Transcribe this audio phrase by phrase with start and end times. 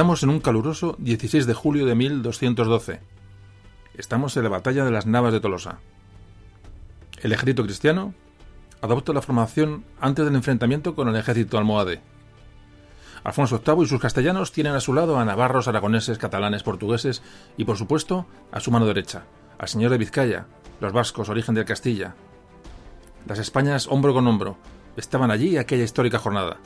[0.00, 3.00] Estamos en un caluroso 16 de julio de 1212.
[3.92, 5.80] Estamos en la batalla de las Navas de Tolosa.
[7.20, 8.14] El ejército cristiano
[8.80, 12.00] adopta la formación antes del enfrentamiento con el ejército almohade.
[13.24, 17.22] Alfonso VIII y sus castellanos tienen a su lado a navarros, aragoneses, catalanes, portugueses
[17.58, 19.24] y, por supuesto, a su mano derecha,
[19.58, 20.46] al señor de Vizcaya,
[20.80, 22.14] los vascos, origen de Castilla.
[23.26, 24.56] Las Españas, hombro con hombro,
[24.96, 26.56] estaban allí aquella histórica jornada.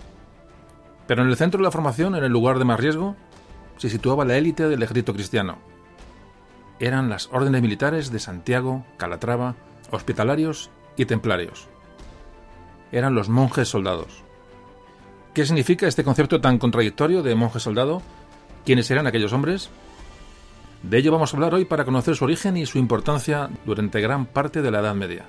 [1.06, 3.16] Pero en el centro de la formación, en el lugar de más riesgo,
[3.76, 5.58] se situaba la élite del ejército cristiano.
[6.78, 9.54] Eran las órdenes militares de Santiago, Calatrava,
[9.90, 11.68] hospitalarios y templarios.
[12.92, 14.22] Eran los monjes soldados.
[15.34, 18.02] ¿Qué significa este concepto tan contradictorio de monje soldado?
[18.64, 19.68] ¿Quiénes eran aquellos hombres?
[20.82, 24.26] De ello vamos a hablar hoy para conocer su origen y su importancia durante gran
[24.26, 25.24] parte de la Edad Media.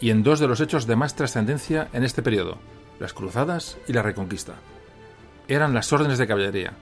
[0.00, 2.58] Y en dos de los hechos de más trascendencia en este periodo,
[3.02, 4.54] las cruzadas y la reconquista.
[5.48, 6.72] Eran las órdenes de caballería,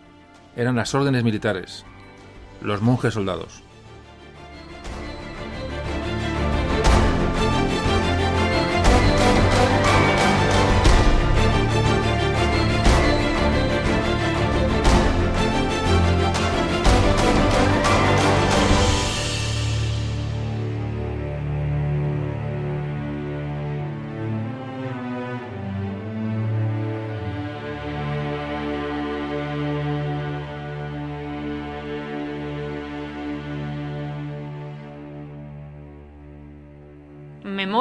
[0.55, 1.87] eran las órdenes militares,
[2.61, 3.63] los monjes soldados.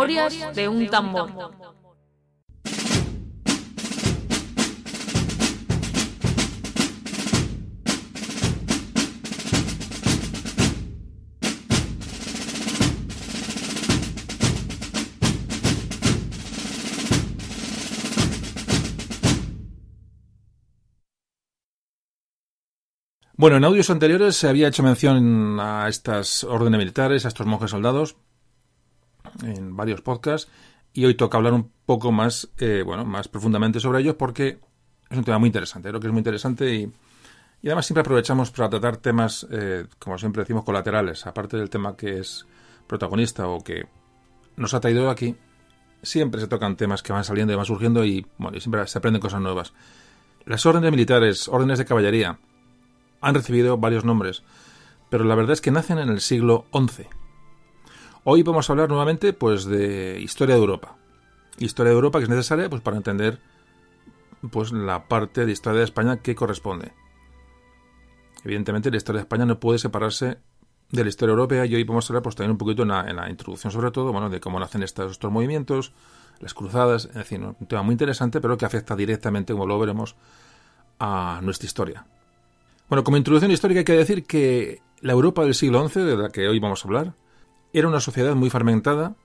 [0.10, 1.30] De un tambor.
[23.38, 27.72] Bueno, en audios anteriores se había hecho mención a estas órdenes militares, a estos monjes
[27.72, 28.18] soldados,
[29.44, 30.50] en varios podcasts
[30.94, 34.60] y hoy toca hablar un poco más, eh, bueno, más profundamente sobre ellos porque
[35.10, 36.92] es un tema muy interesante, creo que es muy interesante y,
[37.64, 42.20] además siempre aprovechamos para tratar temas, eh, como siempre decimos, colaterales, aparte del tema que
[42.20, 42.46] es
[42.88, 43.88] protagonista o que
[44.56, 45.36] nos ha traído aquí,
[46.02, 48.98] siempre se tocan temas que van saliendo y van surgiendo y, bueno, y siempre se
[48.98, 49.74] aprenden cosas nuevas.
[50.46, 52.40] Las órdenes militares, órdenes de caballería,
[53.22, 54.44] han recibido varios nombres,
[55.10, 57.19] pero la verdad es que nacen en el siglo XI
[58.32, 60.96] Hoy vamos a hablar nuevamente pues de historia de Europa.
[61.58, 63.40] Historia de Europa que es necesaria pues para entender
[64.52, 66.92] pues la parte de historia de España que corresponde.
[68.44, 70.38] Evidentemente la historia de España no puede separarse
[70.92, 73.28] de la historia europea y hoy vamos a hablar pues también un poquito en la,
[73.32, 75.92] introducción sobre todo, bueno, de cómo nacen estos, estos movimientos,
[76.40, 80.16] las cruzadas, es decir, un tema muy interesante pero que afecta directamente, como lo veremos,
[81.00, 82.06] a nuestra historia.
[82.90, 86.30] Bueno, como introducción histórica hay que decir que la Europa del siglo XI, de la
[86.30, 87.14] que hoy vamos a hablar,
[87.74, 89.16] era una sociedad muy fragmentada,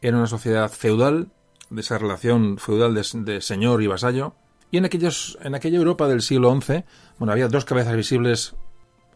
[0.00, 1.28] era una sociedad feudal,
[1.70, 4.34] de esa relación feudal de, señor y vasallo,
[4.70, 6.84] y en, aquellos, en aquella Europa del siglo XI,
[7.18, 8.54] bueno, había dos cabezas visibles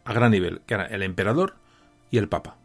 [0.04, 1.54] a gran nivel, que eran el emperador
[2.10, 2.56] y el papa.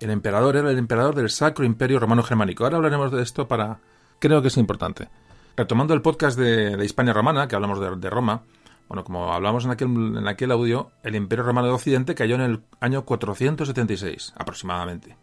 [0.00, 2.64] El emperador era el emperador del Sacro Imperio Romano Germánico.
[2.64, 3.78] Ahora hablaremos de esto para...
[4.18, 5.08] Creo que es importante.
[5.56, 8.42] Retomando el podcast de, de Hispania Romana, que hablamos de, de, Roma,
[8.88, 12.40] bueno, como hablamos en aquel, en aquel audio, el Imperio Romano de Occidente cayó en
[12.40, 15.16] el año 476, aproximadamente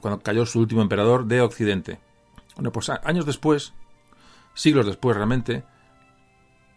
[0.00, 2.00] cuando cayó su último emperador de Occidente.
[2.56, 3.74] Bueno, pues años después,
[4.54, 5.64] siglos después realmente,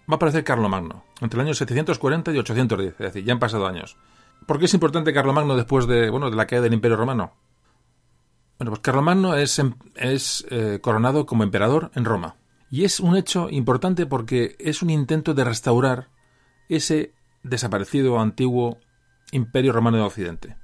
[0.09, 3.67] va a aparecer Carlomagno, entre el año 740 y 810, es decir, ya han pasado
[3.67, 3.97] años.
[4.45, 7.33] ¿Por qué es importante Carlomagno después de, bueno, de la caída del Imperio Romano?
[8.57, 12.35] Bueno, pues Carlomagno es, em, es eh, coronado como emperador en Roma.
[12.69, 16.09] Y es un hecho importante porque es un intento de restaurar
[16.69, 17.13] ese
[17.43, 18.79] desaparecido antiguo
[19.31, 20.57] Imperio Romano de Occidente.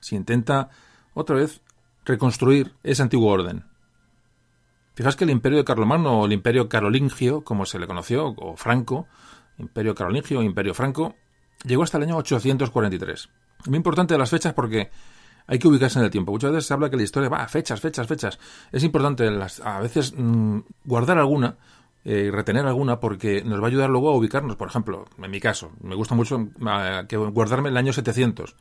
[0.00, 0.68] Se intenta
[1.14, 1.62] otra vez
[2.04, 3.64] reconstruir ese antiguo orden.
[4.94, 8.56] Fijaos que el imperio de Carlomagno o el imperio carolingio, como se le conoció, o
[8.56, 9.08] franco,
[9.58, 11.16] imperio carolingio imperio franco,
[11.64, 13.28] llegó hasta el año 843.
[13.66, 14.90] Muy importante las fechas porque
[15.46, 16.30] hay que ubicarse en el tiempo.
[16.30, 18.38] Muchas veces se habla que la historia va a fechas, fechas, fechas.
[18.70, 19.28] Es importante
[19.64, 21.56] a veces mm, guardar alguna
[22.04, 24.56] y eh, retener alguna porque nos va a ayudar luego a ubicarnos.
[24.56, 28.54] Por ejemplo, en mi caso, me gusta mucho eh, que guardarme el año 700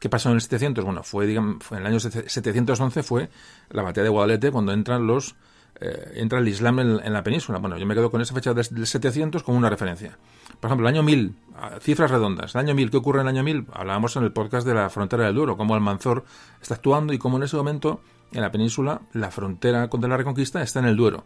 [0.00, 0.82] ¿Qué pasó en el 700?
[0.82, 3.28] Bueno, fue, digamos, en el año 711 fue
[3.68, 5.36] la batalla de Guadalete cuando entran los
[5.78, 7.58] eh, entra el Islam en, la península.
[7.58, 10.16] Bueno, yo me quedo con esa fecha del 700 como una referencia.
[10.58, 11.34] Por ejemplo, el año 1000,
[11.80, 12.54] cifras redondas.
[12.54, 13.66] El año 1000, ¿qué ocurre en el año 1000?
[13.74, 16.24] Hablábamos en el podcast de la frontera del Duero, cómo Almanzor
[16.60, 18.00] está actuando y cómo en ese momento
[18.32, 21.24] en la península la frontera contra la reconquista está en el Duero.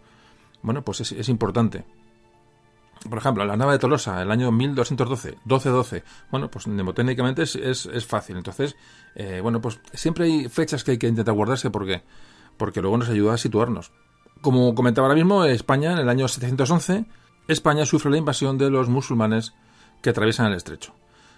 [0.63, 1.85] Bueno, pues es, es importante.
[3.09, 6.05] Por ejemplo, la nave de Tolosa, el año 1212, 1212.
[6.31, 8.37] Bueno, pues mnemotécnicamente es, es, fácil.
[8.37, 8.77] Entonces,
[9.15, 12.03] eh, bueno, pues siempre hay fechas que hay que intentar guardarse porque,
[12.57, 13.93] porque luego nos ayuda a situarnos.
[14.41, 17.07] Como comentaba ahora mismo, España, en el año 711,
[17.49, 19.55] España sufre la invasión de los musulmanes
[20.03, 20.95] que atraviesan el estrecho.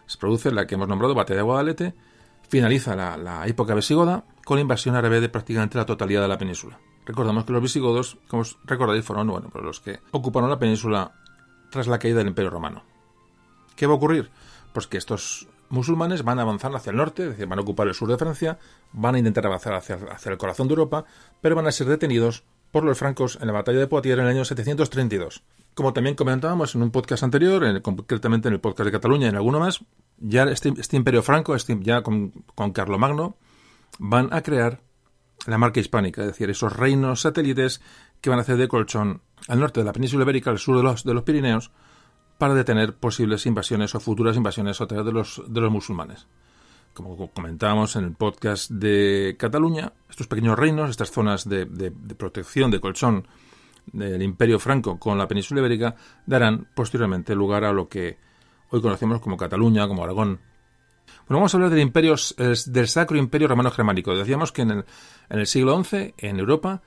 [0.06, 1.94] Se produce la que hemos nombrado Batalla de Guadalete,
[2.48, 6.38] finaliza la, la época visigoda con la invasión árabe de prácticamente la totalidad de la
[6.38, 6.78] península.
[7.04, 11.12] Recordamos que los visigodos, como os recordáis, fueron bueno, pues los que ocuparon la península
[11.76, 12.82] tras la caída del Imperio Romano.
[13.76, 14.30] ¿Qué va a ocurrir?
[14.72, 17.86] Pues que estos musulmanes van a avanzar hacia el norte, es decir, van a ocupar
[17.86, 18.58] el sur de Francia,
[18.92, 21.04] van a intentar avanzar hacia, el corazón de Europa,
[21.42, 24.30] pero van a ser detenidos por los francos en la batalla de Poitiers en el
[24.30, 25.42] año 732.
[25.74, 29.36] Como también comentábamos en un podcast anterior, concretamente en el podcast de Cataluña y en
[29.36, 29.84] alguno más,
[30.16, 33.36] ya este, este imperio franco, este, ya con, con Carlomagno,
[33.98, 34.80] van a crear
[35.46, 37.82] la marca hispánica, es decir, esos reinos satélites
[38.26, 40.82] que van a hacer de colchón al norte de la península ibérica, al sur de
[40.82, 41.70] los, de los Pirineos,
[42.38, 46.26] para detener posibles invasiones o futuras invasiones otra de los, de los musulmanes.
[46.92, 52.72] Como comentábamos en el podcast de Cataluña, estos pequeños reinos, estas zonas de, de protección,
[52.72, 53.28] de colchón
[53.92, 55.94] del imperio franco con la península ibérica,
[56.26, 58.18] darán posteriormente lugar a lo que
[58.70, 60.40] hoy conocemos como Cataluña, como Aragón,
[61.28, 62.16] bueno, vamos a hablar del imperio,
[62.66, 64.16] del Sacro Imperio Romano Germánico.
[64.16, 64.84] Decíamos que en el,
[65.28, 66.82] en el siglo XI, en Europa,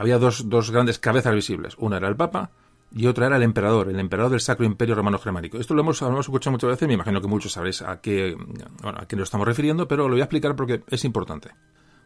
[0.00, 1.74] había dos, dos, grandes cabezas visibles.
[1.76, 2.52] Una era el Papa
[2.90, 5.58] y otra era el emperador, el emperador del Sacro Imperio Romano Germánico.
[5.58, 8.34] Esto lo hemos, hemos escuchado muchas veces, me imagino que muchos sabréis a qué,
[8.82, 11.50] a qué nos estamos refiriendo, pero lo voy a explicar porque es importante.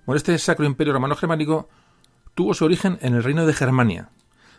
[0.06, 1.69] Bueno, este Sacro Imperio Romano Germánico
[2.35, 4.11] tuvo su origen en el reino de Germania.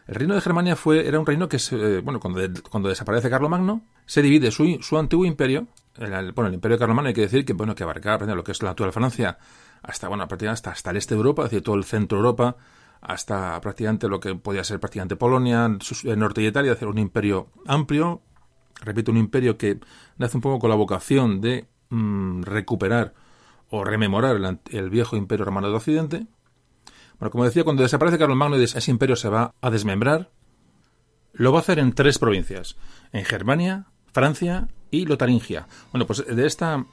[0.08, 2.40] El reino de Germania fue, era un reino que, se, bueno, cuando,
[2.70, 5.68] cuando desaparece Carlomagno, se divide su, su antiguo imperio
[5.98, 8.72] bueno, el Imperio Carlomagno hay que decir que, bueno, que abarcaba lo que es la
[8.72, 9.38] actual Francia
[9.82, 12.26] hasta, bueno, prácticamente hasta, hasta el este de Europa, es decir, todo el centro de
[12.26, 12.58] Europa,
[13.08, 17.50] hasta prácticamente lo que podía ser prácticamente Polonia, el norte de Italia, hacer un imperio
[17.68, 18.22] amplio,
[18.82, 19.80] repito, un imperio que
[20.18, 23.14] nace un poco con la vocación de mm, recuperar
[23.70, 24.38] o rememorar
[24.72, 26.28] el, viejo imperio romano de Occidente.
[27.20, 30.32] Bueno, como decía, cuando desaparece Carlomagno y ese imperio se va a desmembrar,
[31.34, 32.76] lo va a hacer en tres provincias,
[33.12, 35.68] en Germania, Francia y Lotaringia.
[35.92, 36.86] Bueno, pues de esta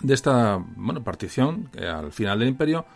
[0.00, 2.86] de esta bueno, partición al final del imperio,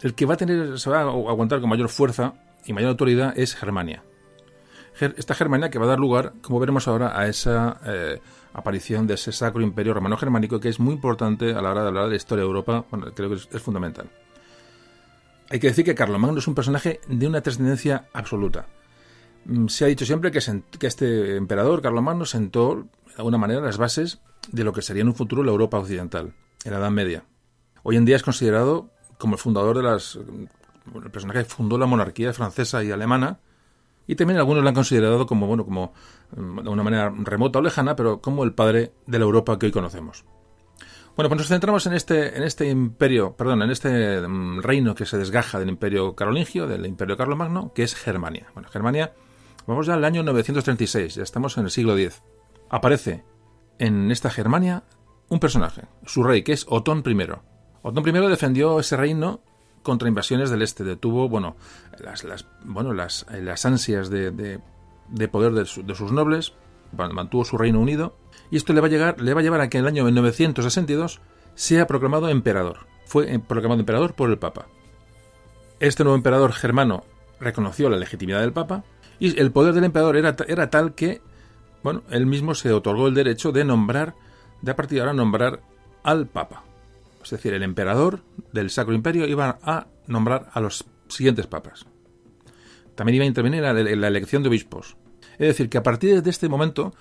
[0.00, 3.38] el que va a tener se va a aguantar con mayor fuerza y mayor autoridad
[3.38, 4.02] es Germania.
[5.00, 8.20] Esta Germania que va a dar lugar, como veremos ahora, a esa eh,
[8.52, 11.88] aparición de ese sacro imperio romano germánico que es muy importante a la hora de
[11.88, 14.10] hablar de la historia de Europa, bueno, creo que es, fundamental.
[15.48, 18.66] Hay que decir que Carlomagno es un personaje de una trascendencia absoluta.
[19.46, 24.20] Mm, se ha dicho siempre que, este emperador, Carlomagno, sentó de alguna manera las bases
[24.52, 26.34] de lo que sería en un futuro la Europa occidental,
[26.64, 27.24] en la Edad Media.
[27.82, 30.16] Hoy en día es considerado como el fundador de las.
[30.16, 33.38] el personaje que fundó la monarquía francesa y alemana,
[34.08, 35.92] y también algunos lo han considerado como, bueno, como
[36.36, 39.66] mm, de una manera remota o lejana, pero como el padre de la Europa que
[39.66, 40.24] hoy conocemos.
[41.14, 45.06] Bueno, pues nos centramos en este, en este imperio, perdón, en este mm, reino que
[45.06, 48.48] se desgaja del imperio carolingio, del imperio carlomagno, que es Germania.
[48.54, 49.12] Bueno, Germania
[49.70, 52.22] Vamos ya al año 936, ya estamos en el siglo X.
[52.70, 53.24] Aparece
[53.78, 54.84] en esta Germania
[55.28, 57.16] un personaje, su rey, que es Otón I.
[57.82, 59.40] Otón I defendió ese reino
[59.82, 60.84] contra invasiones del este.
[60.84, 61.56] Detuvo, bueno,
[62.00, 66.52] las, bueno, las, las ansias de, de, poder de, sus nobles,
[66.92, 68.16] mantuvo su reino unido,
[68.50, 70.10] y esto le va a, llegar, le va a llevar a que en el año
[70.10, 71.20] 962
[71.54, 72.86] sea proclamado emperador.
[73.06, 74.66] Fue proclamado emperador por el Papa.
[75.80, 77.04] Este nuevo emperador germano
[77.40, 78.84] reconoció la legitimidad del Papa
[79.18, 81.22] y el poder del emperador era, era tal que,
[81.82, 84.14] bueno, él mismo se otorgó el derecho de nombrar,
[84.60, 85.60] de a partir de ahora nombrar
[86.02, 86.64] al Papa.
[87.22, 88.22] Es decir, el emperador
[88.52, 91.86] del Sacro Imperio iba a nombrar a los siguientes papas.
[92.94, 94.96] También iba a intervenir en la elección de obispos.
[95.38, 96.94] Es decir, que a partir de este momento,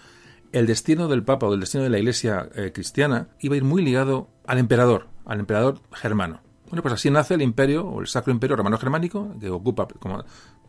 [0.52, 3.64] el destino del Papa o el destino de la Iglesia eh, cristiana iba a ir
[3.64, 6.42] muy ligado al emperador, al emperador germano.
[6.70, 10.24] Bueno, pues así nace el imperio, o el Sacro Imperio Romano-Germánico, que ocupa, como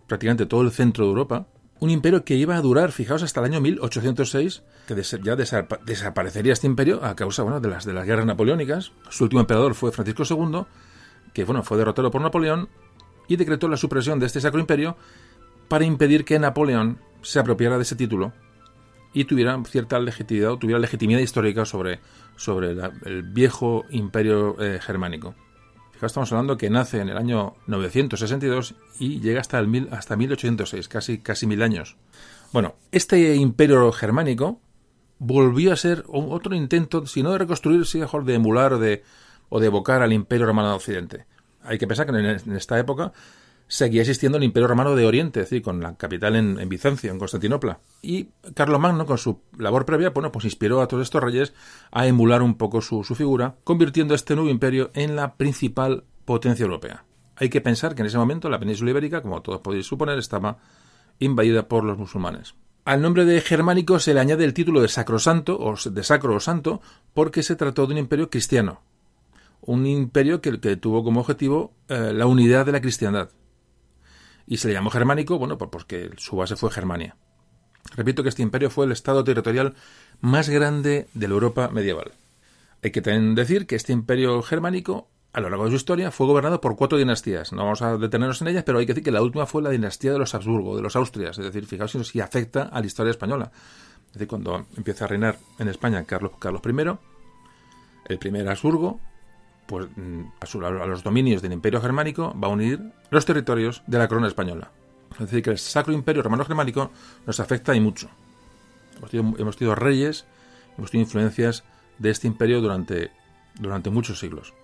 [0.06, 1.46] prácticamente todo el centro de Europa,
[1.80, 6.66] un imperio que iba a durar, fijaos, hasta el año 1806, que ya desaparecería este
[6.66, 8.92] imperio a causa bueno, de, las, guerras napoleónicas.
[9.08, 10.66] Su último emperador fue Francisco II,
[11.32, 12.68] que bueno, fue derrotado por Napoleón
[13.28, 14.96] y decretó la supresión de este sacro imperio
[15.68, 18.32] para impedir que Napoleón se apropiara de ese título
[19.14, 22.00] y tuviera cierta legitimidad, tuviera legitimidad histórica sobre,
[22.36, 22.72] sobre
[23.04, 25.34] el viejo imperio eh, germánico
[26.06, 30.88] estamos hablando que nace en el año 962 y llega hasta, el mil, hasta 1806,
[30.88, 31.96] casi, casi mil años.
[32.52, 34.60] Bueno, este imperio germánico
[35.18, 39.04] volvió a ser otro intento, si no de reconstruir, si mejor de emular o de,
[39.48, 41.26] o de evocar al imperio romano de Occidente.
[41.62, 43.12] Hay que pensar que en esta época
[43.70, 47.20] seguía existiendo el Imperio Romano de Oriente, es decir, con la capital en, Bizancio, en
[47.20, 47.78] Constantinopla.
[48.02, 51.54] Y Carlomagno, con su labor previa, bueno, pues inspiró a todos estos reyes
[51.92, 57.04] a emular un poco su, figura, convirtiendo este nuevo imperio en la principal potencia europea.
[57.36, 60.58] Hay que pensar que en ese momento la península ibérica, como todos podéis suponer, estaba
[61.20, 62.56] invadida por los musulmanes.
[62.84, 66.40] Al nombre de germánico se le añade el título de sacrosanto o de sacro o
[66.40, 66.80] santo
[67.14, 68.80] porque se trató de un imperio cristiano,
[69.60, 73.30] un imperio que, que tuvo como objetivo eh, la unidad de la cristiandad.
[74.50, 77.14] Y se le llamó germánico, bueno, pues porque su base fue Germania.
[77.94, 79.76] Repito que este imperio fue el estado territorial
[80.20, 82.10] más grande de la Europa medieval.
[82.82, 86.60] Hay que decir que este imperio germánico a lo largo de su historia fue gobernado
[86.60, 87.52] por cuatro dinastías.
[87.52, 89.70] No vamos a detenernos en ellas, pero hay que decir que la última fue la
[89.70, 91.38] dinastía de los Habsburgo, de los Austrias.
[91.38, 93.52] Es decir, fijaos si afecta a la historia española.
[94.08, 96.98] Es decir, cuando empieza a reinar en España Carlos, Carlos I,
[98.06, 98.98] el primer Habsburgo,
[99.70, 100.22] pues mm,
[100.64, 104.72] a, los dominios del Imperio Germánico va a unir los territorios de la corona española.
[105.12, 106.90] Es decir, que el Sacro Imperio Romano Germánico
[107.24, 108.10] nos afecta y mucho.
[109.12, 110.26] Hemos tenido, reyes,
[110.76, 111.62] hemos tenido influencias
[111.98, 113.12] de este imperio durante,
[113.60, 114.54] durante muchos siglos.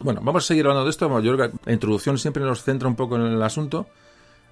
[0.00, 1.20] Bueno, vamos a seguir hablando de esto.
[1.20, 3.86] Yo creo que la introducción siempre nos centra un poco en el asunto.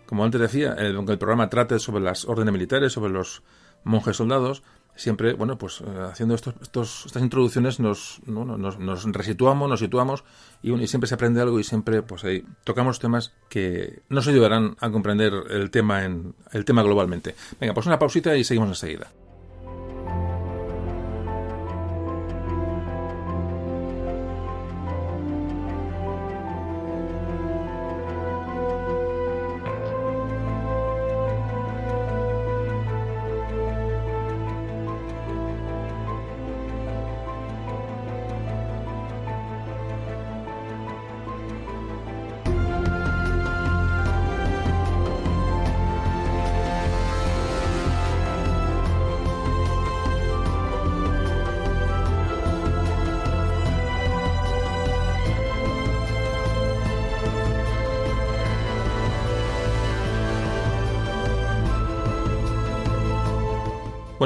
[0.04, 3.42] Como antes decía, aunque el programa trate sobre las órdenes militares, sobre los
[3.82, 4.62] monjes soldados,
[4.94, 10.24] siempre, bueno, pues eh, haciendo estos, estas introducciones nos, nos, nos, resituamos, nos situamos
[10.62, 14.76] y, y, siempre se aprende algo y siempre pues ahí tocamos temas que nos ayudarán
[14.80, 17.34] a comprender el tema, en, el tema globalmente.
[17.60, 19.10] Venga, pues una pausita y seguimos enseguida.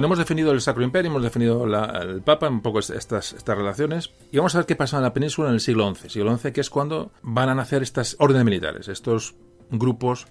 [0.07, 4.37] Hemos definido el Sacro Imperio, hemos definido el Papa, un poco estas, estas relaciones, y
[4.37, 6.09] vamos a ver qué pasa en la península en el siglo XI.
[6.09, 9.35] Siglo XI, que es cuando van a nacer estas órdenes militares, estos
[9.69, 10.29] grupos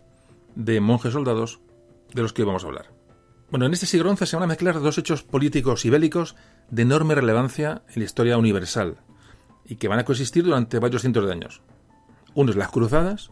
[0.56, 1.60] de monjes soldados
[2.14, 2.94] de los que hoy vamos a hablar.
[3.52, 6.38] Bueno, en este siglo XI se van a mezclar dos hechos políticos y bélicos
[6.70, 9.00] de enorme relevancia en la historia universal
[9.66, 11.62] y que van a coexistir durante varios cientos de años.
[12.34, 13.30] Uno es las cruzadas,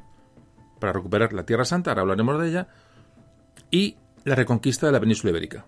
[0.82, 2.68] para recuperar la Tierra Santa, ahora hablaremos de ella,
[3.72, 3.96] y
[4.26, 5.68] la reconquista de la península ibérica.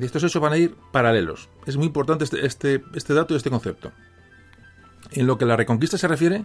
[0.00, 1.48] Estos hechos van a ir paralelos.
[1.66, 3.92] Es muy importante este, este, este, dato y este concepto.
[5.12, 6.44] En lo que a la reconquista se refiere,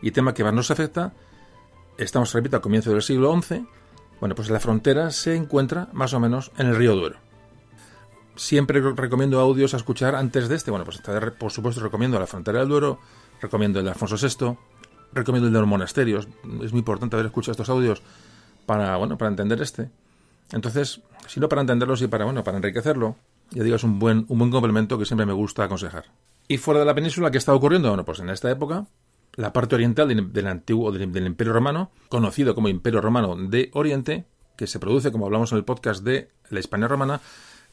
[0.00, 1.12] y tema que más nos afecta,
[1.98, 3.66] estamos, repito, al comienzo del siglo XI,
[4.20, 7.18] bueno, pues la frontera se encuentra más o menos en el río Duero.
[8.36, 10.70] Siempre recomiendo audios a escuchar antes de este.
[10.70, 11.02] Bueno, pues
[11.38, 13.00] por supuesto recomiendo la frontera del Duero,
[13.40, 14.56] recomiendo el de Alfonso VI,
[15.12, 16.28] recomiendo el de los monasterios.
[16.62, 18.02] Es muy importante haber escuchado estos audios
[18.64, 19.90] para, bueno, para entender este.
[20.52, 23.16] Entonces, sino para entenderlo, y para, bueno, para enriquecerlo,
[23.50, 26.06] ya digo, es un buen, un buen complemento que siempre me gusta aconsejar.
[26.48, 27.88] Y fuera de la península, ¿qué está ocurriendo?
[27.88, 28.86] Bueno, pues en esta época,
[29.34, 34.26] la parte oriental del, antiguo, del, Imperio Romano, conocido como Imperio Romano de Oriente,
[34.56, 37.20] que se produce, como hablamos en el podcast de la Hispania Romana,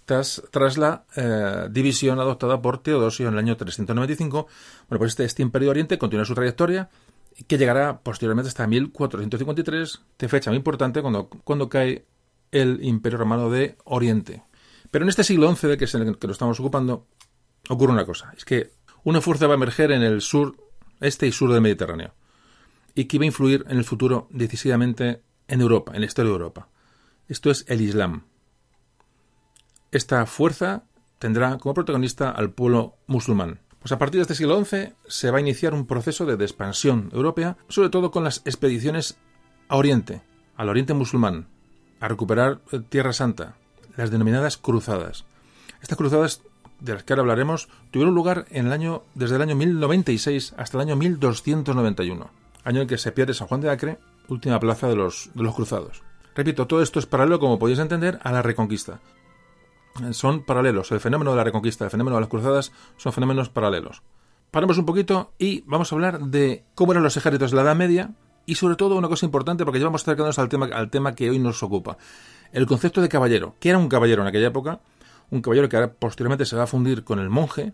[0.06, 4.48] tras, tras la eh, división adoptada por Teodosio en el año 395.
[4.90, 6.90] Bueno, pues este, este Imperio de Oriente continúa su trayectoria,
[7.48, 12.06] que llegará posteriormente hasta 1453, de fecha muy importante cuando, cuando cae
[12.52, 14.44] el Imperio Romano de Oriente.
[14.92, 17.08] Pero en este siglo XI, que es el que lo estamos ocupando,
[17.70, 18.34] ocurre una cosa.
[18.38, 18.72] Es que
[19.04, 20.56] una fuerza va a emerger en el sur,
[21.00, 22.14] este y sur del Mediterráneo.
[22.94, 26.36] Y que va a influir en el futuro decisivamente en Europa, en la historia de
[26.36, 26.70] Europa.
[27.28, 28.24] Esto es el Islam.
[29.92, 30.84] Esta fuerza
[31.20, 33.60] tendrá como protagonista al pueblo musulmán.
[33.80, 37.10] Pues a partir de este siglo XI se va a iniciar un proceso de expansión
[37.14, 39.18] europea, sobre todo con las expediciones
[39.68, 40.22] a Oriente,
[40.56, 41.48] al Oriente musulmán,
[42.00, 43.56] a recuperar eh, Tierra Santa,
[43.96, 45.26] las denominadas cruzadas.
[45.82, 46.42] Estas cruzadas,
[46.80, 50.78] de las que ahora hablaremos, tuvieron lugar en el año, desde el año 1096 hasta
[50.78, 52.30] el año 1291,
[52.64, 55.56] año en que se pierde San Juan de Acre, última plaza de los, de los
[55.56, 56.04] cruzados.
[56.36, 59.00] Repito, todo esto es paralelo, como podéis entender, a la reconquista.
[60.12, 60.92] Son paralelos.
[60.92, 64.02] El fenómeno de la reconquista, el fenómeno de las cruzadas son fenómenos paralelos.
[64.52, 67.76] Paramos un poquito y vamos a hablar de cómo eran los ejércitos de la Edad
[67.76, 68.12] Media
[68.46, 71.30] y sobre todo una cosa importante, porque ya vamos acercándonos al tema, al tema que
[71.30, 71.98] hoy nos ocupa.
[72.52, 73.56] El concepto de caballero.
[73.60, 74.80] ¿Qué era un caballero en aquella época?
[75.32, 77.74] Un caballero que ahora posteriormente se va a fundir con el monje,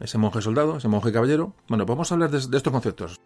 [0.00, 1.54] ese monje soldado, ese monje caballero.
[1.68, 3.20] Bueno, pues vamos a hablar de, de estos conceptos.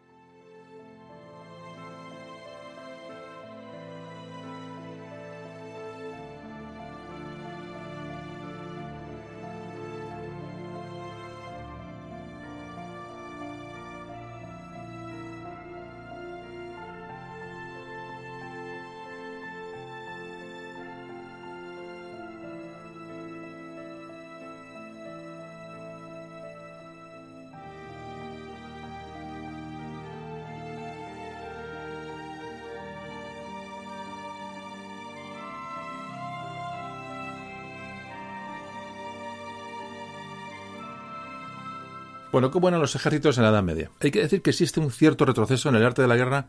[42.41, 43.91] Bueno, ¿cómo eran los ejércitos en la Edad Media?
[44.01, 46.49] Hay que decir que existe un cierto retroceso en el arte de la guerra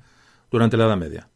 [0.50, 1.28] durante la Edad Media.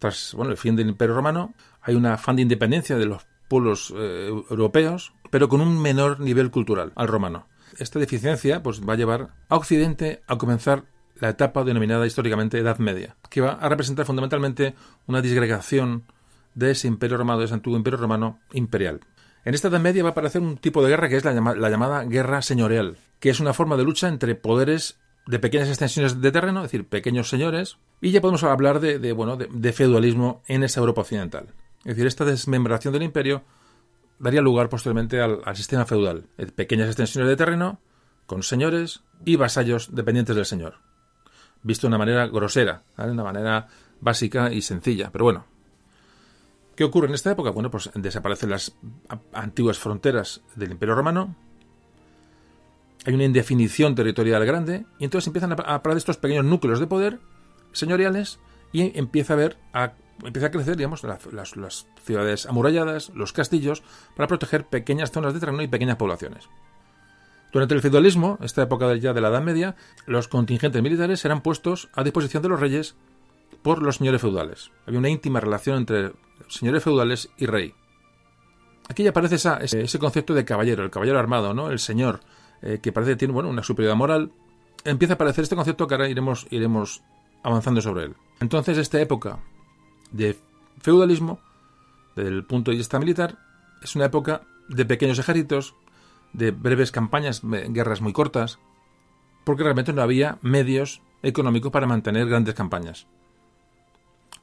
[0.00, 3.94] Tras bueno, el fin del Imperio Romano, hay un afán de independencia de los pueblos
[3.96, 7.46] eh, europeos, pero con un menor nivel cultural al romano.
[7.78, 10.82] Esta deficiencia pues, va a llevar a Occidente a comenzar
[11.20, 14.74] la etapa denominada históricamente Edad Media, que va a representar fundamentalmente
[15.06, 16.06] una disgregación
[16.56, 19.02] de ese imperio romano, de ese antiguo imperio romano imperial.
[19.46, 21.70] En esta Edad Media va a aparecer un tipo de guerra que es la, la
[21.70, 26.32] llamada guerra señorial, que es una forma de lucha entre poderes de pequeñas extensiones de
[26.32, 30.80] terreno, es decir, pequeños señores, y ya podemos hablar de, bueno, de, feudalismo en esa
[30.80, 31.46] Europa occidental.
[31.84, 33.44] Es decir, esta desmembración del imperio
[34.18, 36.24] daría lugar posteriormente al, sistema feudal,
[36.56, 37.78] pequeñas extensiones de terreno,
[38.26, 40.78] con señores y vasallos dependientes del señor.
[41.62, 43.68] Visto de una manera grosera, de una manera
[44.00, 45.46] básica y sencilla, pero bueno,
[46.76, 47.50] ¿Qué ocurre en esta época?
[47.50, 48.76] Bueno, pues desaparecen las
[49.32, 51.34] antiguas fronteras del Imperio Romano,
[53.06, 57.18] hay una indefinición territorial grande, y entonces empiezan a aparecer estos pequeños núcleos de poder
[57.72, 58.40] señoriales
[58.72, 59.56] y empieza a ver
[60.24, 63.82] empieza a crecer, digamos, las, las, ciudades amuralladas, los castillos,
[64.14, 66.48] para proteger pequeñas zonas de terreno y pequeñas poblaciones.
[67.52, 71.88] Durante el feudalismo, esta época ya de la Edad Media, los contingentes militares eran puestos
[71.94, 72.96] a disposición de los reyes
[73.62, 74.70] por los señores feudales.
[74.86, 76.12] Había una íntima relación entre
[76.48, 77.74] señores feudales y rey.
[78.88, 81.70] Aquí ya aparece ese, concepto de caballero, el caballero armado, ¿no?
[81.70, 82.20] El señor,
[82.62, 84.30] eh, que parece que tiene bueno, una superioridad moral.
[84.84, 87.02] Empieza a aparecer este concepto que ahora iremos, iremos
[87.42, 88.14] avanzando sobre él.
[88.40, 89.40] Entonces, esta época
[90.12, 90.38] de
[90.80, 91.40] feudalismo,
[92.14, 93.38] desde el punto de vista militar,
[93.82, 95.74] es una época de pequeños ejércitos,
[96.32, 98.58] de breves campañas, guerras muy cortas,
[99.44, 103.06] porque realmente no había medios económicos para mantener grandes campañas.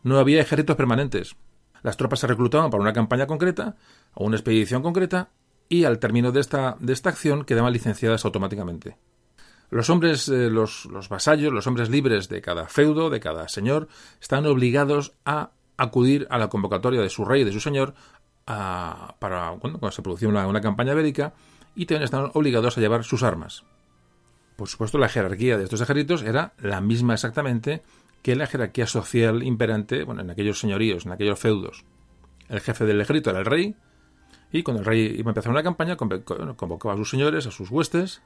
[0.03, 1.35] No había ejércitos permanentes.
[1.81, 3.75] Las tropas se reclutaban para una campaña concreta
[4.13, 5.29] o una expedición concreta
[5.69, 8.97] y al término de esta, de esta acción quedaban licenciadas automáticamente.
[9.69, 13.87] Los hombres, eh, los, los, vasallos, los hombres libres de cada feudo, de cada señor,
[14.21, 17.95] están obligados a acudir a la convocatoria de su rey y de su señor
[18.45, 21.33] para cuando se producía una, una, campaña bélica
[21.75, 23.63] y también están obligados a llevar sus armas.
[24.55, 27.81] Por supuesto, la jerarquía de estos ejércitos era la misma exactamente
[28.23, 31.86] que la jerarquía social imperante bueno, en aquellos señoríos, en aquellos feudos.
[32.49, 33.75] El jefe del ejército era el rey,
[34.51, 37.69] y cuando el rey iba a empezar una campaña, convocaba a sus señores, a sus
[37.69, 38.21] huestes,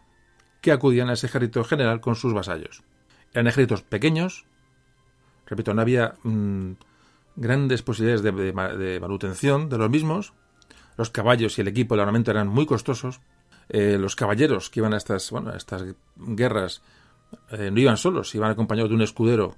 [0.62, 2.84] que acudían a ese ejército general con sus vasallos.
[3.34, 4.46] Eran ejércitos pequeños,
[5.48, 6.74] repito, no había mm,
[7.36, 10.34] grandes posibilidades de, manutención de los mismos,
[10.96, 13.20] los caballos y el equipo, el armamento eran muy costosos,
[13.70, 15.84] eh, los caballeros que iban a estas, bueno, a estas
[16.16, 16.82] guerras
[17.52, 19.56] eh, no iban solos, iban acompañados de un escudero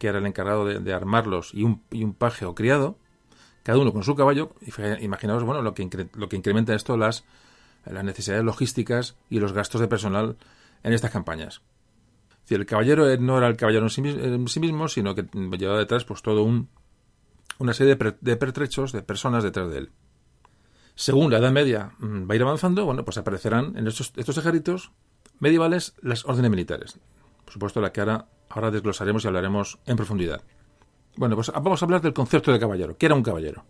[0.00, 2.96] que era el encargado de, armarlos, y un, y un, paje o criado,
[3.62, 4.54] cada uno con su caballo.
[5.00, 7.24] Imaginaos, bueno, lo que, lo que incrementa esto las,
[7.84, 10.38] las necesidades logísticas y los gastos de personal
[10.84, 11.60] en estas campañas.
[12.46, 15.26] Si el caballero no era el caballero en sí, mismo, sino que
[15.58, 16.70] llevaba detrás pues todo un,
[17.58, 19.90] una serie de, pertrechos, de personas detrás de él.
[20.94, 24.38] Según la Edad Media mm, va a ir avanzando, bueno, pues aparecerán en estos, estos
[24.38, 24.92] ejércitos
[25.40, 26.98] medievales las órdenes militares.
[27.44, 30.42] Por supuesto, la que ahora Ahora desglosaremos y hablaremos en profundidad.
[31.16, 32.96] Bueno, pues vamos a hablar del concepto de caballero.
[32.96, 33.64] ¿Qué era un caballero?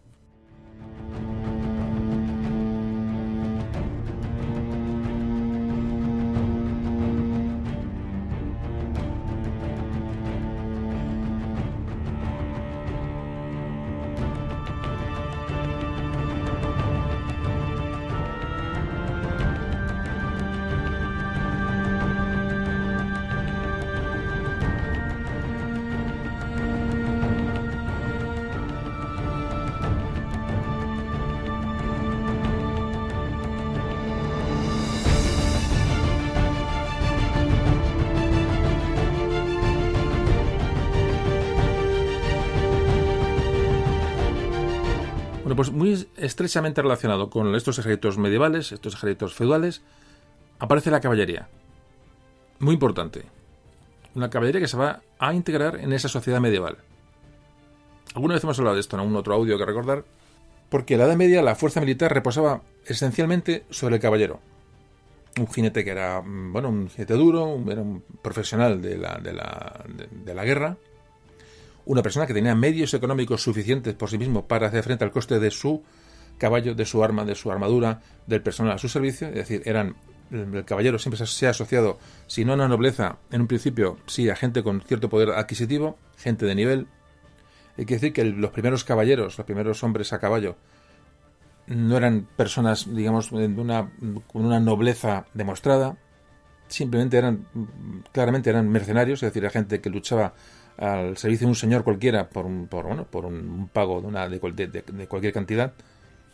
[46.54, 49.82] Relacionado con estos ejércitos medievales, estos ejércitos feudales,
[50.58, 51.48] aparece la caballería.
[52.58, 53.24] Muy importante.
[54.14, 56.78] Una caballería que se va a integrar en esa sociedad medieval.
[58.14, 60.04] Alguna vez hemos hablado de esto en algún otro audio que recordar,
[60.68, 64.40] porque en la Edad Media la fuerza militar reposaba esencialmente sobre el caballero.
[65.38, 69.32] Un jinete que era, mm, bueno, un jinete duro, era un profesional de la, de
[69.32, 70.76] la, de la guerra,
[71.86, 75.38] una persona que tenía medios económicos suficientes por sí mismo para hacer frente al coste
[75.38, 75.82] de su
[76.40, 79.94] caballo, de su arma, de su armadura, del personal a su servicio, es decir, eran
[80.32, 84.28] el caballero siempre se ha asociado, si no a una nobleza, en un principio, sí
[84.28, 86.86] a gente con cierto poder adquisitivo, gente de nivel.
[87.76, 90.56] Hay que decir que los primeros caballeros, los primeros hombres a caballo,
[91.66, 93.90] no eran personas, digamos, una,
[94.32, 95.96] con una nobleza demostrada,
[96.68, 97.46] simplemente eran,
[98.12, 100.34] claramente eran mercenarios, es decir, era gente que luchaba
[100.76, 104.28] al servicio de un señor cualquiera por un, por, bueno, por un pago de, una,
[104.28, 105.74] de, de, cualquier cantidad.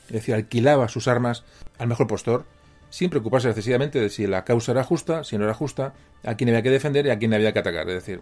[0.07, 1.45] Es decir, alquilaba sus armas
[1.79, 2.45] al mejor postor,
[2.91, 6.51] sin preocuparse excesivamente de si la causa era justa, si no era justa, a quién
[6.51, 7.89] había que defender y a quién había que atacar.
[7.89, 8.21] Es decir,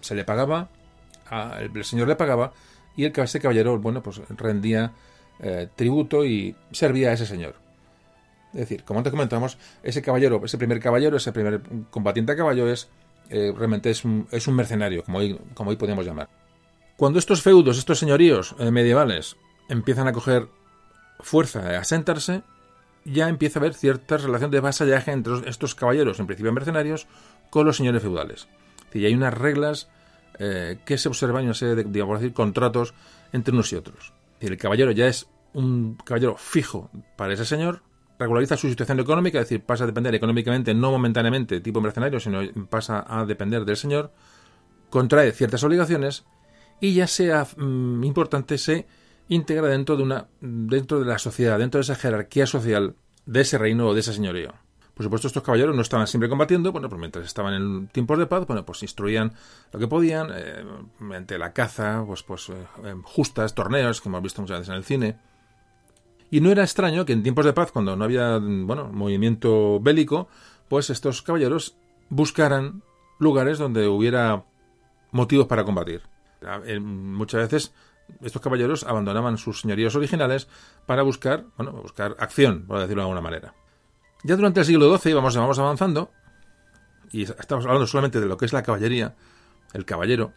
[0.00, 0.68] se le pagaba,
[1.58, 2.52] el señor le pagaba
[2.96, 4.92] y el, ese caballero, bueno, pues rendía
[5.40, 7.56] eh, tributo y servía a ese señor.
[8.52, 12.68] Es decir, como antes comentamos, ese caballero, ese primer caballero, ese primer combatiente a caballo
[12.68, 12.88] es
[13.30, 16.28] eh, realmente es un, es un, mercenario, como hoy, como hoy podemos llamar.
[16.96, 19.36] Cuando estos feudos, estos señoríos eh, medievales
[19.68, 20.48] empiezan a coger
[21.20, 22.42] fuerza, a asentarse,
[23.04, 27.06] ya empieza a haber cierta relación de vasallaje entre estos caballeros, en principio mercenarios,
[27.50, 28.48] con los señores feudales.
[28.92, 29.88] Y hay unas reglas
[30.38, 32.94] eh, que se observan y una serie de, digamos contratos
[33.32, 34.12] entre unos y otros.
[34.40, 37.82] el caballero ya es un caballero fijo para ese señor,
[38.18, 42.40] regulariza su situación económica, es decir, pasa a depender económicamente, no momentáneamente tipo mercenario, sino
[42.68, 44.12] pasa a depender del señor,
[44.90, 46.24] contrae ciertas obligaciones
[46.80, 48.86] y ya sea mm, importante se
[49.28, 52.94] integra dentro de una dentro de la sociedad, dentro de esa jerarquía social
[53.26, 54.52] de ese reino o de ese señorío.
[54.94, 58.26] Por supuesto, estos caballeros no estaban siempre combatiendo, bueno, pues mientras estaban en tiempos de
[58.26, 59.32] paz, bueno, pues instruían
[59.72, 60.64] lo que podían, eh,
[61.00, 64.84] mediante la caza, pues, pues eh, justas, torneos, que hemos visto muchas veces en el
[64.84, 65.18] cine.
[66.30, 70.28] Y no era extraño que en tiempos de paz, cuando no había, bueno, movimiento bélico,
[70.68, 71.76] pues estos caballeros
[72.08, 72.82] buscaran
[73.18, 74.44] lugares donde hubiera
[75.10, 76.02] motivos para combatir.
[76.80, 77.74] Muchas veces
[78.22, 80.48] estos caballeros abandonaban sus señoríos originales
[80.86, 83.54] para buscar, bueno, buscar acción, por decirlo de alguna manera.
[84.22, 86.10] Ya durante el siglo XII vamos, vamos avanzando,
[87.12, 89.14] y estamos hablando solamente de lo que es la caballería,
[89.72, 90.32] el caballero,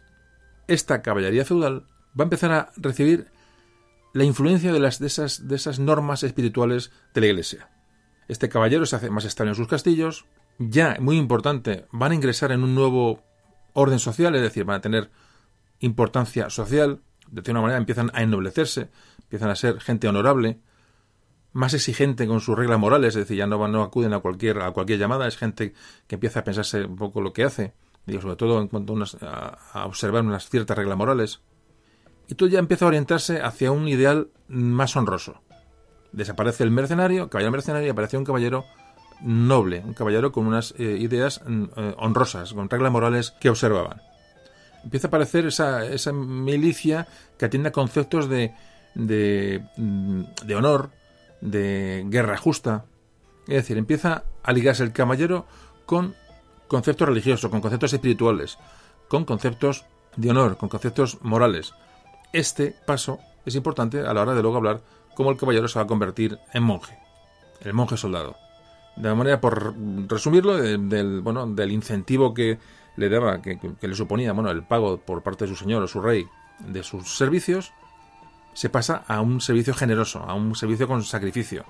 [0.66, 1.86] esta caballería feudal
[2.18, 3.30] va a empezar a recibir
[4.12, 7.70] la influencia de, las, de, esas, de esas normas espirituales de la Iglesia.
[8.26, 10.26] Este caballero se hace más estable en sus castillos,
[10.58, 13.22] ya, muy importante, van a ingresar en un nuevo
[13.72, 15.10] orden social, es decir, van a tener
[15.78, 18.88] importancia social, de alguna manera empiezan a ennoblecerse,
[19.22, 20.60] empiezan a ser gente honorable,
[21.52, 24.70] más exigente con sus reglas morales, es decir, ya no, no acuden a cualquier, a
[24.72, 25.74] cualquier llamada, es gente
[26.06, 27.72] que empieza a pensarse un poco lo que hace,
[28.06, 31.40] digo, sobre todo en cuanto a, a, observar unas ciertas reglas morales.
[32.28, 35.40] Y todo ya empieza a orientarse hacia un ideal más honroso.
[36.12, 38.64] Desaparece el mercenario, caballero mercenario, y aparece un caballero
[39.22, 44.07] noble, un caballero con unas eh, ideas mm, eh, honrosas, con reglas morales que observaban
[44.84, 47.06] empieza a aparecer esa, esa milicia
[47.38, 48.54] que atiende a conceptos de,
[48.94, 50.90] de, de honor,
[51.40, 52.84] de guerra justa.
[53.46, 55.46] Es decir, empieza a ligarse el caballero
[55.86, 56.14] con
[56.68, 58.58] conceptos religiosos, con conceptos espirituales,
[59.08, 59.86] con conceptos
[60.16, 61.74] de honor, con conceptos morales.
[62.32, 64.82] Este paso es importante a la hora de luego hablar
[65.14, 66.98] cómo el caballero se va a convertir en monje,
[67.62, 68.36] el monje soldado.
[68.96, 69.74] De manera, por
[70.08, 72.58] resumirlo, del, bueno, del incentivo que
[72.98, 76.00] le daba, que, le suponía bueno, el pago por parte de su señor o su
[76.00, 76.26] rey
[76.58, 77.72] de sus servicios,
[78.54, 81.64] se pasa a un servicio generoso, a un servicio con sacrificio,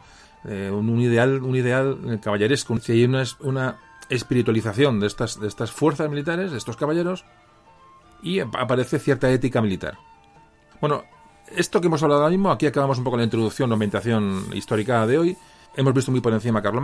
[0.45, 2.79] eh, un, ideal, un ideal caballeresco.
[2.79, 3.77] Si hay una, una
[4.09, 7.27] espiritualización de estas, de estas fuerzas militares, de estos caballeros,
[8.23, 9.99] y aparece cierta ética militar.
[10.81, 11.05] Bueno,
[11.55, 15.07] esto que hemos hablado ahora mismo, aquí acabamos un poco la introducción, la ambientación histórica
[15.07, 15.37] de hoy.
[15.77, 16.83] Hemos visto muy por encima a Carlos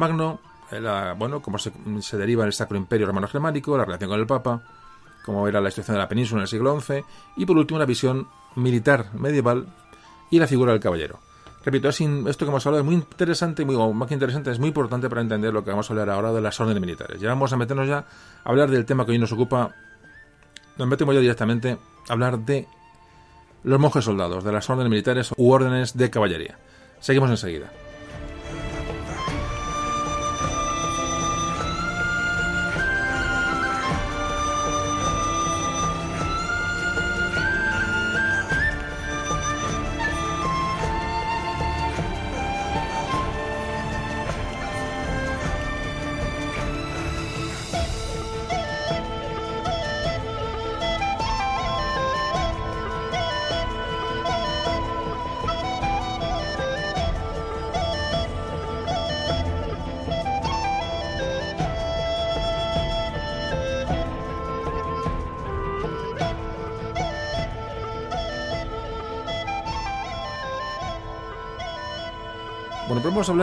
[0.70, 1.72] Magno, bueno, cómo se,
[2.16, 4.62] deriva el Sacro Imperio Romano Germánico, la relación con el Papa,
[5.24, 7.05] cómo era la situación de la península en el siglo XI,
[7.37, 9.66] y por último una visión militar medieval
[10.31, 11.18] y la figura del caballero.
[11.64, 15.09] Repito, esto que hemos hablado es muy interesante, muy, más que interesante, es muy importante
[15.09, 17.18] para entender lo que vamos a hablar ahora de las órdenes militares.
[17.20, 19.74] Ya vamos a meternos ya a hablar del tema que hoy nos ocupa.
[20.77, 22.68] Nos metemos ya directamente a hablar de
[23.62, 26.59] los monjes soldados, de las órdenes militares u órdenes de caballería.
[27.00, 27.72] Seguimos enseguida.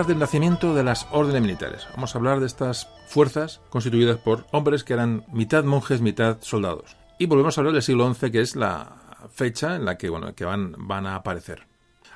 [0.08, 1.88] Del nacimiento de las órdenes militares.
[1.96, 6.98] Vamos a hablar de estas fuerzas constituidas por hombres que eran mitad monjes, mitad soldados.
[7.20, 8.96] Y volvemos a hablar del siglo XI, que es la
[9.34, 11.68] fecha en la que, bueno, que van, van a aparecer.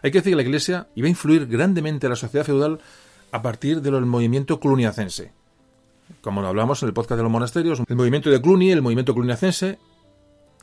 [0.02, 2.80] Hay que decir que la Iglesia iba a influir grandemente en la sociedad feudal
[3.32, 5.32] a partir del movimiento cluniacense.
[6.22, 9.14] como lo hablamos en el podcast de los monasterios, el movimiento de Cluny, el movimiento
[9.14, 9.80] cluniacense,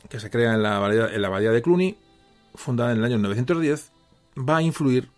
[0.09, 0.77] que se crea en la,
[1.13, 1.97] en la abadía de Cluny,
[2.55, 3.91] fundada en el año 910,
[4.37, 5.09] va a influir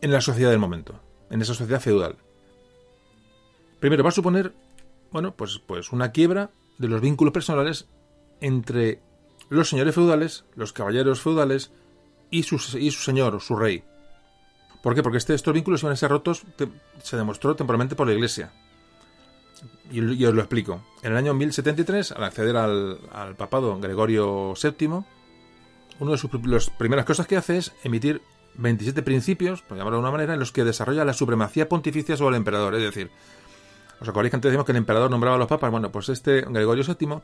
[0.00, 1.00] en la sociedad del momento,
[1.32, 2.16] en esa sociedad feudal.
[3.80, 4.52] Primero va a suponer,
[5.10, 7.88] bueno, pues, pues una quiebra de los vínculos personales
[8.40, 9.00] entre
[9.48, 11.72] los señores feudales, los caballeros feudales
[12.30, 13.82] y su, y su señor, su rey.
[14.82, 15.02] ¿Por qué?
[15.02, 16.42] Porque este, estos vínculos iban a ser rotos,
[17.02, 18.52] se demostró temporalmente por la Iglesia.
[19.90, 20.82] Y, os lo explico.
[21.02, 25.04] En el año 1073, al acceder al, al papado Gregorio VII,
[25.98, 28.22] una de sus las primeras cosas que hace es emitir
[28.56, 32.36] 27 principios, por llamarlo de una manera, en los que desarrolla la supremacía pontificia sobre
[32.36, 32.74] el emperador.
[32.74, 33.10] Es decir,
[34.00, 35.70] ¿os acordáis que antes decimos que el emperador nombraba a los papas?
[35.70, 37.18] Bueno, pues este Gregorio VII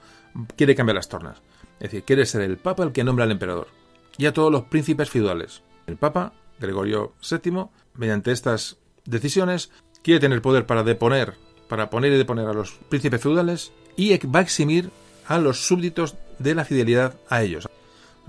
[0.56, 1.42] quiere cambiar las tornas.
[1.80, 3.68] Es decir, quiere ser el papa el que nombra al emperador.
[4.16, 5.62] Y a todos los príncipes feudales.
[5.86, 9.70] El papa, Gregorio VII, mediante estas decisiones,
[10.02, 11.34] quiere tener poder para deponer,
[11.68, 14.90] para poner y deponer a los príncipes feudales y va a eximir
[15.26, 17.68] a los súbditos de la fidelidad a ellos.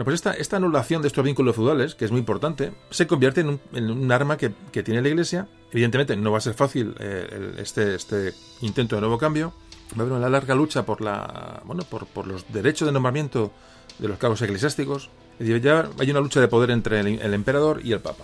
[0.04, 4.12] Pues esta, anulación de estos vínculos feudales, que es muy importante, se convierte en un,
[4.14, 5.50] arma que, tiene la Iglesia.
[5.72, 9.54] Evidentemente no va a ser fácil eh, este, este intento de nuevo cambio.
[9.92, 13.52] Va a haber una larga lucha por, la, bueno, por, los derechos de nombramiento
[13.98, 15.10] de los cargos eclesiásticos.
[15.38, 18.24] Ya hay una lucha de poder entre el, el emperador y el papa.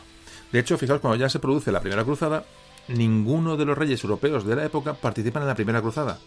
[0.54, 2.46] De hecho, fijaos, cuando ya se produce la primera cruzada,
[2.88, 6.20] ninguno de los reyes europeos de la época participan en la primera cruzada.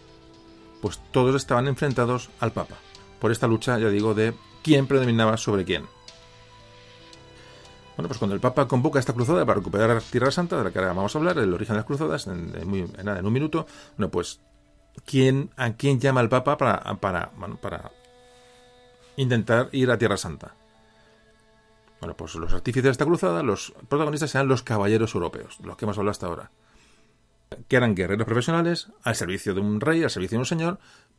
[0.83, 2.77] Pues todos estaban enfrentados al papa.
[3.21, 5.85] Por esta lucha, ya digo, de quién predominaba sobre quién.
[7.97, 10.79] Bueno, pues cuando el Papa convoca esta cruzada para recuperar Tierra Santa, de la que
[10.79, 14.41] ahora vamos a hablar, el origen de las cruzadas, en, en, un minuto, bueno, pues
[15.05, 17.33] ¿quién, ¿a quién llama el Papa para, para
[19.17, 20.55] intentar ir a Tierra Santa?
[22.01, 25.85] Bueno, pues los artífices de esta cruzada, los protagonistas serán los caballeros europeos, los que
[25.85, 26.51] hemos hablado hasta ahora,
[27.67, 30.79] que eran guerreros profesionales al servicio de un rey, al servicio de un señor,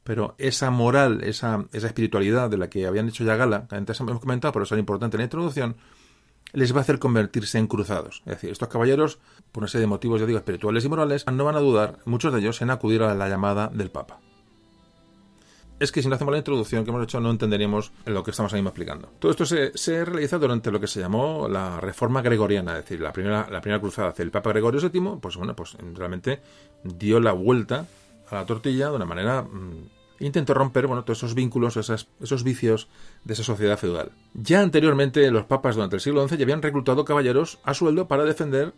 [0.09, 4.19] pero esa moral, esa, espiritualidad de la que habían hecho ya gala, que antes hemos
[4.19, 5.75] comentado, pero eso era importante en la introducción,
[6.51, 8.23] les va a hacer convertirse en cruzados.
[8.25, 9.19] Es decir, estos caballeros,
[9.51, 12.33] por una serie de motivos, ya digo, espirituales y morales, no van a dudar, muchos
[12.33, 14.19] de ellos, en acudir a la llamada del Papa.
[15.79, 18.51] Es que si no hacemos la introducción que hemos hecho, no entenderíamos lo que estamos
[18.51, 19.11] ahí mismo explicando.
[19.19, 22.99] Todo esto se, se realiza durante lo que se llamó la Reforma Gregoriana, es decir,
[22.99, 26.41] la primera, cruzada hacia el Papa Gregorio VII, pues bueno, pues realmente
[26.83, 27.85] dio la vuelta
[28.31, 32.87] a la tortilla de una manera mmm, intentó romper bueno, todos esos vínculos, esos vicios
[33.23, 34.11] de esa sociedad feudal.
[34.33, 38.25] Ya anteriormente los papas durante el siglo XI ya habían reclutado caballeros a sueldo para
[38.25, 38.73] defender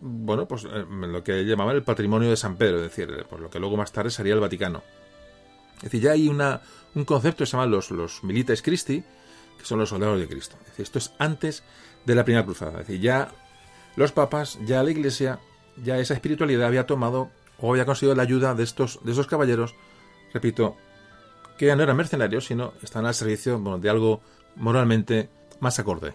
[0.00, 3.50] bueno, pues eh, lo que llamaban el patrimonio de San Pedro, es decir, por lo
[3.50, 4.82] que luego más tarde sería el Vaticano.
[5.78, 6.60] Es decir, ya hay una,
[6.94, 9.02] un concepto que se llama los, los milites Christi,
[9.58, 10.56] que son los soldados de Cristo.
[10.60, 11.62] Es decir, esto es antes
[12.04, 12.80] de la primera cruzada.
[12.80, 13.32] Es decir, ya
[13.96, 15.40] los papas, ya la iglesia,
[15.82, 19.74] ya esa espiritualidad había tomado o había conseguido la ayuda de estos, de esos caballeros,
[20.32, 20.76] repito,
[21.56, 24.20] que ya no eran mercenarios, sino están al servicio de algo
[24.56, 25.28] moralmente
[25.60, 26.14] más acorde.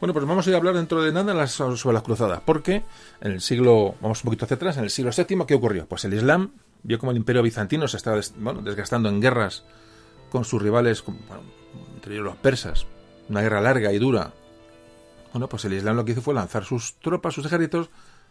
[0.00, 2.84] Bueno, pues vamos a ir a hablar dentro de nada sobre las cruzadas, porque
[3.20, 5.86] en el siglo, vamos un poquito hacia atrás, en el siglo VII, ¿qué ocurrió?
[5.86, 9.64] Pues el Islam vio como el imperio bizantino se estaba bueno, desgastando en guerras
[10.30, 11.42] con sus rivales, con, bueno,
[11.94, 12.86] entre ellos los persas,
[13.28, 14.32] una guerra larga y dura.
[15.32, 17.90] Bueno, pues el Islam lo que hizo fue lanzar sus tropas, sus ejércitos,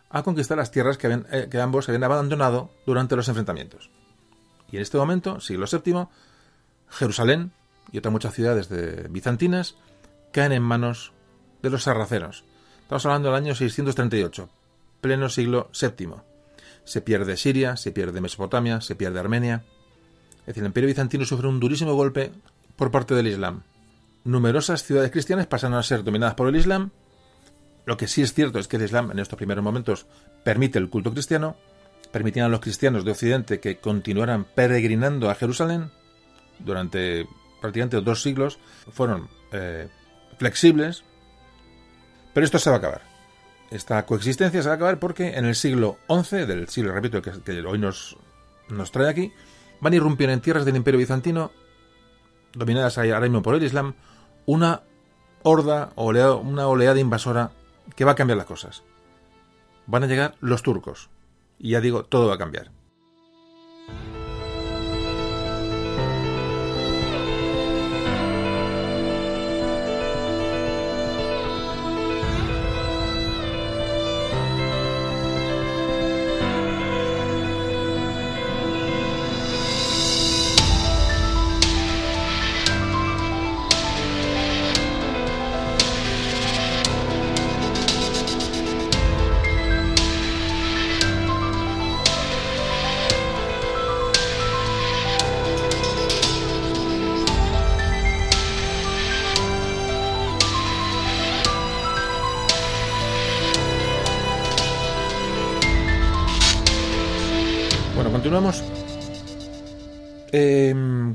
[0.09, 3.91] a conquistar las tierras que, eh, que ambos habían abandonado durante los enfrentamientos.
[4.71, 6.07] Y en este momento, siglo VII,
[6.89, 7.51] Jerusalén
[7.91, 9.75] y otras muchas ciudades de bizantinas
[10.31, 11.11] caen en manos
[11.61, 12.43] de los sarracenos.
[12.81, 14.49] Estamos hablando del año 638,
[15.01, 16.13] pleno siglo VII.
[16.83, 19.63] Se pierde Siria, se pierde Mesopotamia, se pierde Armenia.
[20.41, 22.31] Es decir, el imperio bizantino sufre un durísimo golpe
[22.75, 23.61] por parte del Islam.
[24.23, 26.91] Numerosas ciudades cristianas pasan a ser dominadas por el Islam.
[27.85, 30.05] Lo que sí es cierto es que el Islam en estos primeros momentos
[30.43, 31.55] permite el culto cristiano,
[32.11, 35.91] permitían a los cristianos de Occidente que continuaran peregrinando a Jerusalén
[36.59, 37.27] durante
[37.61, 38.59] prácticamente dos siglos,
[38.91, 39.89] fueron eh,
[40.37, 41.03] flexibles,
[42.33, 43.01] pero esto se va a acabar.
[43.71, 47.61] Esta coexistencia se va a acabar porque en el siglo XI, del siglo, repito, que,
[47.61, 48.17] hoy nos,
[48.69, 49.33] nos trae aquí,
[49.79, 51.51] van a irrumpir en tierras del Imperio Bizantino,
[52.53, 53.93] dominadas ahora mismo por el Islam,
[54.45, 54.81] una
[55.43, 57.51] horda, oleada, una oleada invasora
[57.95, 58.83] que va a cambiar las cosas.
[59.85, 61.09] Van a llegar los turcos.
[61.59, 62.71] Y ya digo, todo va a cambiar.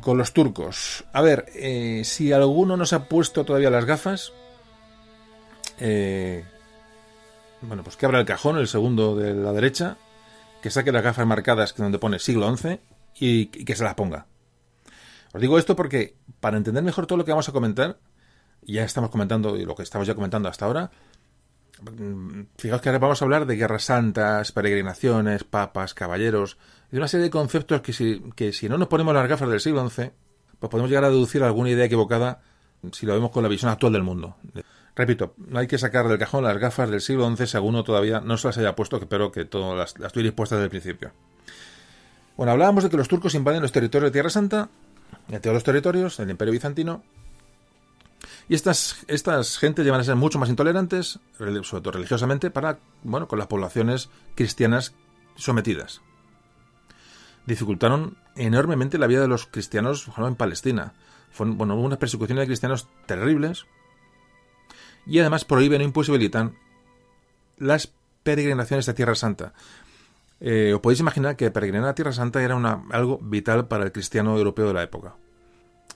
[0.05, 1.03] Con los turcos.
[1.15, 4.35] A ver, eh, si alguno nos ha puesto todavía las gafas,
[5.79, 6.45] eh,
[7.63, 9.97] bueno, pues que abra el cajón, el segundo de la derecha,
[10.61, 12.81] que saque las gafas marcadas donde pone siglo XI
[13.19, 14.27] y, que se las ponga.
[15.33, 17.99] Os digo esto porque para entender mejor todo lo que vamos a comentar,
[18.61, 20.91] ya estamos comentando y lo que estamos ya comentando hasta ahora,
[22.57, 26.57] fijaos que ahora vamos a hablar de guerras santas, peregrinaciones, papas, caballeros,
[26.91, 29.61] de una serie de conceptos que si, que si no nos ponemos las gafas del
[29.61, 30.11] siglo XI,
[30.59, 32.41] pues podemos llegar a deducir alguna idea equivocada
[32.93, 34.37] si lo vemos con la visión actual del mundo.
[34.97, 38.21] Repito, no hay que sacar del cajón las gafas del siglo XI si alguno todavía
[38.21, 40.71] no se las haya puesto, que espero que todas las, las estoy dispuestas desde el
[40.71, 41.13] principio.
[42.37, 44.69] Bueno, hablábamos de que los turcos invaden los territorios de Tierra Santa,
[45.29, 47.03] de todos los territorios del Imperio Bizantino,
[48.49, 53.29] y estas, estas gentes llevan a ser mucho más intolerantes, sobre todo religiosamente, para, bueno,
[53.29, 54.95] con las poblaciones cristianas
[55.37, 56.03] sometidas
[57.47, 60.95] dificultaron enormemente la vida de los cristianos en Palestina.
[61.31, 63.67] Fueron, bueno, unas persecuciones de cristianos terribles
[65.07, 66.57] y además prohíben o imposibilitan
[67.59, 69.53] las peregrinaciones a Tierra Santa.
[70.41, 73.93] Eh, os podéis imaginar que peregrinar a Tierra Santa era una, algo vital para el
[73.93, 75.17] cristiano europeo de la época.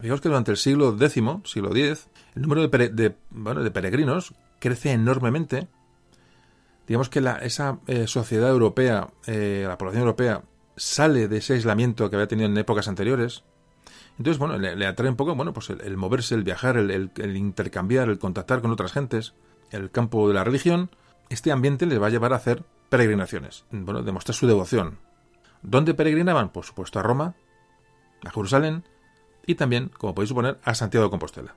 [0.01, 1.13] Fijaos que durante el siglo X,
[1.45, 5.69] siglo X, el número de, de, peregrinos crece enormemente.
[6.87, 10.43] Digamos que la, esa eh, sociedad europea, eh, la población europea,
[10.77, 13.43] sale de ese aislamiento que había tenido en épocas anteriores.
[14.19, 18.19] Entonces, bueno, le, atrae un poco, bueno, pues el, moverse, el viajar, el, intercambiar, el
[18.19, 19.35] contactar con otra gentes,
[19.71, 20.91] el campo de la religión.
[21.29, 24.99] Este ambiente les va a llevar a hacer peregrinaciones, bueno, demostrar su devoción.
[25.63, 26.51] ¿Dónde peregrinaban?
[26.51, 27.35] Por supuesto a Roma,
[28.25, 28.85] a Jerusalén
[29.49, 31.55] y también, como podéis suponer, a Santiago de Compostela.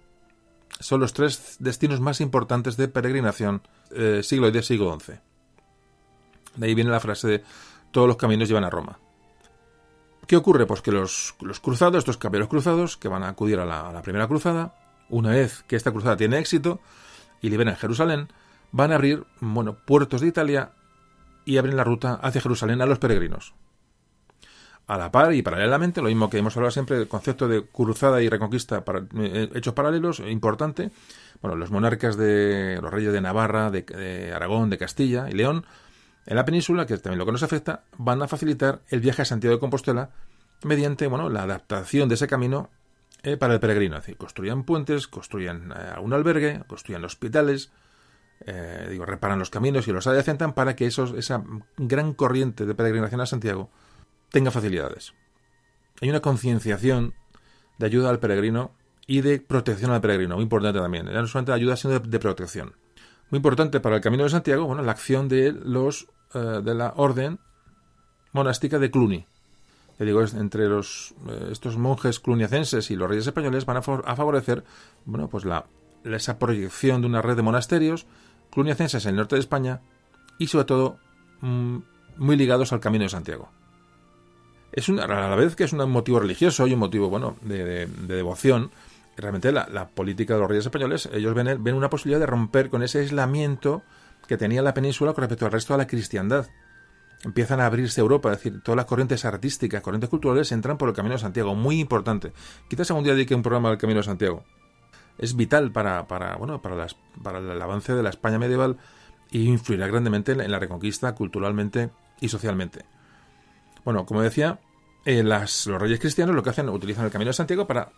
[0.79, 5.15] Son los tres destinos más importantes de peregrinación eh, siglo X, siglo XI.
[6.55, 7.43] De ahí viene la frase de
[7.91, 8.97] todos los caminos llevan a Roma.
[10.25, 10.65] ¿Qué ocurre?
[10.65, 14.73] Pues que los, cruzados, estos caballeros cruzados, que van a acudir a la, primera cruzada,
[15.09, 16.79] una vez que esta cruzada tiene éxito
[17.41, 18.29] y liberan Jerusalén,
[18.71, 20.71] van a abrir bueno, puertos de Italia
[21.43, 23.53] y abren la ruta hacia Jerusalén a los peregrinos.
[24.91, 28.21] A la par y paralelamente, lo mismo que hemos hablado siempre del concepto de cruzada
[28.21, 30.91] y reconquista para, eh, hechos paralelos, importante.
[31.41, 35.65] Bueno, los monarcas de los reyes de Navarra, de Aragón, de Castilla y León
[36.25, 39.25] en la península, que también lo que nos afecta, van a facilitar el viaje a
[39.25, 40.09] Santiago de Compostela
[40.63, 42.69] mediante bueno, la adaptación de ese camino
[43.23, 43.95] eh, para el peregrino.
[43.95, 47.71] Es decir, construyan puentes, construyan eh, un albergue, construyan hospitales,
[48.45, 51.43] eh, digo, reparan los caminos y los adecentan para que esos, esa
[51.77, 53.69] gran corriente de peregrinación a Santiago
[54.31, 55.13] tenga facilidades.
[56.01, 57.13] Hay una concienciación
[57.77, 58.71] de ayuda al peregrino
[59.07, 61.05] y de protección al peregrino, muy importante también.
[61.05, 62.73] No solamente de ayuda, sino de protección
[63.31, 66.93] muy importante para el Camino de Santiago, bueno, la acción de los eh, de la
[66.97, 67.39] orden
[68.33, 69.25] monástica de Cluny.
[69.97, 74.65] Que digo, entre los eh, estos monjes cluniacenses y los reyes españoles van a, favorecer,
[75.05, 75.65] bueno, pues la,
[76.03, 78.05] esa proyección de una red de monasterios
[78.51, 79.79] cluniacenses en el norte de España
[80.37, 80.97] y sobre todo
[81.39, 81.77] mm,
[82.17, 83.49] muy ligados al Camino de Santiago.
[84.71, 87.87] Es una, a la vez que es un motivo religioso y un motivo, bueno, de
[87.87, 88.71] devoción,
[89.17, 92.83] realmente la, política de los reyes españoles, ellos ven, ven una posibilidad de romper con
[92.83, 93.83] ese aislamiento
[94.27, 96.47] que tenía la península con respecto al resto de la cristiandad.
[97.23, 100.95] Empiezan a abrirse Europa, es decir, todas las corrientes artísticas, corrientes culturales entran por el
[100.95, 102.33] Camino de Santiago, muy importante.
[102.67, 104.43] Quizás algún día dedique un programa al Camino de Santiago.
[105.19, 106.87] Es vital para, para, bueno, para,
[107.21, 108.77] para el avance de la España medieval
[109.29, 112.85] y influirá grandemente en la reconquista culturalmente y socialmente.
[113.83, 114.59] Bueno, como decía,
[115.05, 117.91] eh, las, los reyes cristianos lo que hacen, utilizan el Camino de Santiago para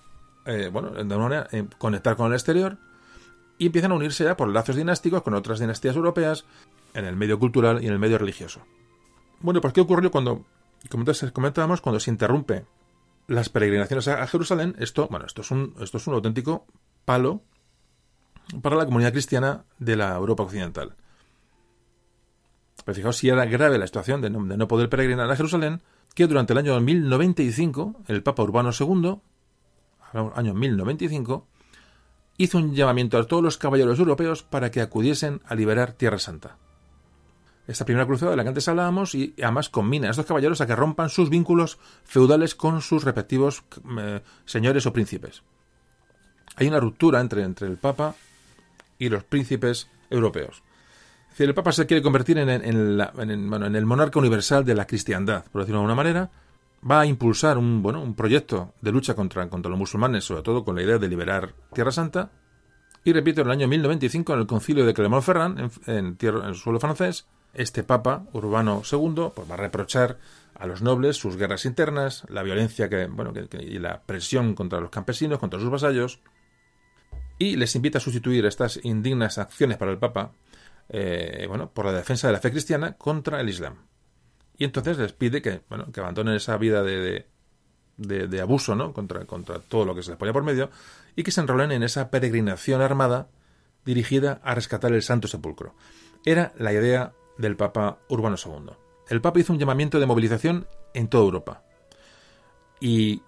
[0.46, 2.78] eh, bueno, de alguna manera, eh, conectar con el exterior
[3.58, 6.46] y empiezan a unirse ya por lazos dinásticos con otras dinastías europeas
[6.94, 8.62] en el medio cultural y en el medio religioso.
[9.40, 10.46] Bueno, pues ¿qué ocurrió cuando,
[10.90, 12.66] como comentábamos, cuando se interrumpe
[13.28, 14.76] las peregrinaciones a, Jerusalén?
[14.80, 16.66] Esto, bueno, esto es un, esto es un auténtico
[17.06, 17.42] palo
[18.62, 20.94] para la comunidad cristiana de la Europa occidental.
[22.86, 25.82] Pero fijaos si era grave la situación de no, de no poder peregrinar a Jerusalén,
[26.16, 29.20] que durante el año 1095 el Papa Urbano II
[30.36, 31.48] año 1095,
[32.38, 36.58] hizo un llamamiento a todos los caballeros europeos para que acudiesen a liberar Tierra Santa.
[37.68, 40.68] Esta primera cruzada de la que antes hablábamos y además combina a estos caballeros a
[40.68, 43.64] que rompan sus vínculos feudales con sus respectivos
[44.00, 45.44] eh, señores o príncipes.
[46.58, 48.16] Hay una ruptura entre, entre el Papa
[49.00, 50.62] y los príncipes europeos.
[51.34, 55.80] Decir, el Papa se quiere convertir en, el monarca universal de la cristiandad, por decirlo
[55.80, 56.30] de alguna manera,
[56.90, 60.76] va a impulsar un, bueno, un proyecto de lucha contra, los musulmanes, sobre todo con
[60.76, 62.30] la idea de liberar Tierra Santa.
[63.04, 66.80] Y repito, en el año 1095, en el concilio de Clermont-Ferrand, en, en, el suelo
[66.80, 67.26] francés,
[67.56, 70.20] este papa, Urbano II, pues va a reprochar
[70.54, 74.92] a los nobles sus guerras internas, la violencia que, bueno, y la presión contra los
[74.92, 76.20] campesinos, contra sus vasallos,
[77.40, 80.34] y les invita a sustituir estas indignas acciones para el Papa
[80.90, 83.76] eh, bueno, por la defensa de la fe cristiana contra el Islam.
[84.58, 87.26] Y entonces les pide que, bueno, que abandonen esa vida de,
[87.98, 88.94] de, abuso ¿no?
[88.94, 90.70] contra, contra todo lo que se les ponía por medio
[91.16, 93.30] y que se enrolen en esa peregrinación armada
[93.86, 95.76] dirigida a rescatar el Santo Sepulcro.
[96.26, 98.74] Era la idea del Papa Urbano II.
[99.10, 101.64] El Papa hizo un llamamiento de movilización en toda Europa
[102.80, 103.22] y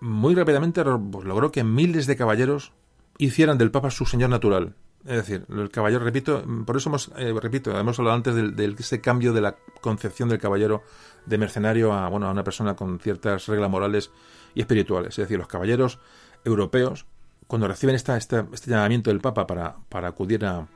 [0.00, 2.72] muy rápidamente pues, logró que miles de caballeros
[3.18, 4.74] hicieran del Papa su señor natural.
[5.06, 9.00] Es decir, el caballero, repito, por eso hemos, eh, repito, hemos hablado antes de, ese
[9.00, 10.82] cambio de la concepción del caballero
[11.26, 14.10] de mercenario a, bueno, a una persona con ciertas reglas morales
[14.54, 15.10] y espirituales.
[15.10, 16.00] Es decir, los caballeros
[16.44, 17.06] europeos,
[17.46, 20.66] cuando reciben esta, este llamamiento del Papa para, para acudir a,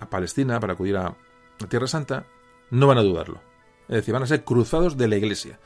[0.00, 2.24] a, Palestina, para acudir a, a Tierra Santa,
[2.70, 3.42] no van a dudarlo.
[3.88, 5.58] Es decir, van a ser cruzados de la Iglesia.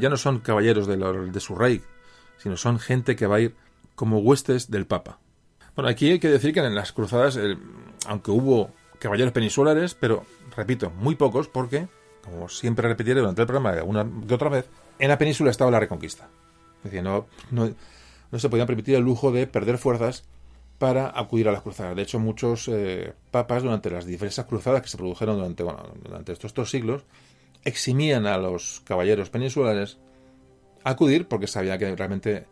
[0.00, 1.82] Ya no son caballeros de, de su rey,
[2.38, 3.54] sino son gente que va a ir
[3.94, 5.20] como huestes del Papa.
[5.74, 7.38] Bueno, aquí hay que decir que en las cruzadas,
[8.06, 10.24] aunque hubo caballeros peninsulares, pero
[10.56, 11.88] repito, muy pocos, porque,
[12.22, 14.68] como siempre repetiré durante el programa una que otra vez,
[14.98, 16.28] en la península estaba la reconquista.
[16.78, 17.74] Es decir, no, no,
[18.38, 20.24] se podían permitir el lujo de perder fuerzas
[20.78, 21.96] para acudir a las cruzadas.
[21.96, 26.32] De hecho, muchos eh, papas, durante las diversas cruzadas que se produjeron durante, bueno, durante
[26.32, 27.02] estos dos siglos,
[27.64, 29.98] eximían a los caballeros peninsulares
[30.84, 32.46] a acudir porque sabían que realmente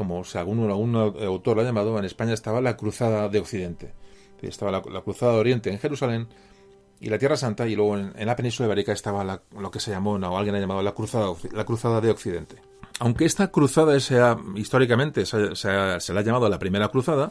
[0.00, 3.92] como si algún, autor lo ha llamado, en España estaba la Cruzada de Occidente.
[4.40, 6.26] Estaba la, Cruzada de Oriente en Jerusalén
[7.00, 10.12] y la Tierra Santa, y luego en, la península ibérica estaba lo que se llamó,
[10.12, 12.56] o alguien ha llamado la Cruzada, la cruzada de Occidente.
[12.98, 17.30] Aunque esta cruzada sea, históricamente se, se, la ha llamado la Primera Cruzada,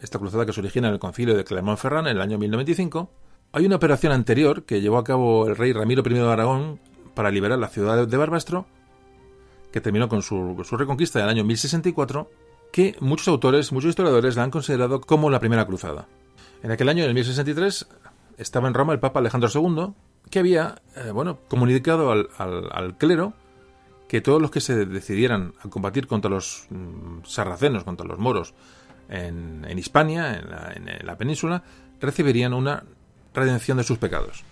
[0.00, 3.10] esta cruzada que se origina en el concilio de Clermont-Ferrand en el año 1095,
[3.52, 6.80] hay una operación anterior que llevó a cabo el rey Ramiro I de Aragón
[7.12, 8.64] para liberar la ciudad de Barbastro
[9.76, 12.30] que terminó con su, reconquista en el año 1064,
[12.72, 16.08] que muchos autores, muchos historiadores la han considerado como la primera cruzada.
[16.62, 17.86] En aquel año, en el 1063,
[18.38, 19.92] estaba en Roma el Papa Alejandro II,
[20.30, 23.34] que había eh, bueno, comunicado al, clero
[24.08, 28.54] que todos los que se decidieran a combatir contra los mm, sarracenos, contra los moros,
[29.10, 30.40] en, Hispania,
[30.74, 31.64] en la, península,
[32.00, 32.82] recibirían una
[33.34, 34.42] redención de sus pecados.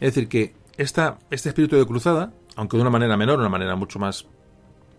[0.00, 3.74] Es decir, que esta, este espíritu de cruzada, aunque de una manera menor, una manera
[3.74, 4.26] mucho más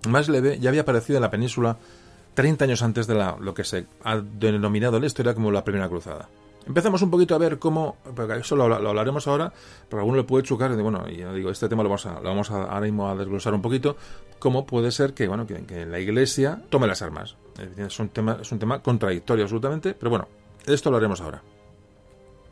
[0.08, 1.78] más leve ya había aparecido en la península
[2.38, 5.90] 30 años antes de lo que se ha denominado en la historia como la Primera
[5.90, 6.30] Cruzada.
[6.68, 9.54] Empezamos un poquito a ver cómo, porque eso lo, hablaremos ahora,
[9.90, 12.30] pero alguno le puede chocar, y bueno, y digo, este tema lo vamos, a, lo
[12.30, 13.96] vamos a, ahora mismo a desglosar un poquito,
[14.38, 17.38] cómo puede ser que, bueno, que, la Iglesia tome las armas.
[17.78, 20.28] Es un, tema, es un tema contradictorio absolutamente, pero bueno,
[20.66, 21.42] esto lo haremos ahora.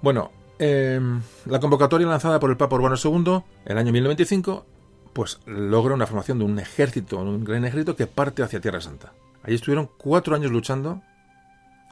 [0.01, 4.65] Bueno, em, la convocatoria lanzada por el Papa Urbano II el año 1095
[5.15, 9.13] pues logra una formación de un ejército, un gran ejército que parte hacia Tierra Santa.
[9.43, 11.01] Allí estuvieron cuatro años luchando,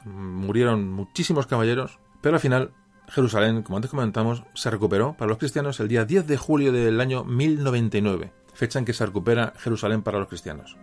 [0.04, 2.72] murieron muchísimos caballeros, pero al final
[3.08, 7.00] Jerusalén, como antes comentamos, se recuperó para los cristianos el día 10 de julio del
[7.00, 10.76] año 1099, fecha en que se recupera Jerusalén para los cristianos.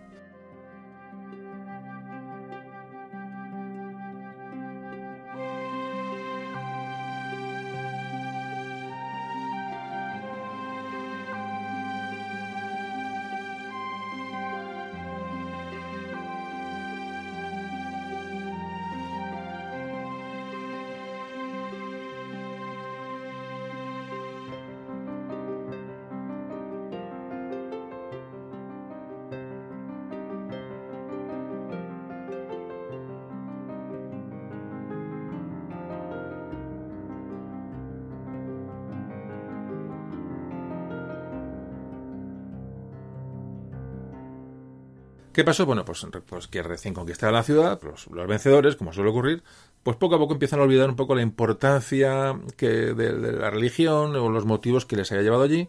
[45.32, 45.64] ¿Qué pasó?
[45.64, 49.42] Bueno, pues, pues que recién conquistada la ciudad, pues, los vencedores, como suele ocurrir,
[49.82, 54.14] pues poco a poco empiezan a olvidar un poco la importancia que de, la religión
[54.14, 55.68] o los motivos que les haya llevado allí,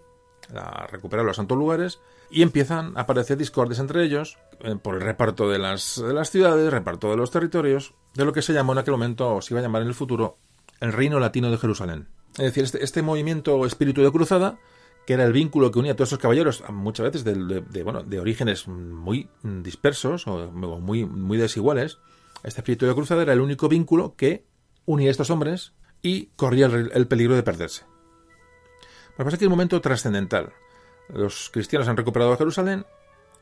[0.54, 2.00] a recuperar los santos lugares,
[2.30, 6.30] y empiezan a aparecer discordes entre ellos eh, por el reparto de las, de las
[6.30, 9.54] ciudades, reparto de los territorios, de lo que se llamó en aquel momento, o se
[9.54, 10.38] iba a llamar en el futuro,
[10.82, 12.10] el Reino Latino de Jerusalén.
[12.34, 14.58] Es decir, este, este movimiento espíritu de cruzada
[15.06, 18.20] que era el vínculo que unía a todos esos caballeros, muchas veces de, bueno, de
[18.20, 22.00] orígenes muy dispersos o muy, muy desiguales.
[22.44, 24.46] Este espíritu de cruzada era el único vínculo que
[24.86, 27.86] unía a estos hombres y corría el, peligro de perderse.
[29.12, 30.54] Lo que pasa es que hay un momento trascendental.
[31.10, 32.86] Los cristianos han recuperado Jerusalén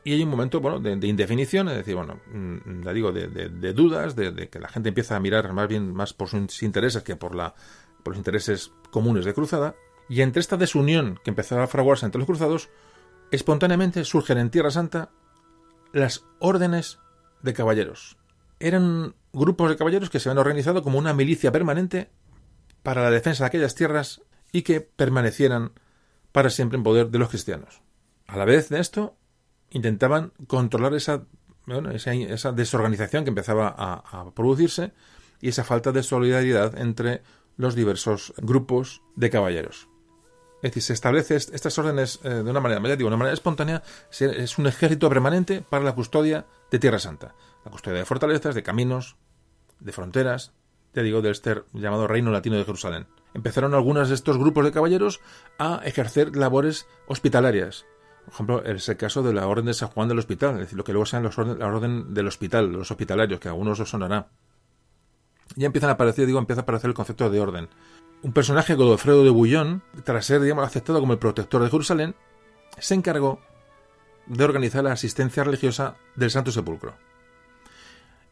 [0.04, 4.16] y hay un momento bueno, de, indefinición, es decir, bueno, mm, ya digo, de, dudas,
[4.16, 7.36] de, que la gente empieza a mirar más bien más por sus intereses que por,
[7.36, 7.54] la,
[8.04, 9.76] por los intereses comunes de cruzada.
[10.12, 12.68] Y entre esta desunión que empezaba a fraguarse entre los cruzados,
[13.32, 15.10] espontáneamente surgen en Tierra Santa
[15.94, 17.00] las órdenes
[17.42, 18.18] de caballeros.
[18.60, 22.10] Eran grupos de caballeros que se habían organizado como una milicia permanente
[22.84, 25.72] para la defensa de aquellas tierras y que permanecieran
[26.34, 27.82] para siempre en poder de los cristianos.
[28.28, 29.16] A la vez de esto,
[29.70, 31.24] intentaban controlar esa,
[31.94, 34.92] esa, desorganización que empezaba a, a producirse
[35.40, 37.24] y esa falta de solidaridad entre
[37.56, 39.88] los diversos grupos de caballeros.
[40.62, 43.82] Es decir, se establece estas órdenes eh, de una manera, de una manera espontánea,
[44.12, 47.34] es un ejército permanente para la custodia de Tierra Santa,
[47.66, 49.18] la custodia de fortalezas, de caminos,
[49.80, 50.54] de fronteras,
[50.94, 53.08] ya digo, del este llamado Reino Latino de Jerusalén.
[53.34, 55.22] Empezaron algunos de estos grupos de caballeros
[55.58, 57.86] a ejercer labores hospitalarias.
[58.26, 60.78] Por ejemplo, es el caso de la Orden de San Juan del Hospital, es decir,
[60.78, 64.28] lo que luego sean la Orden del Hospital, los hospitalarios, que a algunos os sonará.
[65.56, 67.70] Ya empiezan a aparecer, digo, empieza a aparecer el concepto de orden.
[68.24, 72.16] Un personaje, Godofredo de Bullón, tras ser, digamos, aceptado como el protector de Jerusalén,
[72.78, 73.40] se encargó
[74.28, 76.94] de organizar la asistencia religiosa del Santo Sepulcro.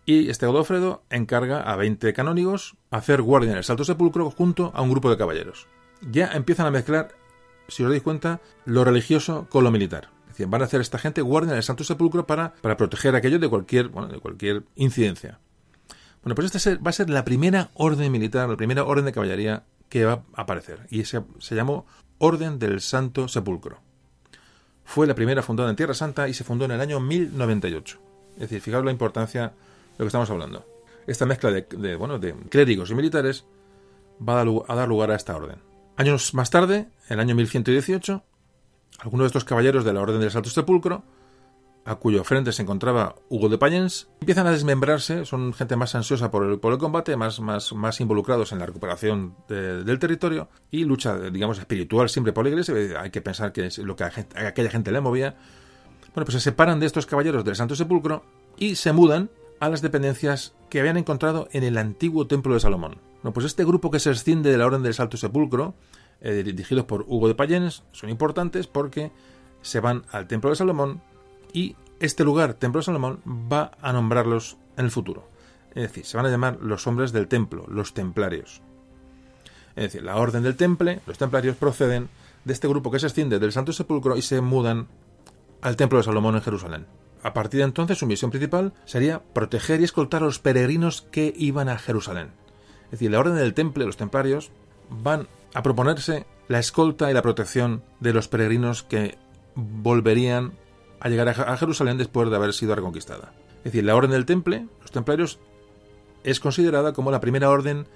[0.06, 4.82] Y este Godofredo encarga a 20 canónigos hacer guardia en el Santo Sepulcro junto a
[4.82, 5.68] un grupo de caballeros.
[6.02, 7.16] Ya empiezan a mezclar,
[7.68, 10.10] si os dais cuenta, lo religioso con lo militar.
[10.24, 13.16] Es decir, van a hacer esta gente guardia en el Santo Sepulcro para, para proteger
[13.16, 15.40] aquello de cualquier, de cualquier incidencia.
[16.24, 19.64] Bueno, pues esta va a ser la primera orden militar, la primera orden de caballería
[19.90, 20.88] que va a aparecer.
[20.90, 21.86] Y se, se llamó
[22.20, 23.80] Orden del Santo Sepulcro.
[24.86, 28.00] Fue la primera fundada en Tierra Santa y se fundó en el año 1098.
[28.34, 29.52] Es decir, fijaos la importancia de
[29.98, 30.66] lo que estamos hablando.
[31.06, 33.46] Esta mezcla de, bueno, de clérigos y militares
[34.28, 35.58] va a dar lugar a esta orden.
[35.98, 38.24] Años más tarde, en el año 1118,
[39.00, 41.04] algunos de estos caballeros de la Orden del Santo Sepulcro
[41.86, 46.30] a cuyo frente se encontraba Hugo de Payens, empiezan a desmembrarse, son gente más ansiosa
[46.30, 51.58] por el, combate, más, más, más involucrados en la recuperación del territorio y lucha, digamos,
[51.60, 52.76] espiritual siempre por la iglesia.
[53.02, 54.12] Hay que pensar que es lo que a,
[54.48, 55.36] aquella gente le movía.
[56.14, 58.24] Bueno, pues se separan de estos caballeros del Santo Sepulcro
[58.58, 62.98] y se mudan a las dependencias que habían encontrado en el antiguo templo de Salomón.
[63.22, 65.76] Bueno, pues este grupo que se extiende de la Orden del Santo Sepulcro,
[66.22, 69.12] eh, dirigidos por Hugo de Payens, son importantes porque
[69.62, 71.02] se van al templo de Salomón
[71.54, 75.28] y este lugar, Templo de Salomón, va a nombrarlos en el futuro.
[75.76, 78.62] Es decir, se van a llamar los hombres del templo, los templarios.
[79.76, 82.10] Es decir, la orden del temple, los templarios proceden
[82.44, 84.88] de este grupo que se extiende del Santo Sepulcro y se mudan
[85.62, 86.86] al Templo de Salomón en Jerusalén.
[87.22, 91.34] A partir de entonces su misión principal sería proteger y escoltar a los peregrinos que
[91.36, 92.32] iban a Jerusalén.
[92.86, 94.52] Es decir, la orden del temple, los templarios,
[94.90, 99.18] van a proponerse la escolta y la protección de los peregrinos que
[99.56, 100.54] volverían
[101.00, 103.34] a llegar a Jerusalén después de haber sido reconquistada.
[103.60, 105.40] Es decir, la orden del Temple, los templarios,
[106.24, 107.88] es considerada como la primera orden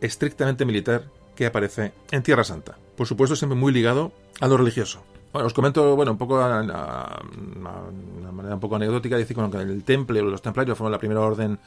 [0.00, 2.78] estrictamente militar que aparece en Tierra Santa.
[2.96, 5.04] Por supuesto, siempre muy ligado a lo religioso.
[5.32, 9.84] Bueno, os comento, bueno, un poco a, una manera un poco anecdótica, decir que el
[9.84, 11.58] Temple o los templarios fueron la primera orden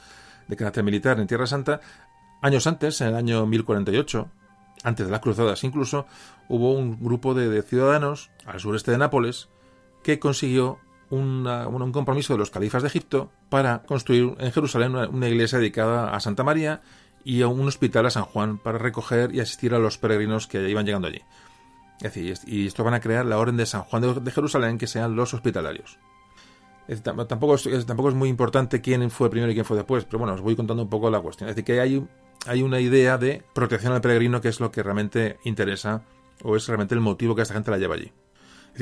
[0.48, 1.80] de carácter militar en Tierra Santa.
[2.42, 4.28] Años antes, en el año 1048,
[4.82, 6.06] antes de las cruzadas incluso,
[6.48, 9.48] hubo un grupo de ciudadanos al sureste de Nápoles
[10.02, 10.78] que consiguió
[11.10, 16.20] un compromiso de los califas de Egipto para construir en Jerusalén una, iglesia dedicada a
[16.20, 16.82] Santa María
[17.24, 20.86] y un hospital a San Juan para recoger y asistir a los peregrinos que iban
[20.86, 21.20] llegando allí.
[21.96, 24.86] Es decir, y esto van a crear la Orden de San Juan de, Jerusalén, que
[24.86, 25.98] sean los hospitalarios.
[27.02, 30.34] tampoco, es, tampoco es muy importante quién fue primero y quién fue después, pero bueno,
[30.34, 31.50] os voy contando un poco la cuestión.
[31.50, 32.06] Es decir, que hay,
[32.46, 36.02] hay una idea de protección al peregrino que es lo que realmente interesa
[36.42, 38.10] o es realmente el motivo que esta gente la lleva allí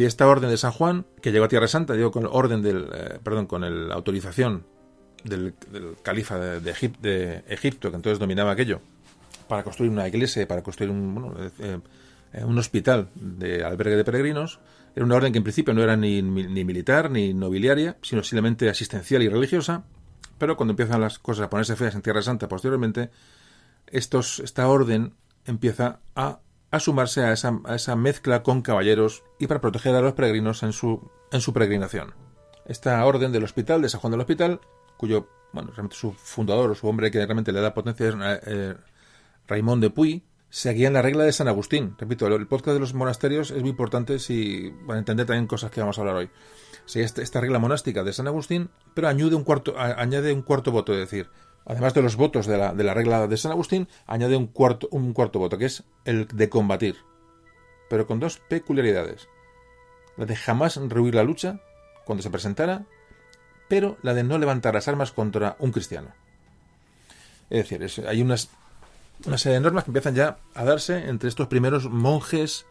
[0.07, 3.19] esta orden de San Juan, que llegó a Tierra Santa, digo, con orden del, eh,
[3.23, 4.67] perdón, con la autorización
[5.25, 5.55] del,
[6.03, 8.81] califa de, Egipto, que entonces dominaba aquello,
[9.49, 11.79] para construir una iglesia, para construir un, eh,
[12.33, 14.61] eh, un hospital de albergue de peregrinos,
[14.95, 18.69] era una orden que en principio no era ni, ni militar ni nobiliaria, sino simplemente
[18.69, 19.85] asistencial y religiosa,
[20.39, 23.11] pero cuando empiezan las cosas a ponerse feas en Tierra Santa posteriormente,
[23.87, 26.41] estos, esta orden empieza a
[26.71, 30.63] a sumarse a esa, a esa, mezcla con caballeros y para proteger a los peregrinos
[30.63, 32.15] en su, en su peregrinación.
[32.67, 34.61] Esta orden del hospital, de San Juan del Hospital,
[34.97, 38.15] cuyo, bueno, su fundador o su hombre que realmente le da potencia es
[38.47, 38.75] eh,
[39.49, 41.95] de Puy, seguía en la regla de San Agustín.
[41.99, 45.81] Repito, el podcast de los monasterios es muy importante si para entender también cosas que
[45.81, 46.31] vamos a hablar hoy.
[46.85, 50.73] Sigue esta, esta regla monástica de San Agustín, pero añade un cuarto, añade un cuarto
[50.73, 51.31] voto, es decir,
[51.69, 54.89] además de los votos de la, de la regla de San Agustín, añade un cuarto,
[54.91, 56.97] un cuarto voto, que es el de combatir,
[57.91, 59.29] pero con dos peculiaridades.
[60.17, 61.61] La de jamás rehuir la lucha
[62.07, 62.87] cuando se presentara,
[63.69, 66.09] pero la de no levantar las armas contra un cristiano.
[67.51, 68.49] Es decir, hay unas,
[69.27, 72.65] una serie de normas que empiezan ya a darse entre estos primeros monjes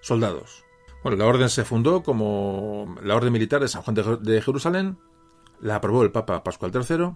[0.00, 0.64] soldados.
[1.02, 4.98] Bueno, la orden se fundó como la Orden Militar de San Juan de Jerusalén,
[5.60, 7.12] la aprobó el Papa Pascual III,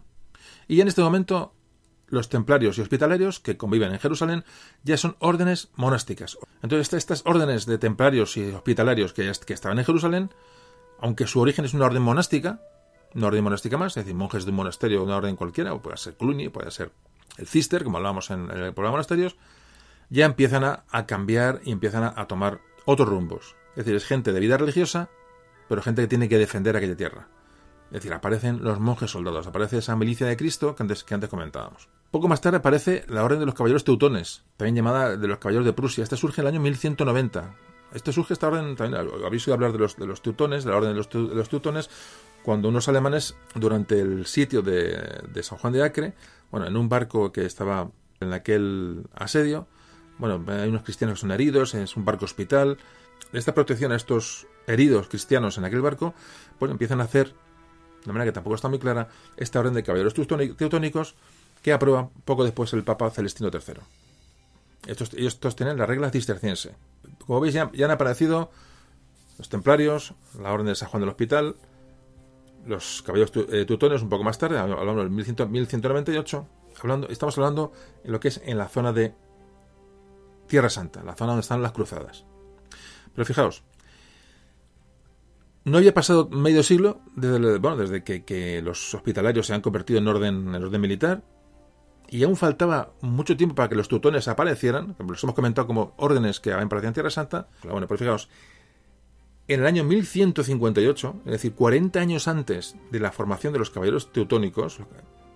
[0.70, 1.52] y en este momento
[2.06, 4.44] los templarios y hospitalarios que conviven en Jerusalén
[4.84, 6.38] ya son órdenes monásticas.
[6.62, 10.30] Entonces, estas órdenes de templarios y hospitalarios que, estaban en Jerusalén,
[11.00, 12.60] aunque su origen es una orden monástica,
[13.16, 15.96] una orden monástica más, es decir, monjes de un monasterio, una orden cualquiera, o puede
[15.96, 16.92] ser Cluny, puede ser
[17.36, 19.36] el Cister, como hablábamos en, el programa monasterios,
[20.08, 23.56] ya empiezan a, cambiar y empiezan a, tomar otros rumbos.
[23.70, 25.10] Es decir, es gente de vida religiosa,
[25.68, 27.28] pero gente que tiene que defender aquella tierra.
[27.91, 31.28] Es decir, aparecen los monjes soldados, aparece esa milicia de Cristo que antes, que antes
[31.28, 31.88] comentábamos.
[32.11, 35.66] Poco más tarde aparece la Orden de los Caballeros Teutones, también llamada de los Caballeros
[35.66, 36.05] de Prusia.
[36.05, 37.55] Esta surge en el año 1190.
[37.93, 40.76] Este surge esta orden, también habéis oído hablar de los, de los teutones, de la
[40.76, 41.91] Orden de los, de los Teutones,
[42.45, 46.14] cuando unos alemanes, durante el sitio de, de San Juan de Acre,
[46.53, 49.66] bueno, en un barco que estaba en aquel asedio,
[50.20, 52.76] bueno, hay unos cristianos que son heridos, es un barco hospital.
[53.32, 56.14] Esta protección a estos heridos cristianos en aquel barco,
[56.59, 57.34] pues empiezan a hacer,
[58.05, 61.14] de manera que tampoco está muy clara, esta orden de caballeros teutónicos
[61.62, 63.80] que aprueba poco después el Papa Celestino III.
[64.86, 66.74] Estos, tienen la regla cisterciense.
[67.26, 68.51] Como veis, ya, han aparecido
[69.38, 71.57] los templarios, la orden de San Juan del Hospital,
[72.66, 76.46] los caballeros eh, teutones un poco más tarde, hablando del 1198,
[76.80, 77.72] hablando, estamos hablando
[78.05, 79.14] en lo que es en la zona de
[80.46, 82.24] Tierra Santa, la zona donde están las cruzadas.
[83.14, 83.62] Pero fijaos,
[85.64, 90.08] no había pasado medio siglo desde, bueno, desde que, los hospitalarios se han convertido en
[90.08, 91.22] orden, en orden militar,
[92.08, 96.40] y aún faltaba mucho tiempo para que los teutones aparecieran, los hemos comentado como órdenes
[96.40, 97.48] que aparecido en Tierra Santa.
[97.62, 98.28] Bueno, pues fijaos,
[99.46, 104.12] en el año 1158, es decir, 40 años antes de la formación de los caballeros
[104.12, 104.80] teutónicos,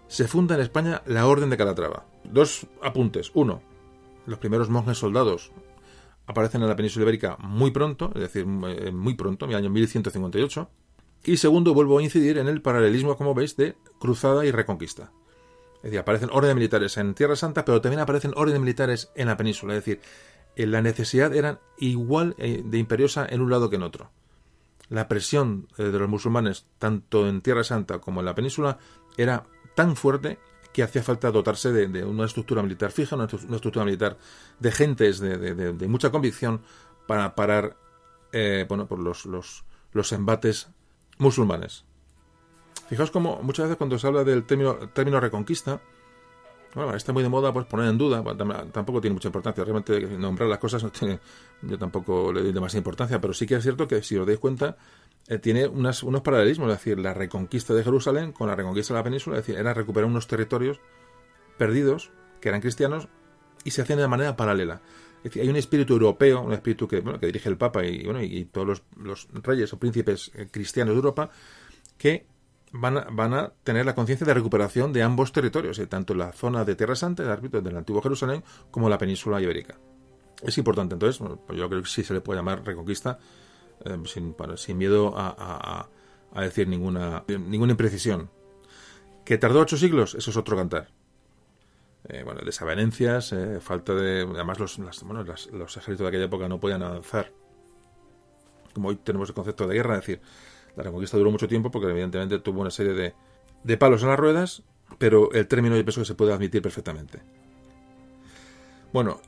[0.09, 2.07] se funda en España la Orden de Calatrava.
[2.25, 3.31] Dos apuntes.
[3.35, 3.63] Uno,
[4.27, 5.53] los primeros monjes soldados
[6.27, 9.71] aparecen en la península ibérica muy pronto, es decir, eh, muy pronto, en el año
[9.71, 10.71] 1158.
[11.25, 15.13] Y segundo, vuelvo a incidir en el paralelismo, como veis, de cruzada y reconquista.
[15.77, 19.37] Es decir, aparecen órdenes militares en Tierra Santa, pero también aparecen órdenes militares en la
[19.37, 19.75] península.
[19.75, 20.01] Es decir,
[20.57, 24.11] en la necesidad era igual eh, de imperiosa en un lado que en otro.
[24.89, 28.79] La presión eh, de los musulmanes, tanto en Tierra Santa como en la península,
[29.17, 29.45] era
[29.75, 30.39] tan fuerte
[30.75, 34.19] que hacía falta dotarse de, una estructura militar fija, una, estructura militar
[34.59, 36.63] de gentes de, mucha convicción
[37.07, 37.77] para parar
[38.33, 40.69] eh, bueno, por los, los, embates
[41.19, 41.85] musulmanes.
[42.89, 45.81] Fijaos como muchas veces cuando se habla del término, término reconquista,
[46.75, 48.25] bueno, está muy de moda pues poner en duda,
[48.73, 51.21] tampoco tiene mucha importancia, realmente nombrar las cosas no tiene,
[51.63, 54.41] yo tampoco le doy demasiada importancia, pero sí que es cierto que si os dais
[54.41, 54.77] cuenta,
[55.29, 59.05] eh, tiene unos paralelismos, es decir, la reconquista de Jerusalén con la reconquista de la
[59.05, 60.81] península, decir, era recuperar unos territorios
[61.57, 62.11] perdidos,
[62.41, 63.09] que eran cristianos,
[63.65, 64.83] y se hacían de manera paralela.
[65.19, 68.05] Es decir, hay un espíritu europeo, un espíritu que, bueno, que dirige el Papa y,
[68.05, 71.31] bueno, y todos los, reyes o príncipes eh, cristianos de Europa,
[71.97, 72.27] que
[72.73, 76.33] van a, van a tener la conciencia de recuperación de ambos territorios, eh, tanto la
[76.33, 79.79] zona de Tierra Santa, del antiguo Jerusalén, como la península ibérica.
[80.43, 83.19] Es importante, entonces, pues yo creo que sí se le puede llamar reconquista
[83.85, 85.89] eh, sin, sin, miedo a,
[86.37, 88.31] decir ninguna, ninguna imprecisión.
[89.25, 90.15] ¿Que tardó ocho siglos?
[90.15, 90.89] Eso es otro cantar.
[92.09, 94.23] Eh, bueno, desavenencias, eh, falta de...
[94.23, 97.33] Además, los, los ejércitos de aquella época no podían avanzar.
[98.75, 100.21] Como hoy tenemos el concepto de guerra, es decir,
[100.77, 103.15] la reconquista duró mucho tiempo porque evidentemente tuvo una serie de,
[103.63, 104.63] de palos en las ruedas,
[104.99, 107.23] pero el término yo pienso que se puede admitir perfectamente.
[108.93, 109.21] Bueno,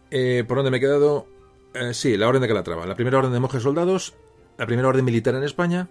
[0.46, 1.28] ¿por dónde me he quedado?
[1.92, 2.86] sí, la orden de Calatrava.
[2.86, 4.14] La primera orden de monjes soldados
[4.58, 5.88] la primera orden militar en España,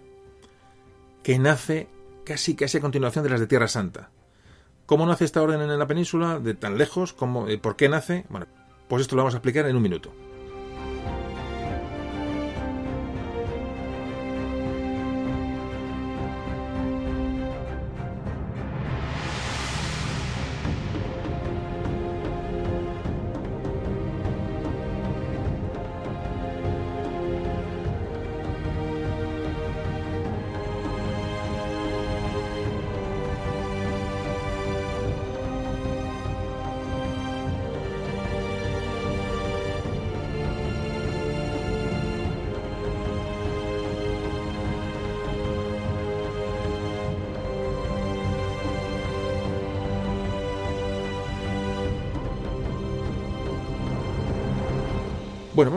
[1.24, 1.88] que nace
[2.26, 4.10] casi casi a continuación de las de Tierra Santa.
[4.86, 7.14] ¿Cómo nace esta orden en la península de tan lejos?
[7.14, 8.26] ¿Cómo, eh, ¿Por qué nace?
[8.30, 8.48] Bueno,
[8.88, 10.12] pues esto lo vamos a explicar en un minuto.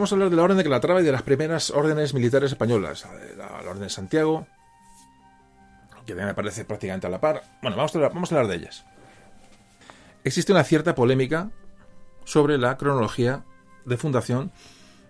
[0.09, 3.07] Vamos a hablar de la Orden de Calatrava y de las primeras órdenes militares españolas.
[3.37, 4.47] La, Orden de Santiago,
[6.07, 7.43] que me parece prácticamente a la par.
[7.61, 8.87] Bueno, vamos a, hablar, vamos a hablar de ellas.
[10.25, 11.51] Existe una cierta polémica
[12.25, 13.45] sobre la cronología
[13.85, 14.51] de fundación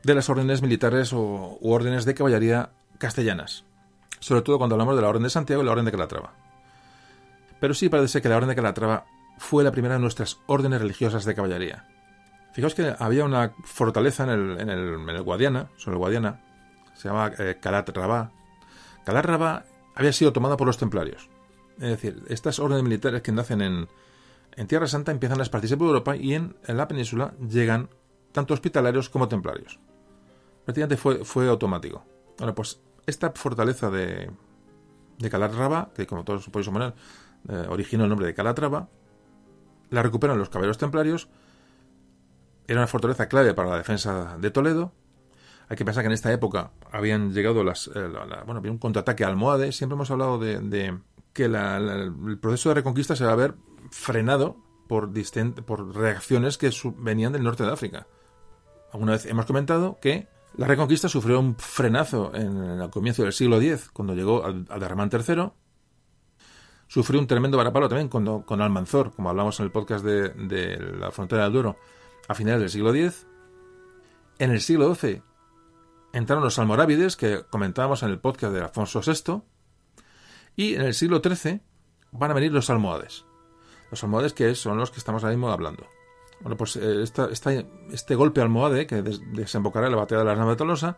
[0.03, 3.65] de las órdenes militares o u órdenes de caballería castellanas,
[4.19, 6.33] sobre todo cuando hablamos de la Orden de Santiago y la Orden de Calatrava.
[7.61, 9.05] Pero sí parece que la Orden de Calatrava
[9.39, 11.87] fue la primera de nuestras órdenes religiosas de caballería.
[12.53, 16.41] Fijaos que había una fortaleza en el, en el, Guadiana, sobre el Guadiana,
[16.95, 18.33] se llama eh, Calatrava.
[19.95, 21.29] Había sido tomada por los templarios.
[21.77, 23.89] Es decir, estas órdenes militares que nacen en,
[24.57, 27.89] en Tierra Santa empiezan a esparcirse por Europa y en, la península llegan
[28.33, 29.79] tanto hospitalarios como templarios.
[30.65, 32.05] Prácticamente fue, fue automático.
[32.39, 34.31] Bueno, pues esta fortaleza de,
[35.19, 36.95] de Calatrava, que como todos podéis suponer,
[37.49, 38.89] eh, originó el nombre de Calatrava,
[39.91, 41.29] la recuperan los caballeros templarios.
[42.69, 44.93] Era una fortaleza clave para la defensa de Toledo.
[45.69, 47.89] Hay que pensar que en esta época habían llegado las.
[47.89, 48.09] eh,
[48.47, 49.73] bueno, había un contraataque almohade.
[49.73, 50.99] Siempre hemos hablado de,
[51.33, 53.55] que la- el proceso de reconquista se va a ver
[53.91, 54.57] frenado
[54.87, 55.11] por,
[55.95, 58.07] reacciones que venían del norte de África.
[58.93, 63.61] Alguna vez hemos comentado que la reconquista sufrió un frenazo en el comienzo del siglo
[63.61, 64.43] X, cuando llegó
[64.79, 65.51] Derramán III.
[66.87, 70.79] Sufrió un tremendo varapalo también con, con Almanzor, como hablamos en el podcast de, de
[70.99, 71.77] la frontera del Duero,
[72.29, 73.27] a finales del siglo X.
[74.39, 75.23] En el siglo XII
[76.13, 79.43] entraron los almorávides, que comentábamos en el podcast de Alfonso VI.
[80.57, 81.61] Y en el siglo XIII
[82.13, 83.25] van a venir los almohades.
[83.91, 85.87] Los almohades que son los que estamos ahora mismo hablando.
[86.41, 87.53] Bueno, pues eh, esta- esta-
[87.91, 90.97] este golpe almohade que des- desembocará en la batalla de la Nava de Tolosa,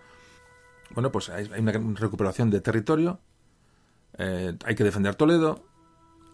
[0.90, 3.20] bueno, pues hay, una recuperación de territorio,
[4.18, 5.64] eh, hay que defender Toledo,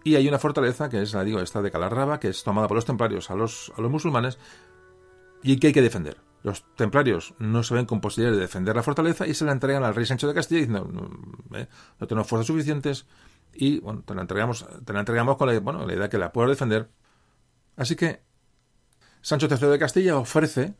[0.02, 2.76] y hay una fortaleza que es, la digo, esta de Calarraba, que es tomada por
[2.76, 4.38] los templarios a los musulmanes,
[5.46, 6.16] y que hay que defender.
[6.42, 9.84] Los templarios no se ven con posibilidades de defender la fortaleza y se la entregan
[9.84, 11.68] al rey Sancho de Castilla diciendo, no, eh,
[11.98, 13.06] no tenemos fuerzas suficientes
[13.52, 16.18] y bueno, te la entregamos, te la entregamos con la, bueno, la idea de que
[16.18, 16.88] la puedas defender.
[17.76, 18.22] Así que
[19.22, 20.74] Sancho III de Castilla ofrece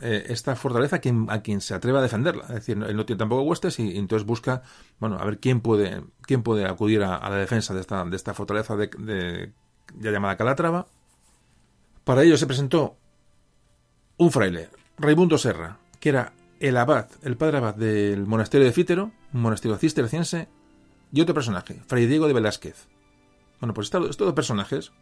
[0.00, 2.42] eh, esta fortaleza a quien, se atreva a defenderla.
[2.44, 4.62] Es decir, él no tiene tampoco huestes y, entonces busca,
[4.98, 8.16] bueno, a ver quién puede, quién puede acudir a, a la defensa de esta, de
[8.16, 9.52] esta fortaleza de, de-
[9.98, 10.86] ya llamada Calatrava.
[12.04, 12.96] Para ello se presentó
[14.18, 19.10] un fraile, Raimundo Serra, que era el abad, el padre abad del monasterio de Fítero,
[19.32, 20.48] monasterio cisterciense,
[21.12, 22.86] y otro personaje, Fray Diego de Velázquez.
[23.60, 24.92] Bueno, pues estos dos personajes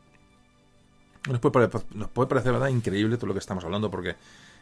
[1.28, 4.16] nos puede, pare- nos parecer verdad increíble todo lo que estamos hablando, porque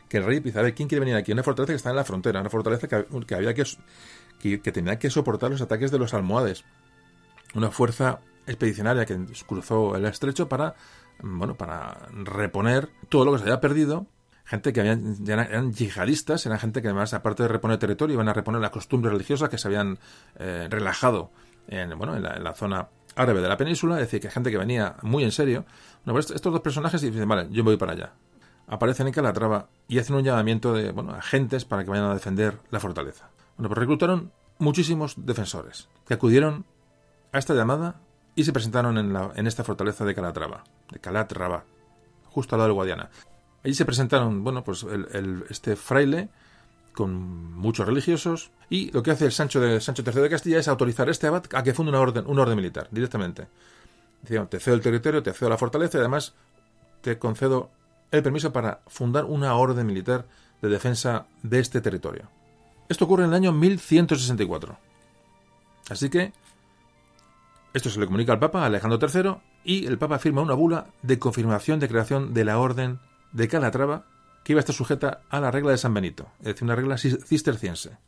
[0.08, 1.32] que el rey dice, a ver, ¿quién quiere venir aquí?
[1.32, 3.64] Una fortaleza que está en la frontera, una fortaleza que, que había que,
[4.40, 6.64] que, que tenía que soportar los ataques de los almohades.
[7.54, 10.74] Una fuerza expedicionaria que cruzó el estrecho para,
[11.22, 14.06] bueno, para reponer todo lo que se había perdido.
[14.48, 18.32] Gente que habían, eran, yihadistas, eran gente que además, aparte de reponer territorio, iban a
[18.32, 19.98] reponer las costumbres religiosas que se habían
[20.38, 21.30] eh, relajado
[21.66, 24.96] en, bueno, en, la, zona árabe de la península, es decir, que gente que venía
[25.02, 25.66] muy en serio.
[26.02, 28.14] Bueno, pues estos dos personajes dicen, vale, yo voy para allá.
[28.66, 32.58] Aparecen en Calatrava y hacen un llamamiento de, bueno, agentes para que vayan a defender
[32.70, 33.28] la fortaleza.
[33.58, 36.64] Bueno, pues reclutaron muchísimos defensores que acudieron
[37.32, 38.00] a esta llamada
[38.34, 41.64] y se presentaron en, la, en esta fortaleza de Calatrava, de Calatrava,
[42.24, 43.10] justo al lado del Guadiana.
[43.64, 46.28] Allí se presentaron, bueno, pues el, este fraile
[46.92, 51.08] con muchos religiosos y lo que hace el Sancho de III de Castilla es autorizar
[51.08, 53.46] a este abad a que funde una orden, una orden militar directamente.
[54.22, 56.34] Dice, te cedo el territorio, te cedo la fortaleza y además
[57.02, 57.70] te concedo
[58.10, 60.26] el permiso para fundar una orden militar
[60.60, 62.28] de defensa de este territorio.
[62.88, 64.76] Esto ocurre en el año 1164.
[65.90, 66.32] Así que
[67.74, 71.18] esto se le comunica al Papa Alejandro III y el Papa firma una bula de
[71.18, 72.98] confirmación de creación de la orden
[73.32, 74.04] de Calatrava
[74.44, 76.94] que iba a estar sujeta a la regla de San Benito, es decir, una regla
[76.96, 77.98] cis- cisterciense.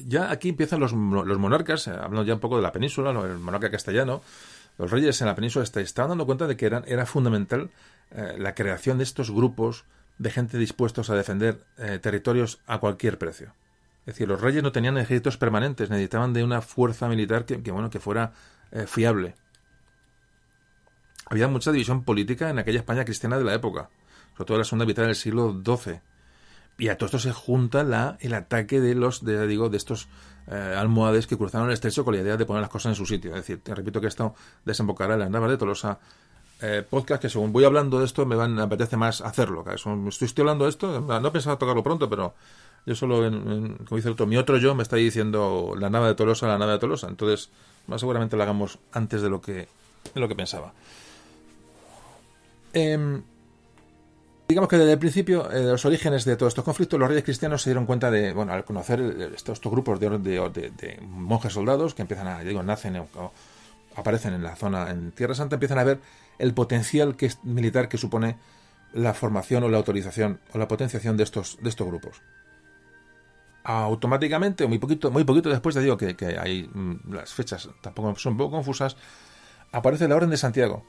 [0.00, 3.38] Ya aquí empiezan los, los monarcas, eh, hablando ya un poco de la península, el
[3.38, 4.20] monarca castellano,
[4.76, 7.70] los reyes en la península est- estaban dando cuenta de que eran, era fundamental
[8.10, 9.84] eh, la creación de estos grupos
[10.18, 13.54] de gente dispuestos a defender eh, territorios a cualquier precio.
[14.00, 17.90] Es decir, los reyes no tenían ejércitos permanentes, necesitaban de una fuerza militar que, bueno,
[17.90, 18.32] que fuera
[18.86, 19.34] fiable.
[21.26, 23.88] Había mucha división política en aquella España cristiana de la época,
[24.36, 26.00] sobre todo la segunda mitad del siglo XII.
[26.78, 27.80] Y a todo esto se junta
[28.20, 30.08] el ataque de los, de, digo, de estos
[30.48, 33.06] eh, almohades que cruzaron el estrecho con la idea de poner las cosas en su
[33.06, 33.30] sitio.
[33.30, 34.34] Es decir, te repito que esto
[34.64, 35.98] desembocará en las Navas de Tolosa.
[36.60, 39.64] Eh, podcast que según voy hablando de esto me, van, me apetece más hacerlo.
[39.74, 42.34] estoy, estoy hablando de esto, no he pensado tocarlo pronto, pero
[42.86, 46.08] yo solo, en, como dice el otro, mi otro yo me está diciendo la nava
[46.08, 47.08] de Tolosa, la nava de Tolosa.
[47.08, 47.50] Entonces,
[47.86, 49.68] más seguramente lo hagamos antes de lo que,
[50.14, 50.72] de lo que pensaba.
[52.74, 53.20] Eh,
[54.48, 57.62] digamos que desde el principio, eh, los orígenes de todos estos conflictos, los reyes cristianos
[57.62, 59.00] se dieron cuenta de, bueno, al conocer
[59.34, 63.32] estos, estos grupos de, de, monjes soldados que empiezan a, digo, nacen o, o,
[63.96, 66.00] aparecen en la zona, en Tierra Santa, empiezan a ver
[66.38, 68.36] el potencial militar que supone
[68.92, 72.22] la formación o la autorización o la potenciación de estos, de estos grupos.
[73.64, 78.14] automáticamente, muy poquito, muy poquito después, te digo que, que hay mm, las fechas tampoco
[78.16, 78.96] son un poco confusas,
[79.72, 80.84] aparece la Orden de Santiago.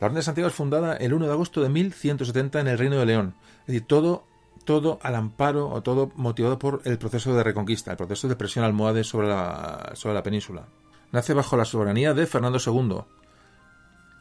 [0.00, 2.96] La Orden de Santiago es fundada el 1 de agosto de 1170 en el Reino
[2.96, 3.34] de León.
[3.60, 4.26] Es decir, todo,
[4.64, 8.64] todo al amparo o todo motivado por el proceso de reconquista, el proceso de presión
[8.64, 10.66] almohade sobre la, sobre la península.
[11.12, 13.04] Nace bajo la soberanía de Fernando II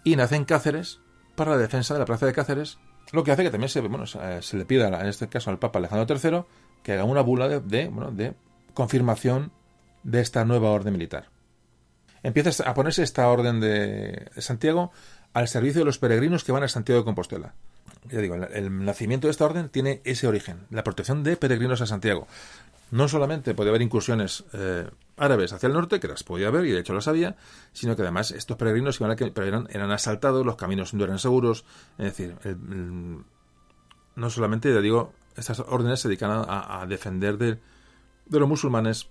[0.05, 1.01] y nace en Cáceres
[1.35, 2.77] para la defensa de la plaza de Cáceres,
[3.11, 5.79] lo que hace que también se, bueno, se le pida, en este caso al Papa
[5.79, 6.43] Alejandro III,
[6.83, 8.33] que haga una bula de, bueno, de
[8.73, 9.51] confirmación
[10.03, 11.29] de esta nueva orden militar.
[12.23, 14.91] Empieza a ponerse esta orden de Santiago
[15.35, 17.53] al servicio de los peregrinos que van a Santiago de Compostela.
[18.09, 21.85] Ya digo, el, nacimiento de esta orden tiene ese origen, la protección de peregrinos a
[21.85, 22.25] Santiago.
[22.89, 26.71] No solamente puede haber incursiones eh, árabes hacia el norte, que las podía haber y
[26.71, 27.35] de hecho las había,
[27.73, 31.19] sino que además estos peregrinos iban a que, eran, eran asaltados, los caminos no eran
[31.19, 31.65] seguros,
[31.97, 32.37] es decir,
[34.15, 37.59] no solamente, ya digo, estas órdenes se dedican a, defender de,
[38.29, 39.09] los musulmanes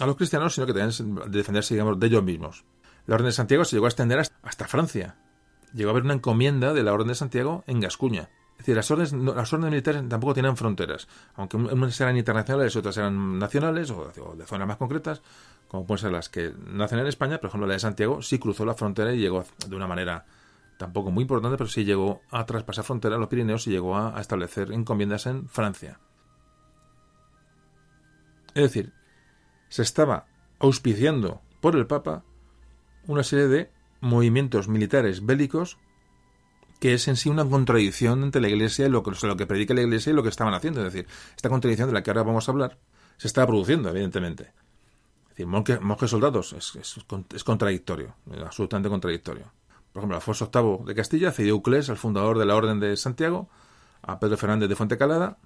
[0.00, 2.64] a los cristianos, sino que también de defenderse, digamos, de ellos mismos.
[3.06, 5.16] La Orden de Santiago se llegó a extender hasta Francia.
[5.74, 8.28] Llegó a haber una encomienda de la Orden de Santiago en Gascuña.
[8.52, 12.96] Es decir, las órdenes, las órdenes militares tampoco tienen fronteras, aunque unas eran internacionales otras
[12.96, 15.20] eran nacionales o, de zonas más concretas,
[15.68, 17.38] como pueden ser las que nacen en España.
[17.38, 20.24] Por ejemplo, la de Santiago sí cruzó la frontera y llegó de una manera
[20.78, 24.18] tampoco muy importante, pero sí llegó a traspasar frontera a los Pirineos y llegó a,
[24.20, 26.00] establecer encomiendas en Francia.
[28.54, 28.92] Es decir,
[29.68, 30.26] se estaba
[30.58, 32.24] auspiciando por el Papa
[33.06, 33.70] una serie de
[34.06, 35.78] movimientos militares bélicos
[36.80, 39.74] que es en sí una contradicción entre la Iglesia y lo que, lo que predica
[39.74, 40.80] la Iglesia y lo que estaban haciendo.
[40.84, 42.78] Es decir, esta contradicción de la que ahora vamos a hablar
[43.16, 44.52] se estaba produciendo, evidentemente.
[45.22, 46.76] Es decir, monjes, soldados es,
[47.34, 49.52] es contradictorio, absolutamente contradictorio.
[49.92, 53.48] Por ejemplo, Alfonso VIII de Castilla cedió Euclés al fundador de la Orden de Santiago,
[54.02, 55.38] a Pedro Fernández de Fuente Calada,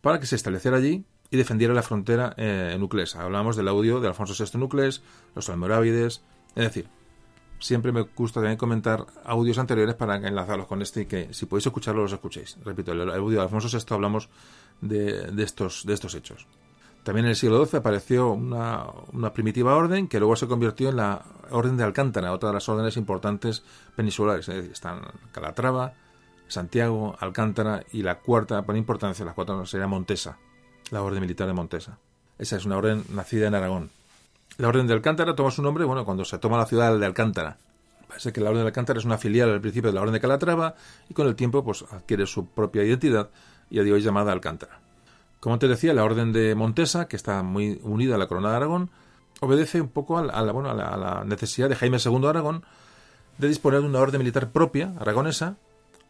[0.00, 3.14] para que se estableciera allí y defendiera la frontera eh, en Uclés.
[3.14, 5.02] Hablamos del audio de Alfonso VI en Uclés,
[5.34, 6.22] los almorávides,
[6.56, 6.88] es decir,
[7.62, 11.66] siempre me gusta también comentar audios anteriores para enlazarlos con este y que si podéis
[11.66, 12.58] escucharlo los escuchéis.
[12.64, 14.28] Repito, el audio de Alfonso VI hablamos
[14.80, 16.46] de, estos, de estos hechos.
[17.04, 21.22] También en el siglo XII apareció una, primitiva orden que luego se convirtió en la
[21.50, 23.62] Orden de Alcántara, otra de las órdenes importantes
[23.96, 24.48] peninsulares.
[24.48, 25.00] Están
[25.32, 25.94] Calatrava,
[26.48, 30.38] Santiago, Alcántara y la cuarta, por importancia, la cuarta sería Montesa,
[30.90, 31.98] la Orden Militar de Montesa.
[32.38, 33.90] Esa es una orden nacida en Aragón.
[34.58, 37.58] La Orden de Alcántara toma su nombre, bueno, cuando se toma la ciudad de Alcántara.
[38.06, 40.20] Parece que la Orden de Alcántara es una filial al principio de la Orden de
[40.20, 40.74] Calatrava
[41.08, 43.30] y con el tiempo pues adquiere su propia identidad
[43.70, 44.80] y a día hoy llamada Alcántara.
[45.40, 48.56] Como te decía, la Orden de Montesa, que está muy unida a la Corona de
[48.56, 48.90] Aragón,
[49.40, 52.64] obedece un poco a la, bueno, a la, necesidad de Jaime II de Aragón
[53.38, 55.56] de disponer de una orden militar propia, aragonesa,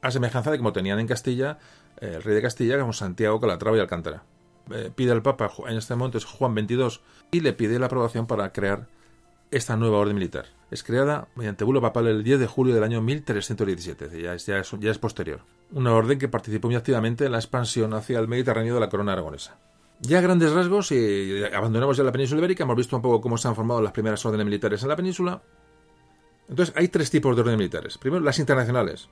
[0.02, 1.58] a semejanza de como tenían en Castilla
[2.00, 4.24] eh, el rey de Castilla, como Santiago, Calatrava y Alcántara.
[4.72, 7.00] Eh, pide al Papa, en este momento es Juan XXII,
[7.30, 8.86] y le pide la aprobación para crear
[9.50, 10.46] esta nueva orden militar.
[10.70, 14.58] Es creada mediante bulo papal el 10 de julio del año 1317, ya es, ya
[14.58, 15.40] es, ya es posterior.
[15.72, 19.12] Una orden que participó muy activamente en la expansión hacia el Mediterráneo de la corona
[19.12, 19.58] aragonesa.
[20.00, 23.38] Ya a grandes rasgos, y abandonamos ya la península ibérica, hemos visto un poco cómo
[23.38, 25.42] se han formado las primeras órdenes militares en la península.
[26.48, 27.98] Entonces, hay tres tipos de órdenes militares.
[27.98, 29.08] Primero, las internacionales,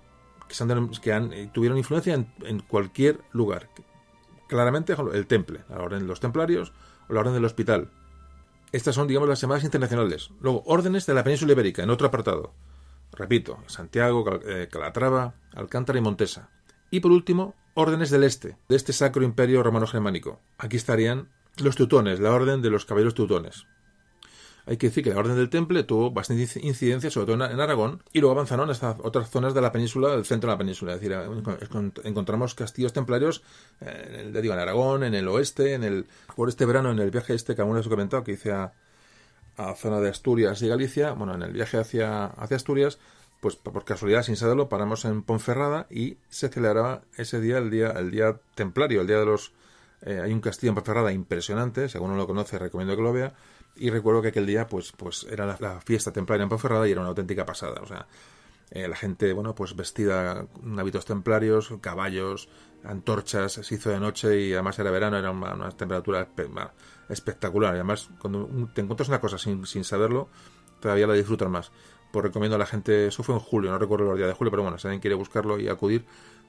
[0.49, 3.69] que, que han, eh, tuvieron influencia en, cualquier lugar.
[4.51, 6.73] Claramente, el temple, la orden de los templarios
[7.09, 7.89] o la orden del hospital,
[8.73, 10.31] estas son, digamos, las llamadas internacionales.
[10.41, 12.53] Luego, órdenes de la península ibérica, en otro apartado.
[13.13, 16.51] Repito, Santiago, eh, Calatrava, Alcántara y Montesa.
[16.91, 20.41] Y por último, órdenes del este, de este sacro imperio romano-germánico.
[20.59, 21.29] Aquí estarían
[21.63, 23.69] los teutones, la orden de los caballeros teutones.
[24.71, 28.05] Hay que decir que la Orden del Temple tuvo bastante incidencia, sobre todo en Aragón,
[28.13, 30.95] y luego avanzaron hasta otras zonas de la península, del centro de la península.
[30.95, 31.19] Es decir,
[32.05, 33.43] encontramos castillos templarios
[33.81, 36.07] eh, digo, en Aragón, en el oeste, en el
[36.37, 38.73] por este verano, en el viaje este que aún les he comentado, que hice a,
[39.57, 43.01] a zona de Asturias y Galicia, bueno, en el viaje hacia, hacia Asturias,
[43.41, 47.91] pues por casualidad, sin saberlo, paramos en Ponferrada y se celebraba ese día, el día,
[47.91, 49.53] el día templario, el día de los...
[50.03, 53.35] Eh, hay un castillo en Ponferrada impresionante, si alguno lo conoce, recomiendo que lo vea,
[53.81, 57.01] y recuerdo que aquel día, pues, pues era la, fiesta templaria en Ponferrada y era
[57.01, 57.81] una auténtica pasada.
[57.81, 58.07] O sea,
[58.71, 62.51] eh, la gente, bueno, pues vestida en hábitos templarios, caballos,
[62.85, 66.29] antorchas, se hizo de noche y además era verano, era una, temperatura
[67.09, 67.73] espectacular.
[67.73, 70.29] Y además, cuando te encuentras una cosa sin, sin saberlo,
[70.79, 71.73] todavía la disfrutas más.
[72.13, 74.51] Pues recomiendo a la gente, eso fue en julio, no recuerdo los días de julio,
[74.51, 76.05] pero bueno, si alguien quiere buscarlo y acudir,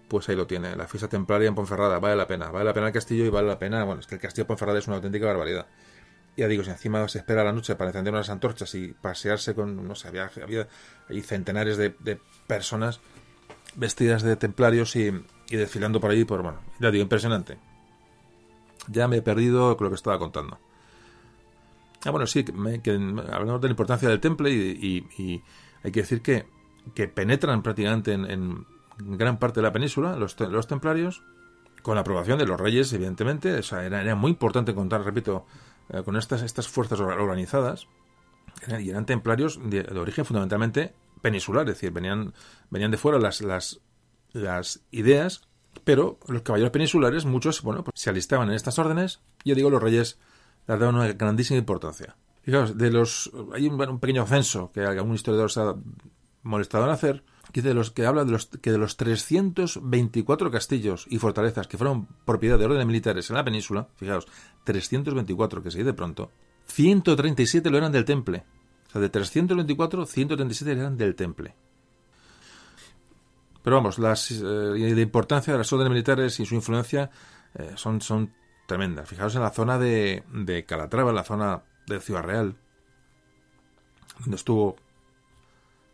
[0.09, 0.75] pues ahí lo tiene.
[0.75, 3.47] La fiesta templaria en Ponferrada, vale la pena, vale la pena el castillo y vale
[3.47, 5.67] la pena, bueno, es que el castillo de Ponferrada es una auténtica barbaridad
[6.37, 9.87] ya digo, si encima se espera la noche para encender unas antorchas y pasearse con,
[9.87, 10.67] no sé, había, había
[11.23, 11.91] centenares de,
[12.47, 12.99] personas
[13.75, 15.11] vestidas de templarios y,
[15.49, 17.57] desfilando por ahí, por, bueno, ya digo, impresionante.
[18.87, 20.59] Ya me he perdido con lo que estaba contando.
[22.03, 22.91] Ah, bueno, sí, que,
[23.31, 25.43] hablamos de la importancia del temple y,
[25.83, 26.45] hay que decir que,
[26.95, 28.65] que penetran prácticamente en,
[28.97, 31.23] gran parte de la península los, los templarios,
[31.81, 33.55] con la aprobación de los reyes, evidentemente.
[33.55, 35.45] O sea, era, muy importante contar, repito,
[35.89, 37.87] eh, con estas, estas fuerzas organizadas.
[38.79, 42.33] Y eran templarios de, origen fundamentalmente peninsular, es decir, venían,
[42.69, 45.47] venían de fuera las, las, ideas,
[45.83, 49.21] pero los caballeros peninsulares, muchos, bueno, pues se alistaban en estas órdenes.
[49.43, 50.19] Y yo digo, los reyes
[50.67, 52.15] le daban una grandísima importancia.
[52.43, 55.75] Fijaos, de los, hay un, un pequeño censo que algún historiador se ha
[56.43, 61.05] molestado en hacer, que de los que habla de los que de los 324 castillos
[61.09, 64.27] y fortalezas que fueron propiedad de órdenes militares en la península, fijaos,
[64.63, 66.31] 324 que se de pronto,
[66.65, 68.43] 137 lo eran del temple.
[68.87, 71.55] O sea, de 324, 137 eran del temple.
[73.63, 77.09] Pero vamos, las, eh, la importancia de las órdenes militares y su influencia
[77.55, 78.33] eh, son, son
[78.65, 79.07] tremendas.
[79.07, 82.55] Fijaos en la zona de, de Calatrava, en la zona de Ciudad Real,
[84.19, 84.77] donde estuvo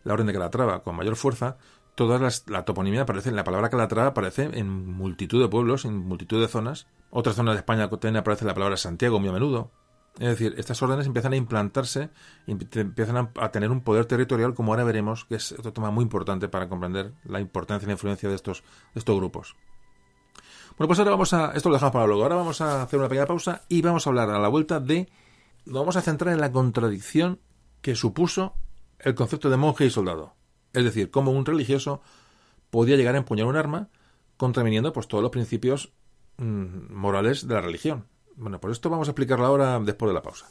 [0.04, 1.58] la orden de Calatrava con mayor fuerza,
[1.96, 6.48] toda la toponimia aparece, la palabra Calatrava aparece en multitud de pueblos, en multitud de
[6.48, 6.88] zonas.
[7.10, 9.72] Otras zonas de España también aparece la palabra Santiago muy a menudo.
[10.20, 12.10] Es decir, estas órdenes empiezan a implantarse,
[12.48, 16.50] empiezan a, tener un poder territorial, como ahora veremos, que es otro tema muy importante
[16.50, 19.56] para comprender la importancia y la influencia de estos, de estos grupos.
[20.78, 21.52] Bueno, pues ahora vamos a.
[21.54, 22.24] Esto lo dejamos para luego.
[22.24, 25.10] Ahora vamos a hacer una pequeña pausa y vamos a hablar a la vuelta de.
[25.66, 27.40] Nos vamos a centrar en la contradicción
[27.82, 28.56] que supuso
[29.00, 30.36] el concepto de monje y soldado.
[30.74, 32.02] Es decir, cómo un religioso
[32.70, 33.90] podía llegar a empuñar un arma
[34.38, 35.94] contraviniendo pues, todos los principios
[36.38, 38.08] morales de la religión.
[38.36, 40.50] Bueno, por esto vamos a explicarlo ahora después de la pausa.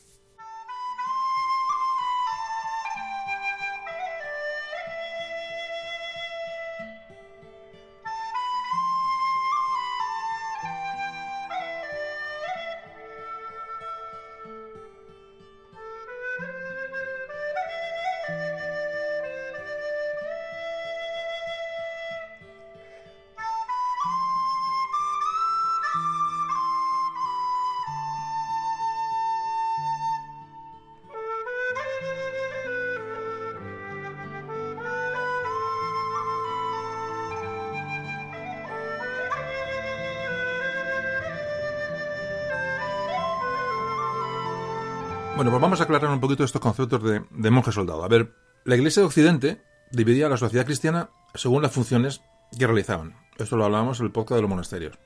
[45.36, 48.02] Bueno, pues vamos a aclarar un poquito estos conceptos de, monje soldado.
[48.02, 48.32] A ver,
[48.64, 49.62] la Iglesia de Occidente
[49.92, 52.22] dividía a la sociedad cristiana según las funciones
[52.58, 53.14] que realizaban.
[53.36, 54.98] Esto lo hablábamos en el podcast de los monasterios.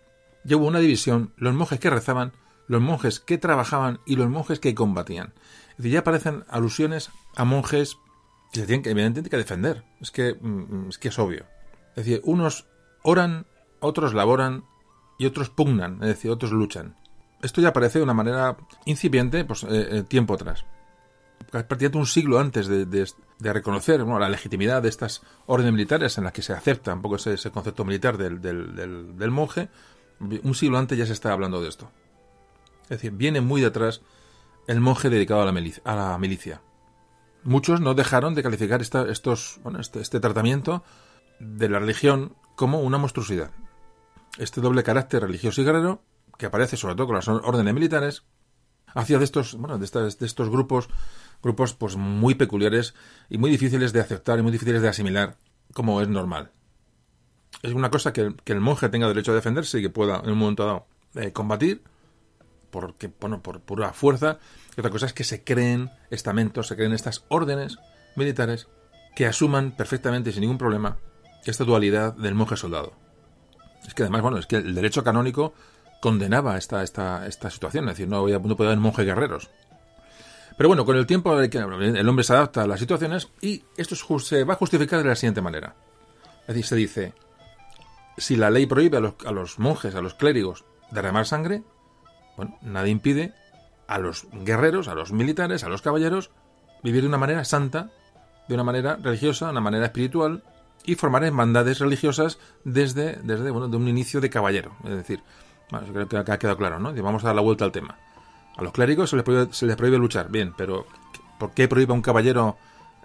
[0.44, 2.32] Y hubo una división, los monjes que rezaban,
[2.68, 5.34] los monjes que trabajaban y los monjes que combatían.
[5.70, 7.96] Es decir, ya aparecen alusiones a monjes
[8.52, 9.82] que se tienen que, evidentemente, que defender.
[10.00, 11.44] Es que, mm, es que es obvio.
[11.96, 12.68] Es decir, unos
[13.02, 13.46] oran,
[13.80, 14.62] otros laboran
[15.18, 16.99] y otros pugnan, es decir, otros luchan.
[17.42, 20.64] Esto ya aparece de una manera incipiente pues, eh, eh, tiempo atrás.
[21.50, 23.06] Prácticamente un siglo antes de,
[23.40, 27.50] reconocer la legitimidad de estas órdenes militares en las que se acepta un poco ese,
[27.50, 29.68] concepto militar del, monje,
[30.20, 31.90] un siglo antes ya se está hablando de esto.
[32.84, 34.02] Es decir, viene muy detrás
[34.68, 35.82] el monje dedicado a la, milicia.
[35.84, 36.60] A la milicia.
[37.42, 40.84] Muchos no dejaron de calificar estos, este, este tratamiento
[41.40, 43.50] de la religión como una monstruosidad.
[44.38, 46.02] Este doble carácter religioso y guerrero
[46.40, 48.24] que aparece sobre todo con las órdenes militares,
[48.94, 50.88] hacía de estos, bueno, de, de estos grupos,
[51.42, 52.94] grupos pues muy peculiares
[53.28, 55.36] y muy difíciles de aceptar y muy difíciles de asimilar,
[55.74, 56.50] como es normal.
[57.62, 60.38] Es una cosa que, el monje tenga derecho a defenderse y que pueda en un
[60.38, 61.82] momento dado eh, combatir,
[62.70, 64.38] porque, bueno, por pura fuerza,
[64.74, 67.76] y otra cosa es que se creen estamentos, se creen estas órdenes
[68.16, 68.66] militares
[69.14, 70.96] que asuman perfectamente y sin ningún problema
[71.44, 72.94] esta dualidad del monje soldado.
[73.86, 75.52] Es que además, bueno, es que el derecho canónico
[76.00, 79.50] condenaba esta, esta, esta situación, es decir, no, no puede haber monjes guerreros.
[80.56, 84.44] Pero bueno, con el tiempo el hombre se adapta a las situaciones y esto se
[84.44, 85.74] va a justificar de la siguiente manera.
[86.42, 87.14] Es decir, se dice,
[88.18, 91.62] si la ley prohíbe a los, a los monjes, a los clérigos, derramar sangre,
[92.36, 93.32] bueno, nadie impide
[93.86, 96.30] a los guerreros, a los militares, a los caballeros,
[96.82, 97.90] vivir de una manera santa,
[98.48, 100.42] de una manera religiosa, de una manera espiritual,
[100.84, 104.76] y formar hermandades religiosas desde, desde bueno, de un inicio de caballero.
[104.84, 105.22] Es decir,
[105.70, 106.92] bueno, creo que ha quedado claro, ¿no?
[107.02, 107.96] vamos a dar la vuelta al tema.
[108.56, 110.86] A los clérigos se les prohíbe, se les prohíbe luchar, bien, pero
[111.38, 112.56] ¿por qué prohíbe a un caballero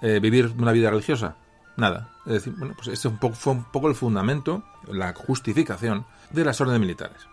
[0.01, 1.35] eh, vivir una vida religiosa?
[1.77, 2.09] Nada.
[2.25, 6.59] Es decir, bueno, pues este un fue un poco el fundamento, la justificación de las
[6.61, 7.27] órdenes militares.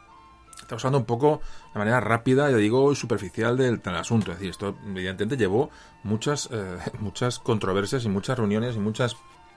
[0.60, 1.40] Estamos hablando un poco
[1.72, 4.32] de manera rápida, ya digo, superficial del, asunto.
[4.32, 5.70] Es decir, esto evidentemente llevó
[6.02, 9.16] muchas, eh, muchas controversias y muchas reuniones y muchas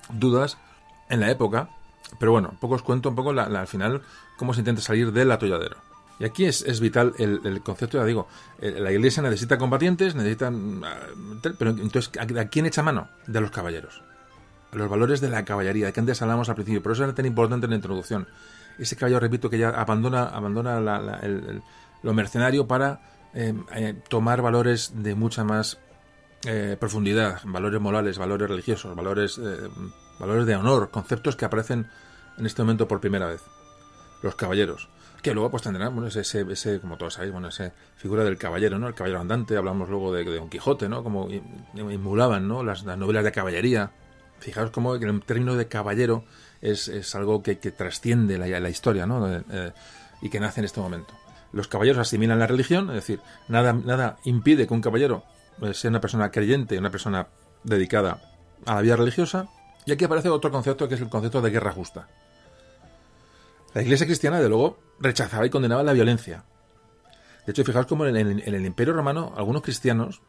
[0.09, 0.57] dudas
[1.09, 1.69] en la época
[2.19, 4.01] pero bueno, poco os cuento un poco la, al final
[4.37, 5.77] cómo se intenta salir del atolladero.
[6.19, 8.27] Y aquí es, es vital el, concepto, ya digo,
[8.61, 10.47] eh, la iglesia necesita combatientes, necesita...
[10.83, 10.97] Ah,
[11.57, 13.09] pero entonces, ¿a quién echa mano?
[13.27, 14.01] De los caballeros.
[14.71, 17.25] Los valores de la caballería, de que antes hablamos al principio, por eso era tan
[17.25, 18.27] importante en la introducción.
[18.77, 20.79] Ese caballero, repito, que ya abandona, abandona
[22.01, 23.01] lo mercenario para
[23.33, 25.79] eh, eh, tomar valores de mucha más
[26.79, 29.41] profundidad, valores morales, valores religiosos, valores,
[30.19, 31.87] valores de honor, conceptos que aparecen
[32.37, 33.41] en este momento por primera vez.
[34.21, 34.89] Los caballeros
[35.25, 38.77] que luego pues tendrán, bueno, ese, ese, como todos sabéis, bueno, esa figura del caballero,
[38.77, 38.87] ¿no?
[38.87, 41.03] El caballero andante, hablamos luego de, Don Quijote, ¿no?
[41.03, 41.27] Como
[41.73, 42.61] emulaban, ¿no?
[42.63, 43.89] Las, novelas de caballería.
[44.37, 46.25] Fijaos cómo el término de caballero
[46.61, 49.27] es, es algo que, trasciende la, historia, ¿no?
[49.35, 49.71] Eh,
[50.21, 51.15] y que nace en este momento.
[51.53, 55.23] Los caballeros asimilan la religión, es decir, nada, nada impide que un caballero
[55.63, 57.29] eh, sea una persona creyente, una persona
[57.63, 58.21] dedicada
[58.67, 59.47] a la vida religiosa.
[59.85, 62.07] Y aquí aparece otro concepto que es el concepto de guerra justa.
[63.73, 66.45] La iglesia cristiana, de luego, rechazaba y condenaba la violencia.
[67.45, 70.21] De hecho, fijaos cómo en, el Imperio Romano algunos cristianos,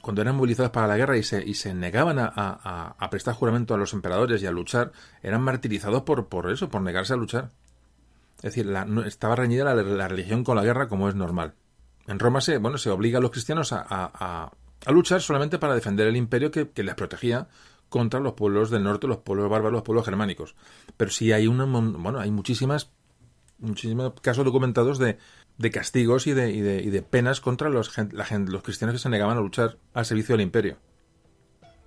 [0.00, 3.78] cuando eran movilizados para la guerra y se, y se negaban a, prestar juramento a
[3.78, 4.92] los emperadores y a luchar,
[5.22, 7.50] eran martirizados por, por eso, por negarse a luchar.
[8.36, 8.72] Es decir,
[9.06, 11.54] estaba reñida la, religión con la guerra como es normal.
[12.06, 14.52] En Roma se, bueno, se obliga a los cristianos a,
[14.86, 17.48] luchar solamente para defender el imperio que, que les protegía
[17.94, 20.56] contra los pueblos del norte, los pueblos bárbaros, los pueblos germánicos.
[20.96, 22.90] Pero sí hay una, bueno, hay muchísimas,
[23.60, 25.16] muchísimos casos documentados de,
[25.58, 28.98] de castigos y de, y de, y de penas contra los, la los cristianos que
[28.98, 30.78] se negaban a luchar al servicio del imperio.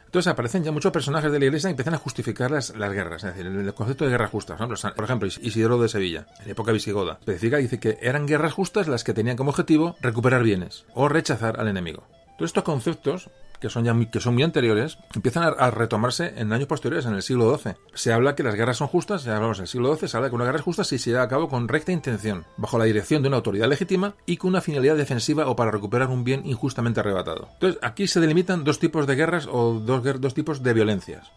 [0.06, 3.26] Entonces aparecen ya muchos personajes de la iglesia y empiezan a justificar las, las guerras,
[3.26, 4.56] es decir, el, concepto de guerra justa.
[4.56, 9.04] Por ejemplo, Isidoro de Sevilla, en época visigoda, especifica dice que eran guerras justas las
[9.04, 12.08] que tenían como objetivo recuperar bienes o rechazar al enemigo.
[12.38, 13.30] Todos estos conceptos
[13.60, 17.14] que son ya muy, que son muy anteriores, empiezan a, retomarse en años posteriores, en
[17.14, 17.74] el siglo XII.
[17.94, 20.36] Se habla que las guerras son justas, ya hablamos del siglo XII, se habla que
[20.36, 23.22] una guerra es justa si se lleva a cabo con recta intención, bajo la dirección
[23.22, 27.00] de una autoridad legítima y con una finalidad defensiva o para recuperar un bien injustamente
[27.00, 27.50] arrebatado.
[27.54, 31.32] Entonces, aquí se delimitan dos tipos de guerras o dos, dos tipos de violencias.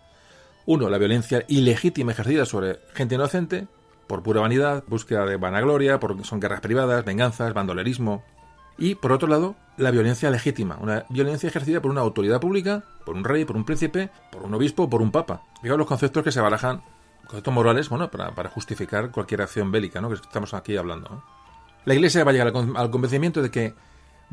[0.66, 3.66] Uno, la violencia ilegítima ejercida sobre gente inocente,
[4.06, 8.24] por pura vanidad, búsqueda de vanagloria, porque son guerras privadas, venganzas, bandolerismo,
[8.78, 13.16] y, por otro lado, la violencia legítima, una violencia ejercida por una autoridad pública, por
[13.16, 15.42] un rey, por un príncipe, por un obispo, por un papa.
[15.62, 16.82] Fijaos los conceptos que se barajan,
[17.26, 20.08] conceptos morales, bueno, para, justificar cualquier acción bélica, ¿no?
[20.08, 21.22] Que estamos aquí hablando.
[21.84, 23.74] La Iglesia va a llegar al, convencimiento de que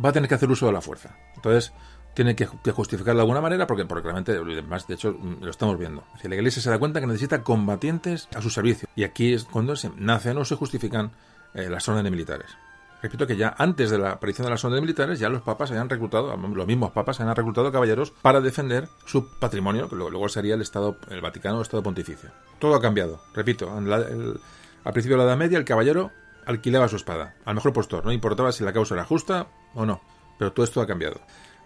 [0.04, 1.16] va a tener que hacer uso de la fuerza.
[1.36, 1.74] Entonces,
[2.14, 6.04] tiene que, justificarlo de alguna manera porque, porque realmente, más de hecho, lo estamos viendo.
[6.22, 8.88] Si la Iglesia se da cuenta que necesita combatientes a su servicio.
[8.96, 11.12] Y aquí es cuando se nacen o se justifican
[11.54, 12.58] eh, las órdenes militares.
[13.02, 15.90] Repito que ya antes de la aparición de las órdenes militares, ya los papas habían
[15.90, 20.62] reclutado, los mismos papas habían reclutado caballeros para defender su patrimonio, que luego sería el
[20.62, 22.32] Estado, el Vaticano o Estado Pontificio.
[22.60, 23.20] Todo ha cambiado.
[23.36, 26.12] Repito, al principio de la Edad Media el caballero
[26.46, 30.02] alquilaba su espada al mejor postor, no importaba si la causa era justa o no,
[30.40, 31.20] pero todo esto ha cambiado.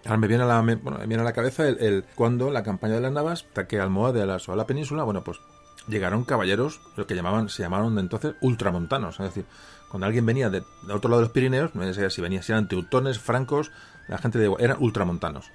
[0.05, 3.11] Ahora me viene a la, viene a la cabeza el, cuando la campaña de las
[3.11, 5.39] Navas, ataque Almohade a la, a la península, bueno, pues
[5.87, 9.45] llegaron caballeros, lo que llamaban, se llamaron de entonces ultramontanos, es decir,
[9.91, 12.69] cuando alguien venía de, otro lado de los Pirineos, no sé si venía, si eran
[12.69, 13.71] teutones, francos,
[14.07, 15.51] la gente de, eran ultramontanos.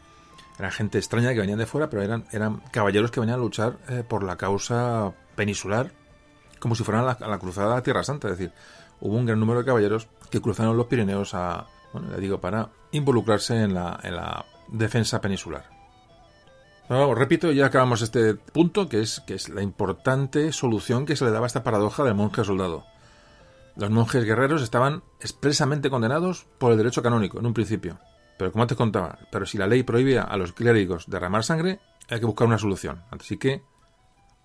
[0.59, 4.05] Era gente extraña que venían de fuera, pero eran, caballeros que venían a luchar eh,
[4.07, 5.91] por la causa peninsular,
[6.61, 8.29] como si fueran a la, cruzada a Tierra Santa.
[8.29, 8.53] Es decir,
[9.01, 13.63] hubo un gran número de caballeros que cruzaron los Pirineos a, bueno, digo, para involucrarse
[13.63, 15.65] en la, en la defensa peninsular.
[17.15, 21.31] repito, ya acabamos este punto, que es, que es la importante solución que se le
[21.31, 22.85] daba a esta paradoja del monje soldado.
[23.77, 27.99] Los monjes guerreros estaban expresamente condenados por el derecho canónico, en un principio.
[28.39, 32.21] Pero como antes contaba, pero si la ley prohibía a los clérigos derramar sangre, hay
[32.21, 33.03] que buscar una solución.
[33.11, 33.63] Así que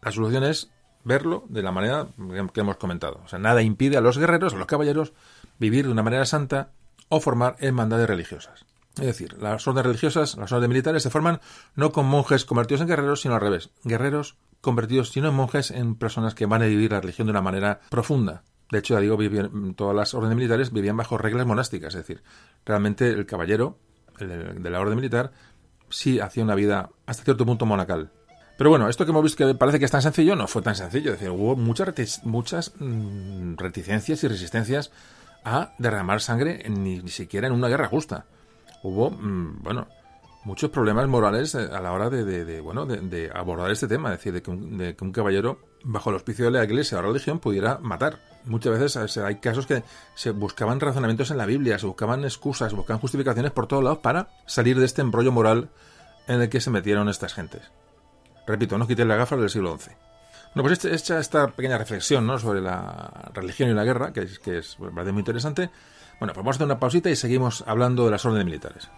[0.02, 0.72] la solución es
[1.04, 2.08] verlo de la manera
[2.54, 3.22] que hemos comentado.
[3.24, 5.14] O sea, nada impide a los guerreros, a los caballeros,
[5.60, 6.72] vivir de una manera santa
[7.10, 8.66] o formar hermandades religiosas.
[8.96, 11.40] Es decir, las órdenes religiosas, las órdenes militares se forman
[11.76, 13.70] no con monjes convertidos en guerreros, sino al revés.
[13.84, 17.42] Guerreros convertidos, sino en monjes, en personas que van a vivir la religión de una
[17.42, 19.18] manera profunda, de hecho, ya digo,
[19.76, 22.24] todas las órdenes militares vivían bajo reglas monásticas, es decir,
[22.66, 23.78] realmente el caballero
[24.18, 25.32] de la orden militar
[25.90, 28.12] sí hacía una vida hasta cierto punto monacal.
[28.58, 30.76] Pero bueno, esto que hemos visto que parece que es tan sencillo, no fue tan
[30.76, 31.14] sencillo.
[31.14, 34.92] Es decir, hubo muchas, muchas mm, reticencias y resistencias
[35.44, 38.26] a derramar sangre ni, siquiera en una guerra justa.
[38.84, 39.88] Hubo, mm, bueno,
[40.44, 44.14] muchos problemas morales eh, a la hora de, bueno, de, abordar este tema.
[44.14, 47.02] Es decir, de que, de que un caballero, bajo el auspicio de la iglesia o
[47.02, 49.84] la religión, pudiera matar muchas veces hay casos que
[50.16, 54.30] se buscaban razonamientos en la Biblia, se buscaban excusas, buscaban justificaciones por todos lados para
[54.46, 55.70] salir de este embrollo moral
[56.28, 57.72] en el que se metieron estas gentes.
[58.48, 59.92] Repito, no quiten la gafa del siglo XI.
[60.54, 62.38] Bueno, pues este, hecha esta pequeña reflexión ¿no?
[62.38, 65.70] sobre la religión y la guerra, que es, que es muy interesante,
[66.20, 68.90] bueno, pues vamos a hacer una pausita y seguimos hablando de las órdenes militares.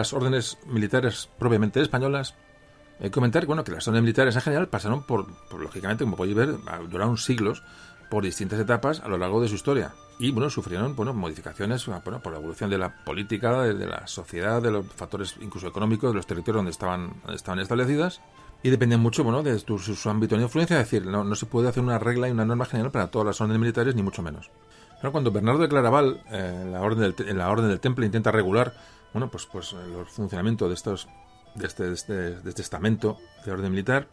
[0.00, 2.34] Las órdenes militares propiamente españolas,
[2.98, 5.26] que comentar bueno, que las órdenes militares en general pasaron por,
[5.58, 6.56] lógicamente, como podéis ver,
[6.88, 7.62] duraron siglos
[8.10, 9.92] por distintas etapas a lo largo de su historia.
[10.18, 14.60] Y bueno, sufrieron bueno, modificaciones bueno, por la evolución de la política, de, la sociedad,
[14.60, 18.20] de los factores incluso económicos de los territorios donde estaban, estaban establecidas.
[18.62, 20.78] Y dependen mucho bueno, de su, ámbito de influencia.
[20.78, 23.24] Es decir, no, no, se puede hacer una regla y una norma general para todas
[23.24, 24.50] las órdenes militares, ni mucho menos.
[25.00, 28.74] Pero cuando Bernardo de Claraval, eh, la orden en la Orden del Temple, intenta regular
[29.12, 31.08] bueno, pues, pues el funcionamiento de estos,
[31.54, 34.08] de este, de este, de este estamento de orden militar,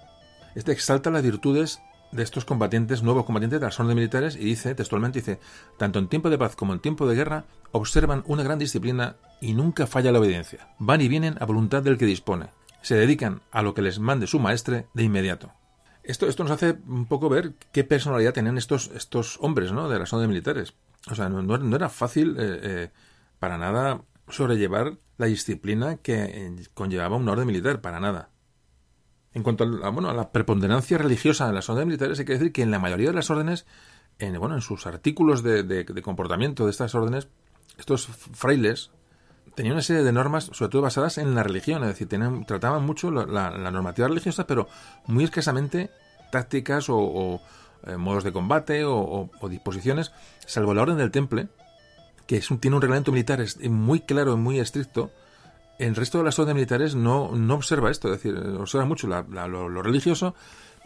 [0.56, 4.76] este exalta las virtudes de estos combatientes, nuevos combatientes de las órdenes militares, y dice,
[4.76, 5.40] textualmente dice,
[5.78, 9.54] tanto en tiempo de paz como en tiempo de guerra, observan una gran disciplina y
[9.54, 10.70] nunca falla la obediencia.
[10.80, 12.48] Van y vienen a voluntad del que dispone.
[12.82, 15.52] Se dedican a lo que les mande su maestre de inmediato.
[16.04, 19.90] Esto, esto nos hace un poco ver qué personalidad tenían estos, estos hombres ¿no?
[19.90, 20.74] de las órdenes militares.
[21.12, 22.90] O sea, no, era fácil eh, eh,
[23.40, 28.30] para nada sobrellevar la disciplina que eh, conllevaba un orden militar, para nada.
[29.34, 32.52] En cuanto a, bueno, a la preponderancia religiosa en las órdenes militares, hay que decir
[32.52, 33.66] que en la mayoría de las órdenes,
[34.20, 37.28] en, bueno, en sus artículos de, comportamiento de estas órdenes,
[37.78, 38.92] estos frailes
[39.56, 42.08] tenían una serie de normas, sobre todo basadas en la religión, es decir,
[42.46, 44.68] trataban mucho la, normativa religiosa, pero
[45.08, 45.90] muy escasamente
[46.32, 47.42] tácticas o,
[47.86, 50.12] eh, modos de combate o, o, disposiciones,
[50.46, 51.48] salvo la orden del temple,
[52.28, 55.12] que tiene un reglamento militar muy claro y muy estricto,
[55.80, 59.82] el resto de las órdenes militares no, no observa esto, es decir, observa mucho lo,
[59.82, 60.36] religioso,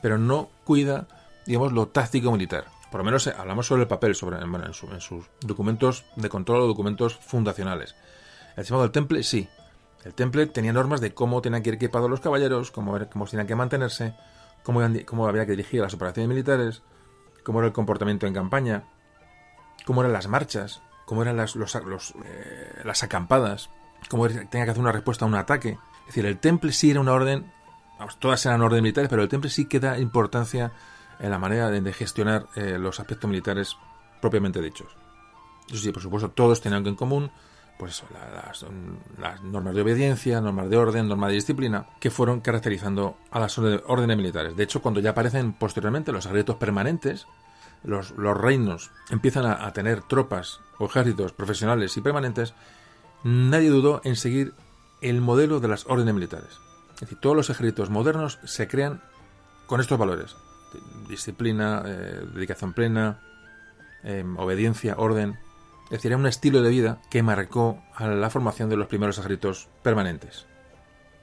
[0.02, 1.08] pero no cuida,
[1.46, 2.66] digamos, lo táctico militar.
[2.92, 6.68] Por lo menos eh, hablamos sobre el papel, sobre, en, sus documentos de control o
[6.68, 7.96] documentos fundacionales.
[8.58, 9.48] El del temple, sí.
[10.04, 13.48] El temple tenía normas de cómo tenían que ir equipados los caballeros, cómo, cómo tenían
[13.48, 14.14] que mantenerse,
[14.64, 16.82] cómo, cómo había que dirigir las operaciones militares,
[17.44, 18.84] cómo era el comportamiento en campaña,
[19.86, 20.82] cómo eran las marchas,
[21.12, 23.70] cómo eran las, los, eh, las acampadas,
[24.08, 25.72] cómo tenía que hacer una respuesta a un ataque.
[25.72, 27.52] Es decir, el temple sí era una orden,
[28.20, 30.72] todas eran órdenes militares, pero el temple sí que da importancia
[31.20, 33.76] en la manera de, gestionar eh, los aspectos militares
[34.22, 34.88] propiamente dichos.
[35.68, 37.30] Eso sí, por supuesto, todos tenían en común
[37.78, 38.66] pues las,
[39.20, 43.58] las, normas de obediencia, normas de orden, normas de disciplina, que fueron caracterizando a las
[43.58, 44.56] órdenes militares.
[44.56, 47.28] De hecho, cuando ya aparecen posteriormente los agretos permanentes,
[47.84, 52.54] los, reinos empiezan a, tener tropas o ejércitos profesionales y permanentes,
[53.24, 54.54] nadie dudó en seguir
[55.02, 56.60] el modelo de las órdenes militares.
[56.94, 59.02] Es decir, todos los ejércitos modernos se crean
[59.66, 60.36] con estos valores.
[61.10, 63.20] Disciplina, eh, dedicación plena,
[64.04, 65.40] em, obediencia, orden.
[65.86, 69.18] Es decir, era un estilo de vida que marcó a la formación de los primeros
[69.18, 70.46] ejércitos permanentes.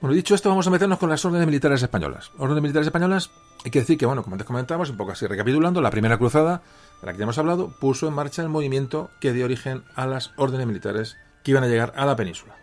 [0.01, 2.31] Bueno, dicho esto, vamos a meternos con las órdenes militares españolas.
[2.39, 3.31] Órdenes militares españolas,
[3.65, 6.63] hay que decir que, bueno, como antes comentamos, un poco así recapitulando, la primera cruzada,
[7.01, 10.07] de la que ya hemos hablado, puso en marcha el movimiento que dio origen a
[10.07, 12.55] las órdenes militares que iban a llegar a la península.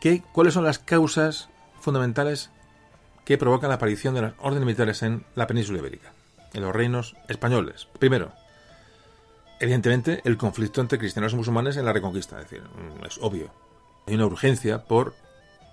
[0.00, 1.48] ¿Qué, ¿Cuáles son las causas
[1.80, 2.50] fundamentales
[3.24, 6.12] que provocan la aparición de las órdenes militares en la península ibérica,
[6.52, 7.86] en los reinos españoles?
[8.00, 8.32] Primero,
[9.60, 12.64] evidentemente, el conflicto entre cristianos y musulmanes en la reconquista, es decir,
[13.06, 13.52] es obvio.
[14.08, 15.14] Hay una urgencia por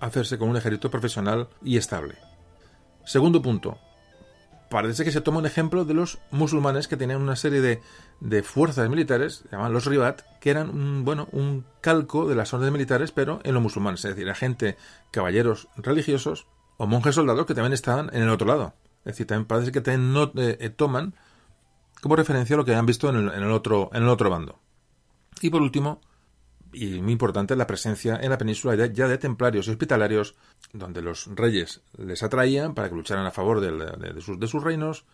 [0.00, 2.16] hacerse con un ejército profesional y estable.
[3.04, 3.78] Segundo punto.
[4.70, 7.80] Parece que se toma un ejemplo de los musulmanes que tenían una serie de,
[8.20, 12.72] de fuerzas militares, llaman los ribat, que eran un, bueno, un calco de las órdenes
[12.72, 14.76] militares, pero en los musulmanes, es decir, gente,
[15.10, 16.46] caballeros religiosos
[16.76, 18.74] o monjes soldados que también estaban en el otro lado.
[19.00, 21.14] Es decir, también parece que también no, eh, eh, toman
[22.02, 24.60] como referencia lo que han visto en el, en el, otro, en el otro bando.
[25.40, 26.00] Y por último,
[26.72, 30.34] y muy importante la presencia en la península ya de templarios y hospitalarios,
[30.72, 35.06] donde los reyes les atraían para que lucharan a favor de, sus, de sus, reinos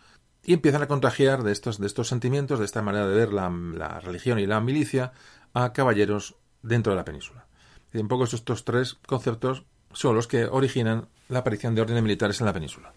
[0.43, 4.01] y empiezan a contagiar de estos, de estos sentimientos, de esta manera de ver la,
[4.01, 5.13] religión y la milicia
[5.53, 7.47] a caballeros dentro de la península.
[7.93, 12.41] Y un poco estos tres conceptos son los que originan la aparición de órdenes militares
[12.41, 12.93] en la península.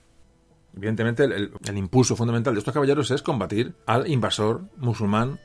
[0.75, 5.39] Evidentemente, el, impulso fundamental de estos caballeros es combatir al invasor musulmán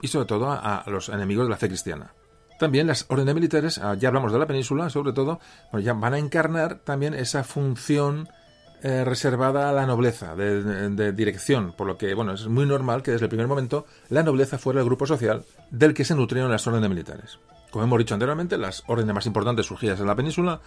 [0.00, 2.14] y sobre todo a los enemigos de la fe cristiana.
[2.62, 5.40] También las órdenes militares, ah, ya hablamos de la península, sobre todo,
[5.72, 8.28] bueno, ya van a encarnar también esa función
[8.84, 13.10] eh, reservada a la nobleza de, dirección, por lo que bueno es muy normal que
[13.10, 16.64] desde el primer momento la nobleza fuera el grupo social del que se nutrieron las
[16.64, 17.40] órdenes militares.
[17.72, 20.60] Como hemos dicho anteriormente, las órdenes más importantes surgidas en la península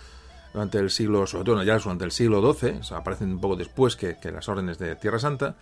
[0.52, 4.18] durante el siglo, sobre todo ya durante el siglo XII, aparecen un poco después que,
[4.34, 5.56] las órdenes de Tierra Santa,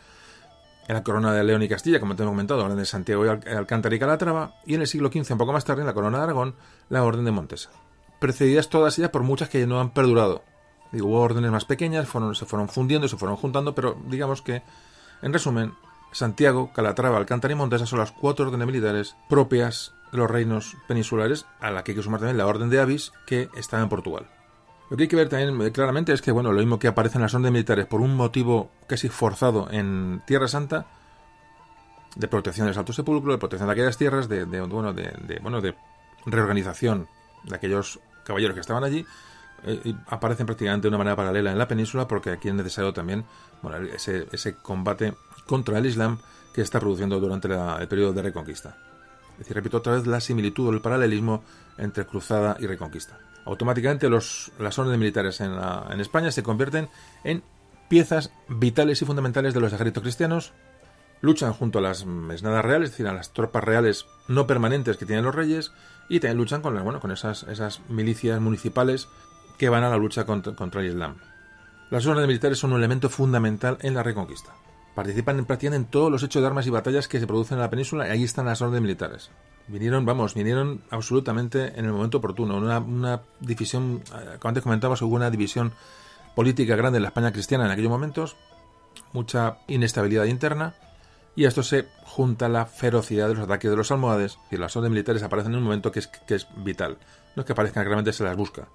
[0.88, 3.26] en la corona de León y Castilla, como te hemos comentado, la orden de Santiago
[3.26, 5.94] y Alcántara y Calatrava, y en el siglo XV, un poco más tarde, en la
[5.94, 6.56] corona de Aragón,
[6.90, 7.70] la orden de Montesa.
[8.20, 10.44] Precedidas todas ellas por muchas que no han perdurado.
[10.92, 14.62] Digo, hubo órdenes más pequeñas, se fueron fundiendo, se fueron juntando, pero digamos que,
[15.22, 15.74] en resumen,
[16.12, 21.46] Santiago, Calatrava, Alcántara y Montesa son las cuatro órdenes militares propias de los reinos peninsulares,
[21.60, 24.28] a la que hay que sumar también la orden de Avis, que está en Portugal.
[24.90, 27.18] Lo que hay que ver también eh, claramente es que, bueno, lo mismo que aparece
[27.18, 30.86] en las órdenes militares por un motivo casi forzado en Tierra Santa,
[32.16, 35.40] de protección del Santo Sepulcro, de protección de aquellas tierras, de, de bueno, de, de,
[35.42, 35.76] bueno, de
[36.26, 37.08] reorganización
[37.44, 39.06] de aquellos caballeros que estaban allí,
[39.64, 43.26] eh, aparecen prácticamente de una manera paralela en la península porque aquí es necesario también
[43.62, 45.14] bueno, ese, ese combate
[45.48, 46.20] contra el Islam
[46.54, 48.78] que está produciendo durante la, el periodo de reconquista.
[49.44, 51.44] Decir, repito otra vez la similitud o el paralelismo
[51.78, 53.20] entre cruzada y reconquista.
[53.46, 56.90] Automáticamente los, las órdenes militares en, en España se convierten
[57.24, 57.44] en
[57.90, 60.54] piezas vitales y fundamentales de los ejércitos cristianos,
[61.22, 65.06] luchan junto a las mesnadas reales, es decir, a las tropas reales no permanentes que
[65.06, 65.72] tienen los reyes,
[66.10, 69.08] y también luchan con, bueno, con esas, esas milicias municipales
[69.58, 71.18] que van a la lucha contra, contra el Islam.
[71.90, 74.54] Las órdenes militares son un elemento fundamental en la reconquista.
[74.96, 77.62] Participan en prácticamente en todos los hechos de armas y batallas que se producen en
[77.62, 79.32] la península y ahí están las órdenes militares.
[79.68, 82.58] Vinieron, vamos, vinieron absolutamente en el momento oportuno.
[82.58, 85.74] Una, una división, eh, como antes comentabas, hubo una división
[86.36, 88.36] política grande en la España cristiana en aquellos momentos,
[89.14, 90.76] mucha inestabilidad interna,
[91.36, 94.76] y a esto se junta la ferocidad de los ataques de los almohades, y las
[94.76, 96.98] órdenes militares aparecen en un momento que es, que es vital.
[97.36, 98.68] No es que aparezcan, realmente se las busca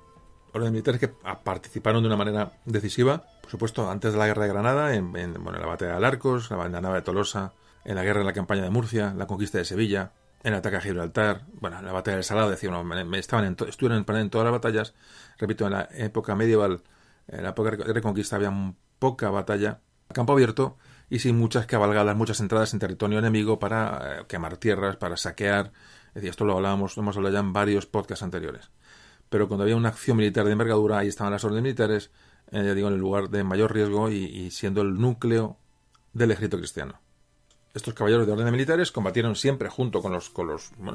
[0.52, 4.48] órdenes militares que participaron de una manera decisiva, por supuesto, antes de la guerra de
[4.50, 8.04] Granada, en, en, bueno, en la batalla de Alarcos, la bandana de Tolosa, en la
[8.04, 10.12] guerra de la campaña de Murcia, la conquista de Sevilla,
[10.42, 12.70] en el ataque a Gibraltar, bueno, en la batalla del Salado, decía,
[13.14, 14.94] estaban en estuvieron en, todas las batallas,
[15.38, 16.82] repito, en la época medieval,
[17.26, 18.52] en la época de Reconquista había
[18.98, 19.80] poca batalla
[20.10, 20.76] a campo abierto
[21.08, 25.72] y sin muchas cabalgadas, muchas entradas en territorio enemigo para eh, quemar tierras, para saquear,
[26.14, 28.68] esto lo hablábamos, lo hemos hablado ya en varios podcasts anteriores.
[29.30, 32.10] Pero cuando había una acción militar de envergadura, ahí estaban las órdenes militares,
[32.52, 35.56] eh, ya digo, en el lugar de mayor riesgo y, siendo el núcleo
[36.12, 37.00] del ejército cristiano.
[37.74, 40.32] Estos caballeros de órdenes militares combatieron siempre junto con los,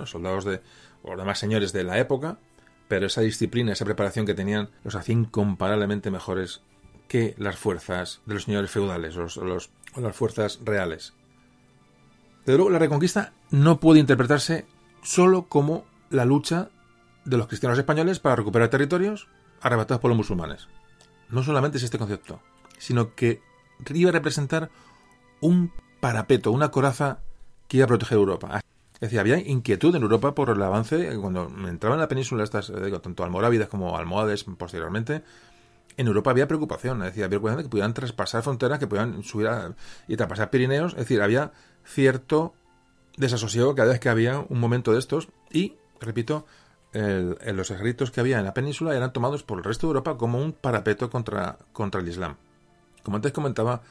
[0.05, 0.61] soldados de,
[1.03, 2.39] o los demás señores de la época,
[2.87, 6.61] pero esa disciplina, esa preparación que tenían los hacía incomparablemente mejores
[7.07, 11.13] que las fuerzas de los señores feudales o las fuerzas reales.
[12.45, 14.65] Pero luego, la reconquista no puede interpretarse
[15.01, 16.69] solo como la lucha
[17.25, 19.27] de los cristianos españoles para recuperar territorios
[19.61, 20.67] arrebatados por los musulmanes.
[21.33, 22.41] No solamente es este concepto,
[22.77, 23.41] sino que
[23.91, 24.69] iba a representar
[25.41, 27.21] un parapeto, una coraza
[27.67, 28.61] que iba a proteger Europa.
[28.93, 32.69] Es decir, había inquietud en Europa por el avance, cuando entraban en la península, estas,
[32.69, 35.23] eh, digo, tanto almorávidas como almohades posteriormente,
[35.97, 39.23] en Europa había preocupación, es decir, había preocupación de que pudieran traspasar fronteras, que pudieran
[39.23, 39.75] subir a,
[40.07, 41.51] y traspasar Pirineos, es decir, había
[41.83, 42.53] cierto
[43.17, 46.45] desasosiego cada vez que había un momento de estos y, repito,
[46.93, 50.17] el, los ejércitos que había en la península eran tomados por el resto de Europa
[50.17, 52.37] como un parapeto contra, contra el Islam.
[53.03, 53.81] Como antes comentaba,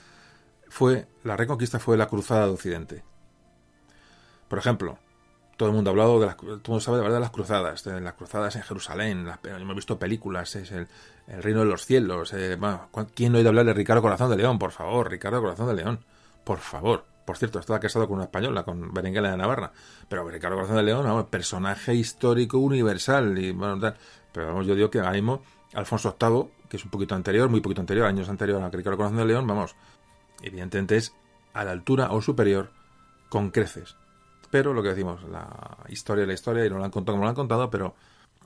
[0.69, 3.05] fue la reconquista fue la cruzada de Occidente.
[4.49, 4.99] Por ejemplo,
[5.57, 8.01] todo el mundo ha hablado de las, todo el mundo sabe de las cruzadas, de
[8.01, 10.89] las cruzadas en Jerusalén, hemos visto películas, es el,
[11.27, 12.33] el reino de los cielos.
[12.33, 12.59] Eh,
[13.15, 14.59] ¿Quién no ha oído hablar de Ricardo Corazón de León?
[14.59, 16.01] Por favor, Ricardo Corazón de León,
[16.45, 17.12] por favor.
[17.25, 19.73] Por cierto, estaba casado con una española, con Berenguela de Navarra.
[20.09, 23.39] Pero Ricardo Corazón de León, vamos, personaje histórico universal.
[23.39, 23.97] Y, bueno, tal.
[24.33, 25.43] Pero vamos, yo digo que ahora mismo
[25.75, 29.19] Alfonso VIII, que es un poquito anterior, muy poquito anterior, años anterior a Ricardo Corazón
[29.19, 29.77] de León, vamos,
[30.43, 31.15] evidentemente es
[31.53, 32.71] a la altura o superior
[33.29, 33.97] con creces.
[34.51, 37.25] Pero lo que decimos, la historia es la historia y no la han contado como
[37.25, 37.95] lo han contado, pero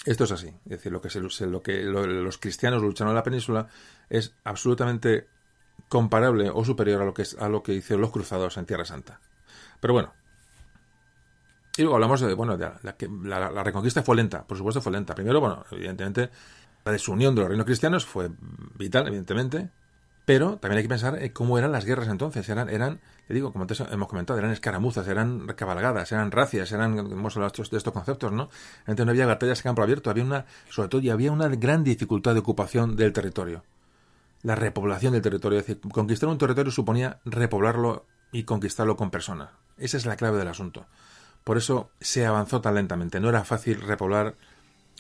[0.05, 0.49] esto es así.
[0.49, 3.69] Es decir, lo que, se, lo que lo, los cristianos lucharon en la península
[4.09, 5.27] es absolutamente
[5.89, 9.21] comparable o superior a lo que, a lo que hicieron los cruzados en Tierra Santa.
[9.81, 10.13] Pero bueno.
[11.77, 15.15] Y luego hablamos de, bueno, la, la, reconquista fue lenta, por supuesto fue lenta.
[15.15, 16.31] Primero, bueno, evidentemente,
[16.85, 18.31] la desunión de los reinos cristianos fue
[18.79, 19.69] vital, evidentemente,
[20.25, 22.49] pero también hay que pensar en cómo eran las guerras entonces.
[22.49, 26.99] Eran, eran le digo, como antes hemos comentado, eran escaramuzas, eran cabalgadas, eran racias, eran,
[26.99, 28.49] hemos hablado de estos conceptos, ¿no?
[28.81, 31.85] Entonces no había batallas a campo abierto, había una, sobre todo, y había una gran
[31.85, 33.65] dificultad de ocupación del territorio.
[34.43, 35.59] La repoblación del territorio.
[35.59, 39.51] Es decir, conquistar un territorio suponía repoblarlo y conquistarlo con personas.
[39.79, 40.87] Esa es la clave del asunto.
[41.45, 43.21] Por eso se avanzó tan lentamente.
[43.21, 44.35] No era fácil repoblar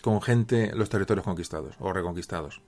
[0.03, 2.63] con gente los territorios conquistados o reconquistados.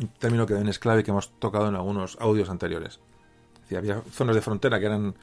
[0.00, 3.00] Un término que es clave que hemos tocado en algunos audios anteriores.
[3.76, 5.14] había zonas de frontera que eran,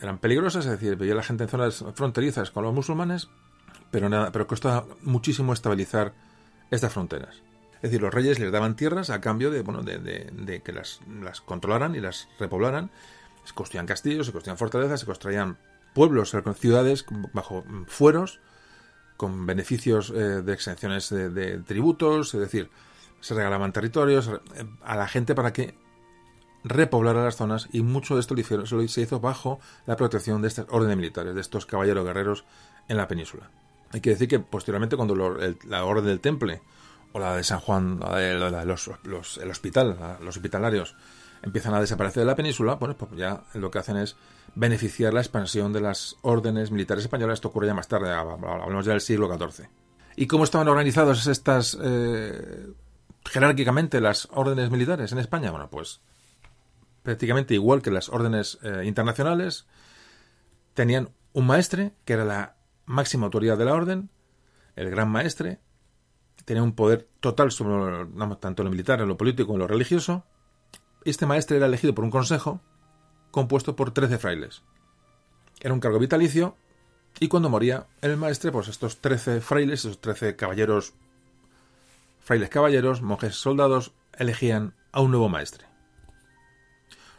[0.00, 3.28] eran peligrosas, es decir, veía la gente en zonas fronterizas con los musulmanes,
[3.90, 6.14] pero, nada, pero costaba muchísimo estabilizar
[6.70, 7.42] estas fronteras.
[7.76, 11.40] Es decir, los reyes les daban tierras a cambio de, bueno, de, que las, las,
[11.40, 12.90] controlaran y las repoblaran.
[13.44, 15.58] Se construían castillos, se construían fortalezas, se construían
[15.92, 18.40] pueblos, ciudades bajo fueros,
[19.16, 22.70] con beneficios eh, de exenciones de, tributos, es decir,
[23.20, 25.74] se regalaban territorios eh, a la gente para que
[26.64, 28.34] repoblara las zonas y mucho de esto
[28.88, 32.44] se hizo bajo la protección de estas órdenes militares, de estos caballeros guerreros
[32.88, 33.50] en la península.
[33.92, 36.62] Hay que decir que posteriormente cuando la orden del Temple
[37.14, 40.96] o la de San Juan, los, el hospital, los hospitalarios,
[41.42, 44.16] empiezan a desaparecer de la península, bueno, pues ya lo que hacen es
[44.56, 47.34] beneficiar la expansión de las órdenes militares españolas.
[47.34, 49.68] Esto ocurre ya más tarde, hablamos ya del siglo XIV.
[50.16, 52.66] ¿Y cómo estaban organizadas estas, eh,
[53.24, 55.52] jerárquicamente, las órdenes militares en España?
[55.52, 56.00] Bueno, pues
[57.04, 59.66] prácticamente igual que las órdenes eh, internacionales,
[60.72, 64.10] tenían un maestre, que era la máxima autoridad de la orden,
[64.74, 65.60] el gran maestre,
[66.44, 68.06] tenía un poder total sobre
[68.40, 70.24] tanto lo militar, lo político como lo religioso.
[71.04, 72.60] Este maestre era elegido por un consejo
[73.30, 74.62] compuesto por 13 frailes.
[75.60, 76.56] Era un cargo vitalicio
[77.20, 80.94] y cuando moría el maestre, pues estos 13 frailes, esos 13 caballeros,
[82.20, 85.66] frailes caballeros, monjes soldados, elegían a un nuevo maestre.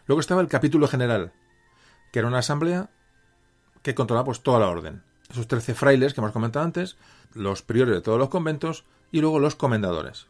[0.07, 1.33] Luego estaba el capítulo general,
[2.11, 2.89] que era una asamblea
[3.81, 5.03] que controlaba pues toda la orden.
[5.29, 6.97] Esos 13 frailes que hemos comentado antes,
[7.33, 8.85] los priores de todos los conventos
[9.15, 10.27] y luego los comendadores.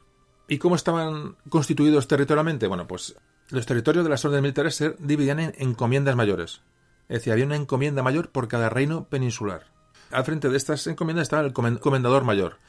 [0.48, 2.68] ¿Y cómo estaban constituidos territorialmente?
[2.68, 3.16] Bueno, pues
[3.50, 6.62] los territorios de las órdenes militares se dividían en encomiendas mayores.
[7.10, 9.64] Es decir, había una encomienda mayor por cada reino peninsular.
[10.12, 12.60] Al frente de estas encomiendas estaba el comendador mayor.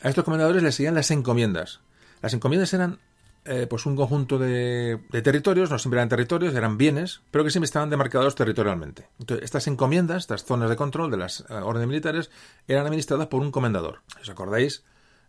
[0.00, 1.80] A estos comendadores les seguían las encomiendas.
[2.22, 2.98] Las encomiendas eran
[3.44, 7.66] eh, pues un conjunto de, territorios, no siempre eran territorios, eran bienes, pero que siempre
[7.66, 9.08] estaban demarcados territorialmente.
[9.42, 12.30] Estas encomiendas, estas zonas de control de las eh, órdenes militares,
[12.66, 14.00] eran administradas por un comendador.
[14.22, 14.82] ¿Os acordáis?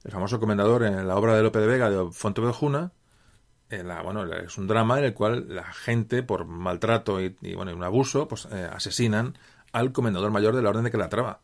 [0.07, 2.93] El famoso comendador en la obra de Lope de Vega de Fontevejuna,
[3.69, 7.83] la, bueno, es un drama en el cual la gente, por maltrato y, bueno, un
[7.83, 9.37] abuso, pues eh, asesinan
[9.73, 11.41] al comendador mayor de la orden de Calatrava.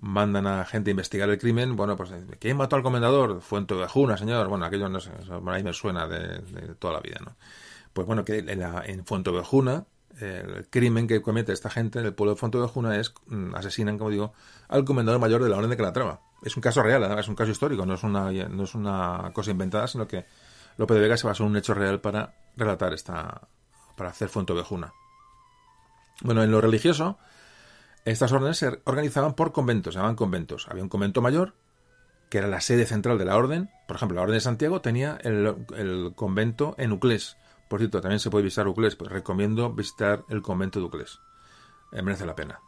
[0.00, 1.76] Mandan a gente a investigar el crimen.
[1.76, 3.40] Bueno, pues, eh, ¿quién mató al comendador?
[3.42, 4.48] Fuentevejuna, señor.
[4.48, 5.12] Bueno, aquello no sé,
[5.46, 6.40] ahí me suena de,
[6.80, 7.36] toda la vida, ¿no?
[7.92, 9.04] Pues bueno, que en, la, en
[10.20, 14.10] el crimen que comete esta gente en el pueblo de Fuentevejuna es mm, asesinan, como
[14.10, 14.32] digo,
[14.68, 17.50] al comendador mayor de la orden de Calatrava es un caso real, es un caso
[17.50, 20.24] histórico, no es una, no es una cosa inventada, sino que
[20.76, 23.48] Lope de Vega se basó en un hecho real para relatar esta,
[23.96, 24.92] para hacer Fuentovejuna.
[26.22, 27.18] Bueno, en lo religioso,
[28.04, 30.66] estas órdenes se organizaban por conventos, se llamaban conventos.
[30.68, 31.54] Había un convento mayor,
[32.30, 33.70] que era la sede central de la orden.
[33.86, 37.36] Por ejemplo, la orden de Santiago tenía el, convento en Uclés.
[37.70, 41.20] Por cierto, también se puede visitar Uclés, pues recomiendo visitar el convento de Uclés.
[41.92, 42.60] Eh, merece la pena.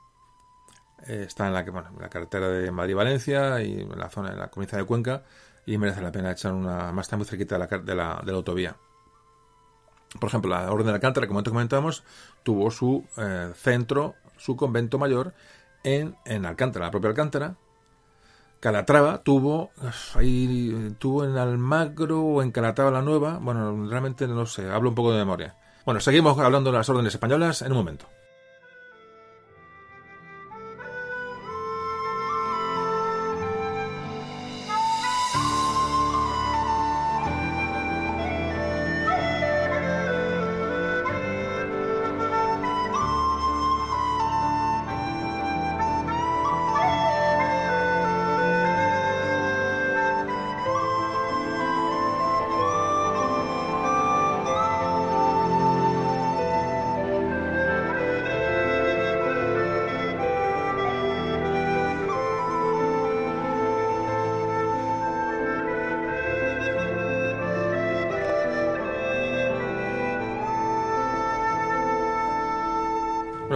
[1.08, 1.64] Eh, está en la,
[2.08, 5.24] carretera de Madrid-Valencia y en la zona, de la comunidad de Cuenca,
[5.66, 6.92] y merece la pena echar una.
[6.92, 7.82] Más está muy cerquita de la, de
[8.24, 8.76] de la autovía.
[10.20, 12.04] Por ejemplo, la Orden de Alcántara, como antes comentamos,
[12.44, 15.34] tuvo su eh, centro, su convento mayor
[15.82, 17.56] en, en Alcántara, la propia Alcántara.
[18.62, 19.72] Calatrava tuvo
[20.14, 23.40] ahí tuvo en Almagro o en Calatrava la Nueva.
[23.42, 25.56] Bueno, realmente no sé, hablo un poco de memoria.
[25.84, 28.06] Bueno, seguimos hablando de las órdenes españolas en un momento.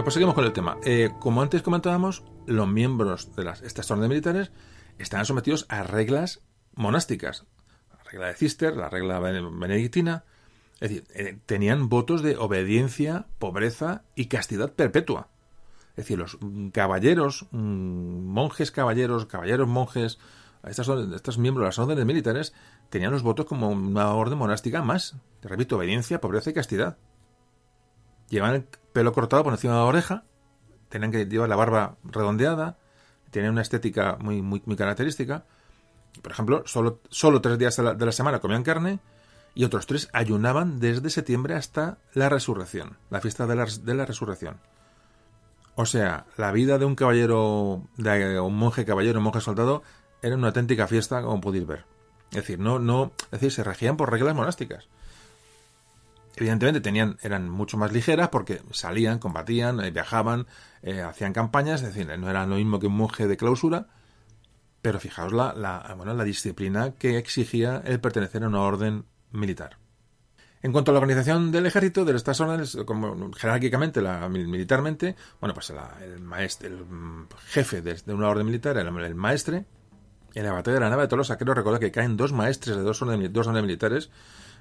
[0.07, 0.77] Pues seguimos con el tema.
[0.85, 4.51] Eh, como antes comentábamos, los miembros de las, estas órdenes militares
[4.99, 6.39] estaban sometidos a reglas
[6.75, 7.43] monásticas.
[7.91, 10.23] La regla de Cister, la regla benedictina.
[10.79, 15.27] Es decir, eh, tenían votos de obediencia, pobreza y castidad perpetua.
[15.89, 16.37] Es decir, los
[16.71, 20.19] caballeros, mm, monjes caballeros, caballeros monjes,
[20.63, 22.53] Estos, estos miembros de las órdenes militares
[22.89, 25.17] tenían los votos como una orden monástica más.
[25.41, 26.97] Repito, obediencia, pobreza y castidad.
[28.29, 28.63] Llevaban el
[28.93, 30.23] pelo cortado por encima de la oreja,
[30.89, 32.77] tenían que llevar la barba redondeada,
[33.31, 35.45] tenían una estética muy, muy, característica.
[36.21, 38.99] Por ejemplo, solo, solo tres días de la, de la semana comían carne
[39.53, 44.05] y otros tres ayunaban desde septiembre hasta la resurrección, la fiesta de la, de la
[44.05, 44.57] resurrección.
[45.75, 49.83] O sea, la vida de un caballero, de un monje caballero, un monje soldado,
[50.23, 51.85] era una auténtica fiesta, como podéis ver.
[52.31, 54.87] Es decir, no, no, es decir, se regían por reglas monásticas.
[56.39, 60.45] Evidentemente tenían, eran mucho más ligeras porque salían, combatían, eh, viajaban,
[60.83, 63.87] eh, hacían campañas, es decir, no era lo mismo que un monje de clausura,
[64.83, 69.79] pero fijaos la, la, bueno, la disciplina que exigía el pertenecer a una orden militar.
[70.61, 75.55] En cuanto a la organización del ejército, de estas órdenes, como jerárquicamente, la, militarmente, bueno,
[75.55, 76.85] pues el, maestre, el
[77.47, 79.65] jefe de, una orden militar era el, maestre.
[80.35, 82.83] En la batalla de la nave de Tolosa, quiero recordar que caen dos maestres de
[82.83, 84.11] dos órdenes, dos órdenes militares.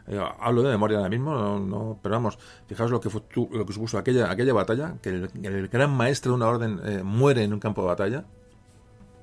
[0.08, 3.72] Eh, hablo de memoria ahora mismo, no, pero vamos, fijaos lo que, fue, lo que
[3.72, 7.60] supuso aquella, aquella batalla, que el, gran maestre de una orden eh, muere en un
[7.60, 8.24] campo de batalla.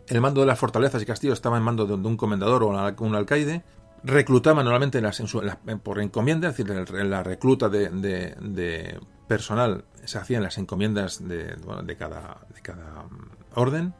[0.07, 3.15] El mando de las fortalezas y castillos estaba en mando de, un comendador o un
[3.15, 3.64] alcaide
[4.03, 5.22] reclutaban normalmente en las,
[5.81, 11.97] por encomienda, es decir, la recluta de, personal se hacía en las encomiendas de, de,
[11.97, 13.93] cada, de cada mm, orden.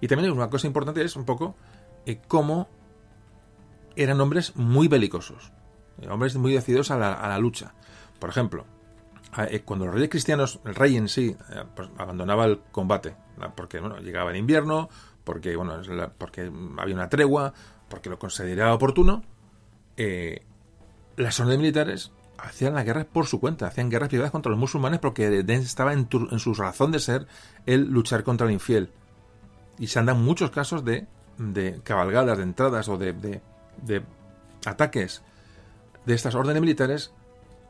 [0.00, 1.54] Y también una cosa importante es un poco
[2.06, 2.68] eh, cómo
[3.94, 5.52] eran hombres muy belicosos,
[6.08, 7.74] hombres muy decididos a la, lucha.
[8.18, 8.64] Por ejemplo,
[9.50, 11.36] eh, cuando los reyes cristianos, el rey en sí,
[11.74, 13.16] pues, abandonaba el combate,
[13.54, 14.88] porque bueno, llegaba el invierno,
[15.24, 15.80] porque, bueno,
[16.16, 17.52] porque había una tregua,
[17.88, 19.22] porque lo consideraba oportuno,
[19.96, 20.42] eh,
[21.16, 25.00] las órdenes militares hacían la guerra por su cuenta, hacían guerras privadas contra los musulmanes
[25.00, 26.08] porque estaba en,
[26.38, 27.26] su razón de ser
[27.66, 28.90] el luchar contra el infiel.
[29.78, 31.06] Y se han dado muchos casos de,
[31.82, 33.40] cabalgadas, de entradas o de,
[34.64, 35.22] ataques
[36.08, 37.12] de estas órdenes militares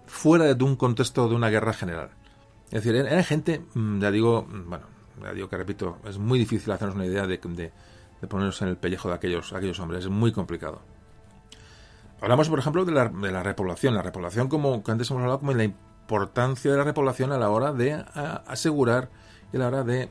[0.06, 2.10] fuera de un contexto de una guerra general.
[2.66, 4.86] Es decir, era gente, mm, ya digo, mm, bueno,
[5.20, 7.36] ya digo que repito, es muy difícil hacernos una idea de,
[8.28, 10.81] ponernos en el pellejo de aquellos, aquellos hombres, es muy complicado.
[12.20, 13.94] Hablamos, por ejemplo, de la, de la repoblación.
[13.94, 17.51] La repoblación, como que antes hemos hablado, como la importancia de la repoblación a la
[17.51, 17.93] hora de
[18.47, 19.10] asegurar
[19.52, 20.09] y a la hora de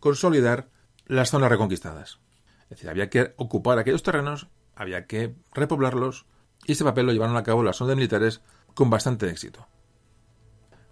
[0.00, 0.68] consolidar
[1.06, 2.18] las zonas reconquistadas.
[2.64, 6.26] Es decir, había que ocupar aquellos terrenos, había que repoblarlos,
[6.66, 8.40] y este papel lo llevaron a cabo las órdenes militares
[8.74, 9.66] con bastante éxito.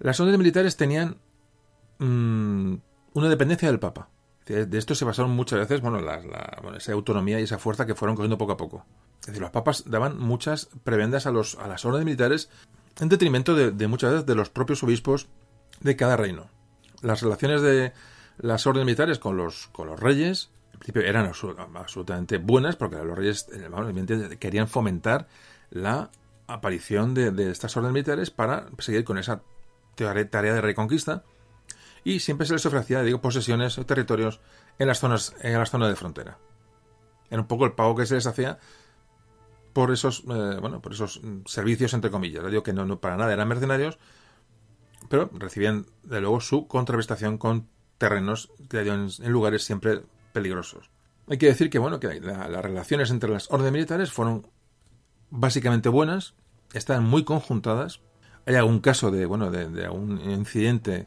[0.01, 1.19] Las órdenes militares tenían
[1.99, 2.75] mm,
[3.15, 4.09] una dependencia del Papa.
[4.47, 6.01] De esto se basaron muchas veces, bueno,
[6.75, 8.87] esa autonomía y esa fuerza que fueron cogiendo poco a poco.
[9.21, 12.49] Es decir, los papas daban muchas prebendas a, los, a las órdenes militares
[12.99, 15.29] en detrimento de, muchas veces de los propios obispos
[15.81, 16.49] de cada reino.
[17.03, 17.93] Las relaciones de
[18.39, 23.19] las órdenes militares con los, con los reyes, en principio eran absolutamente buenas, porque los
[23.19, 23.47] reyes
[24.39, 25.29] querían fomentar
[25.71, 26.11] la
[26.47, 29.43] aparición de, estas órdenes militares para seguir con esa
[29.97, 31.25] tarea de reconquista
[32.05, 34.41] y siempre se les ofrecía, digo, posesiones o territorios
[34.79, 36.39] en las zonas, en las zonas de frontera.
[37.31, 38.59] Era un poco el pago que se les hacía
[39.73, 42.49] por esos, eh, bueno, por esos servicios entre comillas.
[42.51, 43.99] digo que no, para nada eran mercenarios,
[45.09, 47.69] pero recibían de luego su contraprestación con
[47.99, 50.91] terrenos en, en lugares siempre peligrosos.
[51.29, 54.47] Hay que decir que bueno que las relaciones entre las órdenes militares fueron
[55.31, 56.35] básicamente buenas,
[56.73, 58.01] estaban muy conjuntadas.
[58.47, 61.07] Hay algún caso de bueno de, de un incidente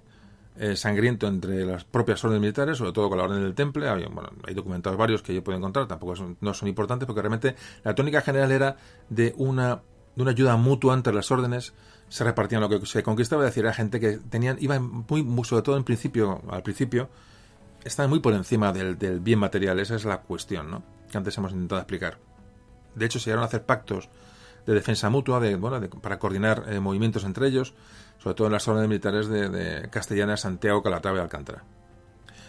[0.57, 3.89] eh, sangriento entre las propias órdenes militares, sobre todo con la orden del Temple.
[3.89, 7.95] Hay, documentados varios que yo puedo encontrar, tampoco son, no son importantes porque realmente la
[7.95, 8.76] tónica general era
[9.10, 9.81] de una,
[10.15, 11.73] de una ayuda mutua entre las órdenes,
[12.10, 15.64] se repartían lo que se conquistaba, es decir, era gente que tenían, iba muy, sobre
[15.64, 17.10] todo en principio, al principio,
[17.85, 20.84] estaban muy por encima del, del bien material, esa es la cuestión, ¿no?
[21.10, 22.19] Que antes hemos intentado explicar.
[22.95, 24.09] De hecho, se llegaron a hacer pactos
[24.65, 27.73] de defensa mutua, de, bueno, para coordinar eh, movimientos entre ellos,
[28.19, 31.63] sobre todo en las órdenes militares de, Castellana, Santiago, Calatrava y Alcántara.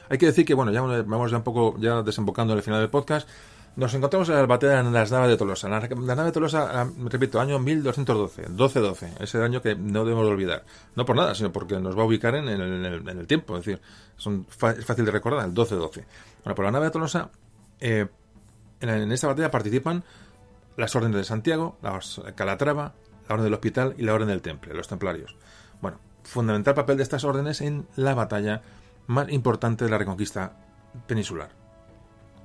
[0.09, 2.81] Hay que decir que, bueno, ya vamos ya un poco ya desembocando en el final
[2.81, 3.28] del podcast.
[3.74, 5.66] Nos encontramos en la batalla en las naves de Tolosa.
[5.70, 10.64] La, nave de Tolosa, repito, año 1212, 1212, ese año que no debemos olvidar.
[10.94, 13.81] No por nada, sino porque nos va a ubicar en, el, tiempo, es decir,
[14.19, 16.05] son, es fácil de recordar, el 1212.
[16.44, 17.31] Bueno, por la nave de Tolosa,
[17.81, 18.06] eh,
[18.81, 20.05] en, esta batalla participan
[20.77, 22.01] las órdenes de Santiago, la
[22.35, 22.94] Calatrava,
[23.28, 25.36] la orden del Hospital y la orden del Temple, los templarios.
[25.81, 28.62] Bueno, fundamental papel de estas órdenes en la batalla
[29.07, 30.57] más importante de la reconquista
[31.07, 31.51] peninsular.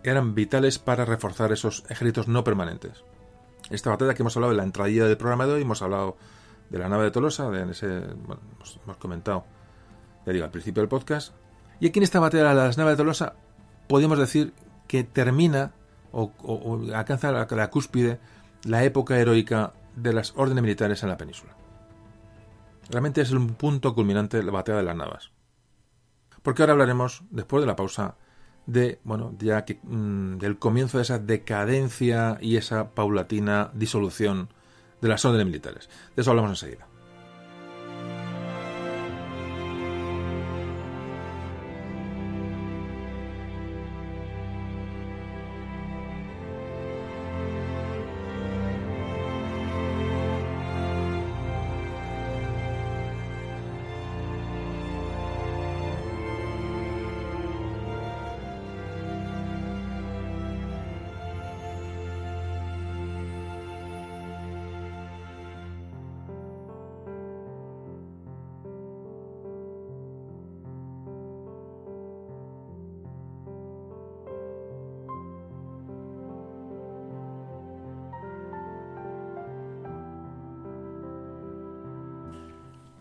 [0.03, 3.03] Eran vitales para reforzar esos ejércitos no permanentes.
[3.69, 6.17] Esta batalla que hemos hablado de la entradilla del programa de hoy, hemos hablado
[6.69, 7.87] de la nave de Tolosa, de ese,
[8.25, 8.41] bueno,
[8.83, 9.45] hemos, comentado,
[10.25, 11.33] ya digo, al principio del podcast.
[11.79, 13.33] Y aquí en esta batalla de la nave de Tolosa,
[13.87, 14.53] podemos decir
[14.87, 15.73] que termina
[16.18, 18.19] o, alcanza la, cúspide
[18.64, 21.56] la época heroica de las órdenes militares en la península.
[22.89, 25.31] Realmente es un punto culminante de la batalla de las Navas.
[26.41, 28.15] Porque ahora hablaremos, después de la pausa,
[28.65, 34.49] de, bueno, ya mm, del comienzo de esa decadencia y esa paulatina disolución
[35.02, 35.89] de las órdenes militares.
[36.15, 36.88] De eso hablamos enseguida.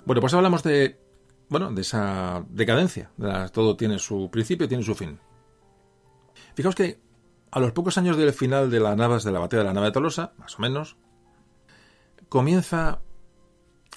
[0.07, 1.01] Bueno, pues hablamos de,
[1.49, 3.11] bueno, de esa decadencia.
[3.53, 5.19] todo tiene su principio tiene su fin.
[6.55, 7.01] Fijaos que
[7.51, 9.87] a los pocos años del final de la Navas de la batalla de la nave
[9.87, 10.97] de Tolosa, más o menos,
[12.29, 13.01] comienza,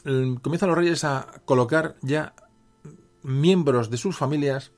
[0.03, 2.33] comienzan los reyes a colocar ya
[3.21, 4.71] miembros de sus familias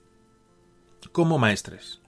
[1.14, 2.02] como maestres.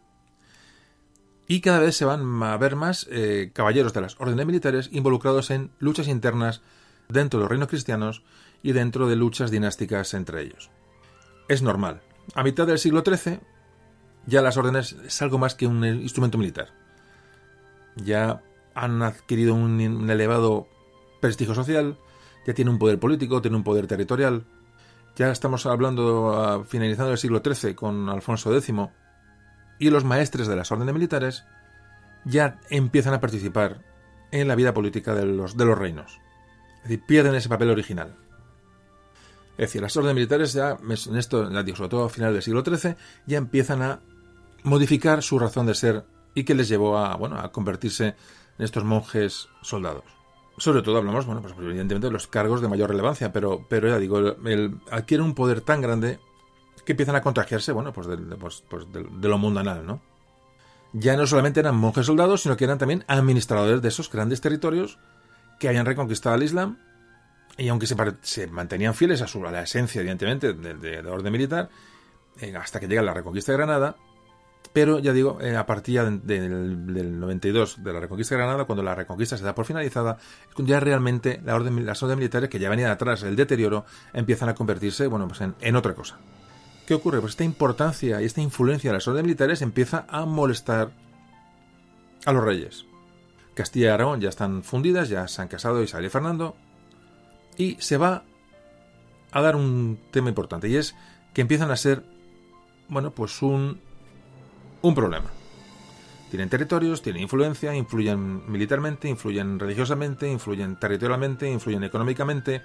[1.47, 5.49] Y cada vez se van a ver más eh, caballeros de las órdenes militares involucrados
[5.49, 6.61] en luchas internas
[7.07, 8.23] dentro de los reinos cristianos
[8.63, 10.71] y dentro de luchas dinásticas entre ellos.
[11.47, 12.01] Es normal.
[12.33, 13.39] A mitad del siglo XIII
[14.25, 16.69] ya las órdenes es algo más que un instrumento militar.
[17.97, 18.41] Ya
[18.73, 20.67] han adquirido un, elevado
[21.21, 21.97] prestigio social,
[22.47, 24.45] ya tienen un poder político, tienen un poder territorial.
[25.15, 28.73] Ya estamos hablando, finalizando el siglo XIII con Alfonso X,
[29.77, 31.43] y los maestres de las órdenes militares
[32.25, 33.81] ya empiezan a participar
[34.31, 36.19] en la vida política de los, de los reinos.
[36.77, 38.22] Es decir, pierden ese papel original.
[39.53, 42.95] Es decir, las órdenes militares ya, en esto, sobre todo a final del siglo XIII,
[43.27, 43.99] ya empiezan a
[44.63, 48.15] modificar su razón de ser y que les llevó a, bueno, a convertirse
[48.57, 50.05] en estos monjes soldados.
[50.57, 53.99] Sobre todo hablamos, bueno, pues evidentemente de los cargos de mayor relevancia, pero, pero ya
[53.99, 56.19] digo, el, adquieren un poder tan grande
[56.85, 60.01] que empiezan a contagiarse, bueno, pues, de, pues, pues de lo mundanal, ¿no?
[60.93, 64.99] Ya no solamente eran monjes soldados, sino que eran también administradores de esos grandes territorios
[65.59, 66.77] que habían reconquistado al Islam
[67.57, 71.69] y aunque se, mantenían fieles a, la esencia, evidentemente, de, la orden militar,
[72.39, 73.95] eh, hasta que llega la reconquista de Granada,
[74.71, 78.95] pero ya digo, eh, a partir del, 92 de la reconquista de Granada, cuando la
[78.95, 80.17] reconquista se da por finalizada,
[80.57, 84.55] ya realmente la orden, las órdenes militares que ya venían atrás, el deterioro, empiezan a
[84.55, 86.17] convertirse bueno, pues en, en otra cosa.
[86.87, 87.19] ¿Qué ocurre?
[87.21, 90.91] Pues esta importancia y esta influencia de las órdenes militares empieza a molestar
[92.25, 92.85] a los reyes.
[93.53, 96.55] Castilla y Aragón ya están fundidas, ya se han casado Isabel y Fernando,
[97.57, 98.23] y se va
[99.31, 100.95] a dar un tema importante y es
[101.33, 102.03] que empiezan a ser,
[102.87, 103.79] bueno, pues un,
[104.81, 105.31] un problema.
[106.29, 112.63] Tienen territorios, tienen influencia, influyen militarmente, influyen religiosamente, influyen territorialmente, influyen económicamente.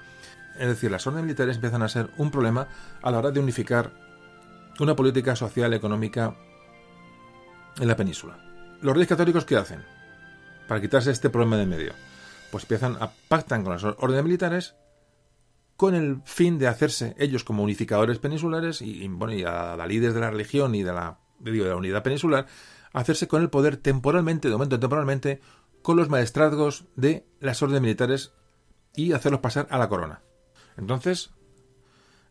[0.58, 2.68] Es decir, las órdenes militares empiezan a ser un problema
[3.02, 3.90] a la hora de unificar
[4.80, 6.34] una política social económica
[7.78, 8.38] en la península.
[8.80, 9.84] ¿Los reyes católicos qué hacen?
[10.66, 12.07] Para quitarse este problema de medio
[12.50, 14.74] pues empiezan a pactar con las órdenes militares
[15.76, 20.12] con el fin de hacerse ellos como unificadores peninsulares y, bueno, y a la líderes
[20.12, 22.46] de la religión y de la, de la unidad peninsular,
[22.92, 25.40] hacerse con el poder temporalmente, de momento temporalmente,
[25.82, 28.32] con los maestrazgos de las órdenes militares
[28.96, 30.22] y hacerlos pasar a la corona.
[30.76, 31.30] Entonces,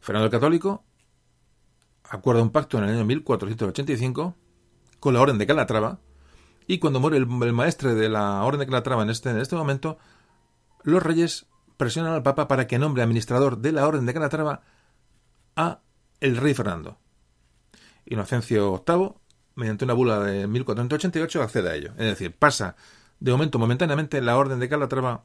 [0.01, 0.83] Fernando el Católico
[2.03, 4.35] acuerda un pacto en el año 1485
[4.99, 5.99] con la Orden de Calatrava
[6.67, 9.97] y cuando muere el, maestre de la Orden de Calatrava en este, en este momento,
[10.83, 14.61] los reyes presionan al Papa para que nombre administrador de la Orden de Calatrava
[15.55, 15.79] a
[16.19, 16.97] el rey Fernando.
[18.05, 19.13] Inocencio VIII,
[19.55, 21.91] mediante una bula de 1488, accede a ello.
[21.91, 22.75] Es decir, pasa
[23.19, 25.23] de momento momentáneamente la Orden de Calatrava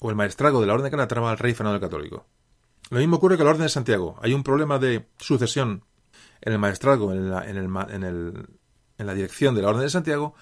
[0.00, 2.26] o el maestrago de la Orden de Calatrava al rey Fernando el Católico.
[2.90, 4.18] Lo mismo ocurre con la Orden de Santiago.
[4.20, 5.84] Hay un problema de sucesión
[6.40, 8.48] en el maestrago, en, en, el, en, el,
[9.00, 10.34] en la dirección de la Orden de Santiago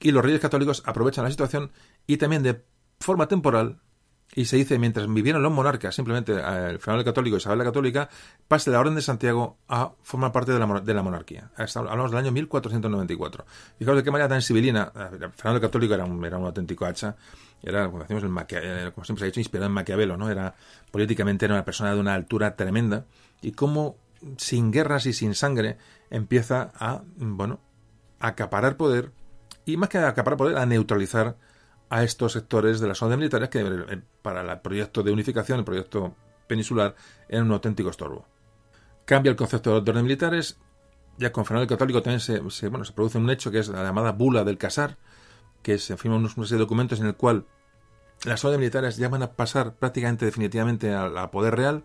[0.00, 1.70] y los reyes católicos aprovechan la situación
[2.06, 2.64] y también de
[3.00, 3.80] forma temporal
[4.34, 7.64] y se dice mientras vivieron los monarcas, simplemente eh, el Fernando Católico y Isabel la
[7.64, 8.08] Católica,
[8.48, 11.50] pase la Orden de Santiago a formar parte de la, de la monarquía.
[11.56, 13.44] Hablamos del año 1494.
[13.78, 14.90] Fijaos de qué manera tan civilina.
[14.94, 17.14] Eh, Fernando Católico era un, era un auténtico hacha,
[17.62, 20.30] era, como, decimos, el como siempre se ha dicho, inspirado en Maquiavelo, ¿no?
[20.30, 20.54] Era,
[20.90, 23.04] políticamente era una persona de una altura tremenda
[23.42, 23.96] y cómo
[24.38, 25.76] sin guerras y sin sangre
[26.10, 27.60] empieza a, bueno,
[28.22, 29.12] acaparar poder
[29.64, 31.36] y más que acaparar poder, a neutralizar
[31.90, 35.64] a estos sectores de las órdenes militares que eh, para el proyecto de unificación, el
[35.64, 36.14] proyecto
[36.46, 36.94] peninsular,
[37.28, 38.26] eran un auténtico estorbo.
[39.04, 40.58] Cambia el concepto de órdenes militares,
[41.18, 42.38] ya con Fernando el Católico también se,
[42.68, 44.96] bueno, se produce un hecho que es la llamada bula del casar,
[45.62, 47.46] que se firma unos, serie de documentos en el cual
[48.24, 51.84] las órdenes militares ya van a pasar prácticamente definitivamente al poder real.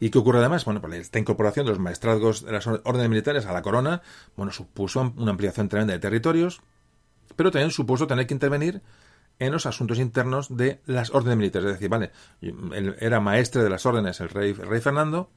[0.00, 0.64] ¿Y qué ocurre además?
[0.64, 4.02] Bueno, pues esta incorporación de los maestrazgos de las órdenes militares a la corona,
[4.36, 6.60] bueno, supuso una ampliación tremenda de territorios,
[7.36, 8.82] pero también supuso tener que intervenir
[9.38, 11.68] en los asuntos internos de las órdenes militares.
[11.68, 12.10] Es decir, vale,
[13.00, 15.30] era maestre de las órdenes el rey, rey Fernando,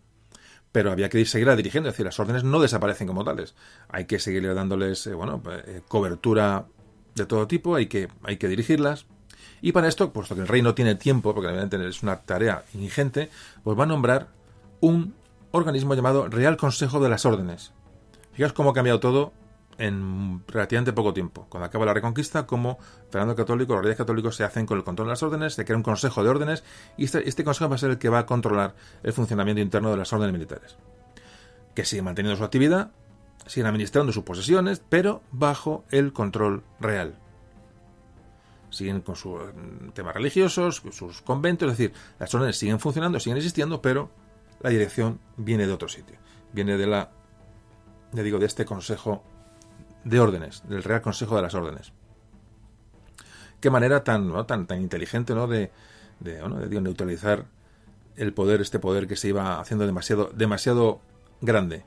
[0.72, 1.90] pero había que seguir dirigiendo.
[1.90, 3.56] Es decir, las órdenes no desaparecen como tales.
[3.90, 6.68] Hay que seguir dándoles, eh, bueno, eh, cobertura
[7.16, 9.08] de todo tipo, hay que, hay que dirigirlas.
[9.62, 12.64] Y para esto, puesto que el rey no tiene tiempo, porque evidentemente es una tarea
[12.76, 13.30] ingente,
[13.64, 14.28] pues va a nombrar
[14.80, 15.16] un
[15.52, 17.74] organismo llamado Real Consejo de las Órdenes.
[18.34, 19.34] Fijaos cómo ha cambiado todo
[19.78, 21.46] en relativamente poco tiempo.
[21.50, 22.78] Cuando acaba la Reconquista, como
[23.10, 25.78] Fernando Católico, los reyes católicos se hacen con el control de las órdenes, se crea
[25.78, 26.64] un consejo de órdenes
[26.98, 29.92] y este, este, consejo va a ser el que va a controlar el funcionamiento interno
[29.92, 30.78] de las órdenes militares.
[31.76, 32.92] Que siguen manteniendo su actividad,
[33.46, 37.20] siguen administrando sus posesiones, pero bajo el control real.
[38.70, 43.38] Siguen con sus mm, temas religiosos, sus conventos, es decir, las órdenes siguen funcionando, siguen
[43.38, 44.10] existiendo, pero
[44.60, 46.18] la dirección viene de otro sitio.
[46.54, 47.12] Viene de la,
[48.12, 49.24] ya digo, de este consejo
[50.04, 51.92] de órdenes, del Real Consejo de las Órdenes.
[53.60, 54.46] Qué manera tan, ¿no?
[54.46, 55.48] tan, tan inteligente ¿no?
[55.48, 55.72] de,
[56.20, 57.46] de, neutralizar
[58.16, 61.02] el poder, este poder que se iba haciendo demasiado, demasiado
[61.42, 61.84] grande.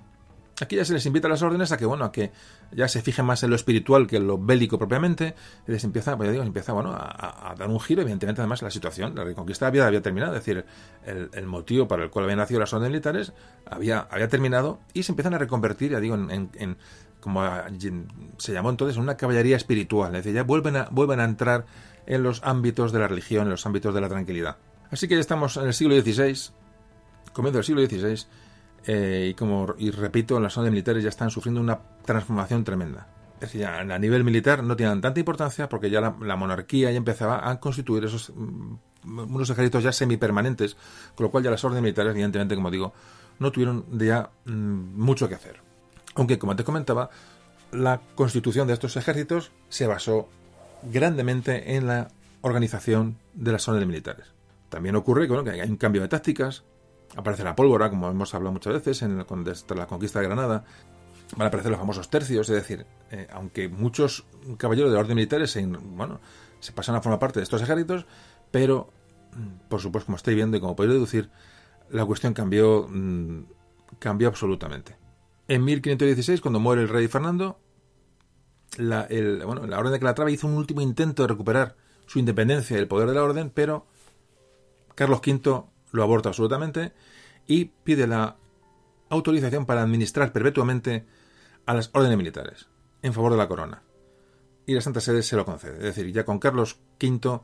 [0.60, 2.32] Aquí ya se les invita a las órdenes a que, bueno, a que
[2.72, 5.34] ya se fijen más en lo espiritual que en lo bélico propiamente,
[5.66, 9.24] les empieza, pues digo, empieza, bueno, a, dar un giro, evidentemente además la situación, la
[9.24, 10.64] reconquista había, había terminado, es decir,
[11.04, 13.32] el, motivo para el cual habían nacido las órdenes militares
[13.66, 16.76] había, había terminado y se empiezan a reconvertir, ya digo, en,
[17.20, 17.42] como
[18.38, 20.14] se llamó entonces, una caballería espiritual.
[20.14, 21.66] Es decir, ya vuelven a, vuelven a entrar
[22.06, 24.56] en los ámbitos de la religión, en los ámbitos de la tranquilidad.
[24.90, 26.52] Así que ya estamos en el siglo XVI,
[27.32, 28.26] comienzo del siglo XVI,
[28.86, 33.06] eh, y como y repito, las zonas militares ya están sufriendo una transformación tremenda.
[33.34, 36.96] Es decir, ya a nivel militar no tienen tanta importancia porque ya la, monarquía ya
[36.96, 38.74] empezaba a constituir esos mm,
[39.04, 40.76] unos ejércitos ya semipermanentes,
[41.14, 42.92] con lo cual ya las órdenes militares, evidentemente, como digo,
[43.38, 45.60] no tuvieron ya mm, mucho que hacer.
[46.14, 47.08] Aunque, como te comentaba,
[47.72, 50.28] la constitución de estos ejércitos se basó
[50.82, 52.08] grandemente en la
[52.42, 54.26] organización de las zonas militares.
[54.68, 56.64] También ocurre que hay un cambio de tácticas,
[57.16, 60.64] aparece la pólvora, como hemos hablado muchas veces, en la conquista de Granada,
[61.36, 64.24] van a aparecer los famosos tercios, es decir, eh, aunque muchos
[64.56, 66.20] caballeros de la orden militares se, bueno,
[66.60, 68.06] se pasan a formar parte de estos ejércitos,
[68.50, 68.90] pero,
[69.34, 71.30] mm, por supuesto, como estáis viendo y como podéis deducir,
[71.90, 73.44] la cuestión cambió, mm,
[73.98, 74.96] cambió absolutamente.
[75.48, 77.58] En 1516, cuando muere el rey Fernando,
[78.76, 81.76] la, la Orden de Calatrava hizo un último intento de recuperar
[82.06, 83.86] su independencia y el poder de la Orden, pero
[84.94, 86.92] Carlos V lo aborta absolutamente
[87.46, 88.36] y pide la
[89.08, 91.04] autorización para administrar perpetuamente
[91.66, 92.68] a las órdenes militares
[93.02, 93.82] en favor de la corona.
[94.66, 95.78] Y la Santa Sede se lo concede.
[95.78, 97.40] Es decir, ya con Carlos V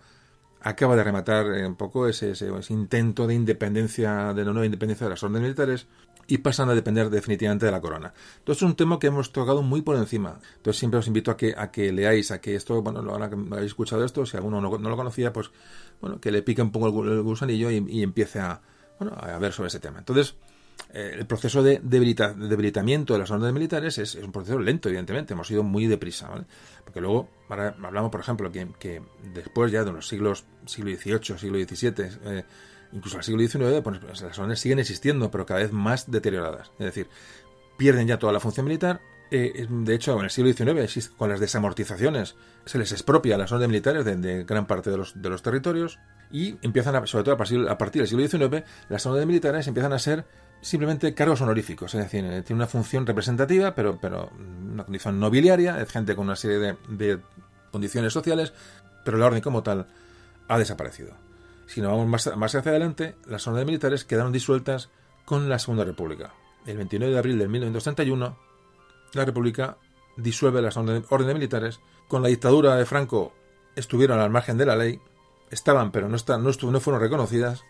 [0.66, 2.32] acaba de rematar un poco ese,
[2.70, 5.86] intento de independencia, de la nueva independencia de las órdenes militares,
[6.26, 8.12] y pasan a depender definitivamente de la corona.
[8.38, 10.40] Entonces es un tema que hemos tocado muy por encima.
[10.56, 14.05] Entonces siempre os invito a que, leáis, a que esto, bueno, ahora que habéis escuchado
[14.05, 15.52] esto, si alguno no, lo conocía, pues
[16.01, 18.60] bueno, que le pique un poco el, gusanillo y, empiece a,
[18.98, 20.01] bueno, a ver sobre ese tema.
[20.01, 20.45] Entonces, eh,
[20.92, 25.62] el proceso de debilitamiento de las órdenes militares es, un proceso lento, evidentemente, hemos ido
[25.62, 26.44] muy deprisa, ¿vale?
[26.84, 29.02] Porque luego hablamos, por ejemplo, que, que,
[29.34, 31.92] después ya de los siglos, siglo XVIII, siglo XVII,
[32.24, 32.44] eh,
[32.92, 36.70] incluso al siglo XIX, pues, pues, las órdenes siguen existiendo, pero cada vez más deterioradas.
[36.78, 37.08] Es decir,
[37.76, 39.00] pierden ya toda la función militar.
[39.30, 43.50] Eh, de hecho, en el siglo XIX, con las desamortizaciones, se les expropia a las
[43.50, 45.98] órdenes militares de, gran parte de los, de los, territorios
[46.30, 49.66] y empiezan, a, sobre todo a partir, a partir del siglo XIX, las órdenes militares
[49.66, 50.24] empiezan a ser
[50.60, 54.30] simplemente cargos honoríficos, es decir, eh, tiene una función representativa, pero, pero
[54.72, 57.20] una condición nobiliaria, es gente con una serie de,
[57.70, 58.52] condiciones sociales,
[59.04, 59.86] pero la orden como tal
[60.48, 61.14] ha desaparecido.
[61.66, 64.88] Si nos vamos más, más hacia adelante, las órdenes militares quedaron disueltas
[65.24, 66.32] con la Segunda República.
[66.64, 68.36] El 29 de abril de 1931,
[69.12, 69.76] la República
[70.16, 71.80] disuelve las órdenes militares.
[72.08, 73.32] Con la dictadura de Franco
[73.74, 75.00] estuvieron al margen de la ley,
[75.50, 77.64] estaban pero no, están, no, no fueron reconocidas,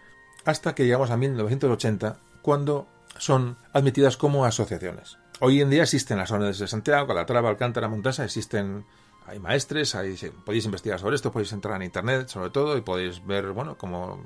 [0.45, 2.87] hasta que llegamos a 1980, cuando
[3.19, 5.19] son admitidas como asociaciones.
[5.41, 8.87] Hoy en día existen las órdenes de Santiago, Calatrava, Alcántara, Montasa, existen
[9.27, 10.15] hay maestres, hay,
[10.45, 14.25] podéis investigar sobre esto, podéis entrar en internet sobre todo y podéis ver, bueno, cómo,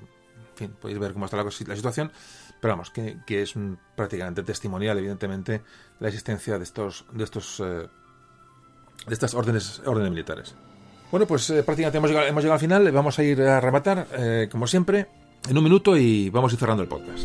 [0.50, 2.12] en fin, podéis ver cómo está la, situación,
[2.60, 3.54] pero vamos, que, es
[3.96, 5.62] prácticamente testimonial, evidentemente,
[5.98, 7.88] la existencia de estos, de estos, eh,
[9.06, 10.54] de estas órdenes, órdenes militares.
[11.10, 14.06] Bueno, pues eh, prácticamente hemos llegado, hemos llegado, al final, vamos a ir a rematar,
[14.12, 15.06] eh, como siempre,
[15.48, 17.24] en un minuto y vamos a ir cerrando el podcast.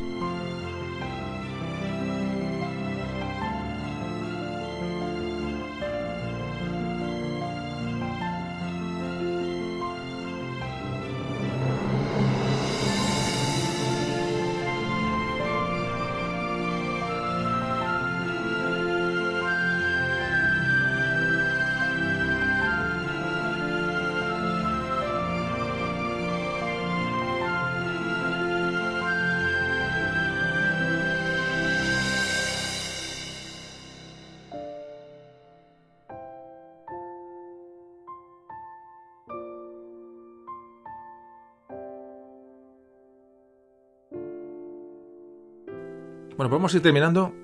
[46.65, 47.35] Bueno, podemos ir terminando.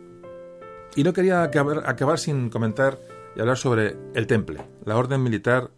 [0.95, 2.97] Y no quería acabar, acabar, sin comentar
[3.35, 5.69] y hablar sobre el Temple, la orden militar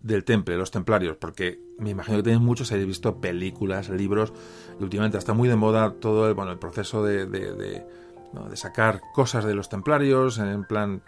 [0.00, 4.32] del Temple, los templarios, porque me imagino que tenéis muchos, habéis visto películas, libros,
[4.80, 7.84] y últimamente está muy de moda todo el, bueno, el proceso de, de,
[8.32, 8.48] ¿no?
[8.48, 11.02] de sacar cosas de los templarios en plan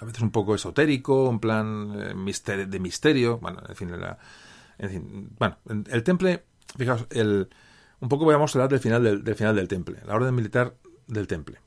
[0.00, 4.18] a veces un poco esotérico, en plan eh, mister de misterio, bueno, en fin, la,
[4.78, 5.58] en fin, bueno,
[5.90, 6.44] el Temple,
[6.76, 7.48] fijaos, el
[8.00, 10.74] un poco vamos a hablar del final del, final del temple, la orden militar
[11.06, 11.58] del temple.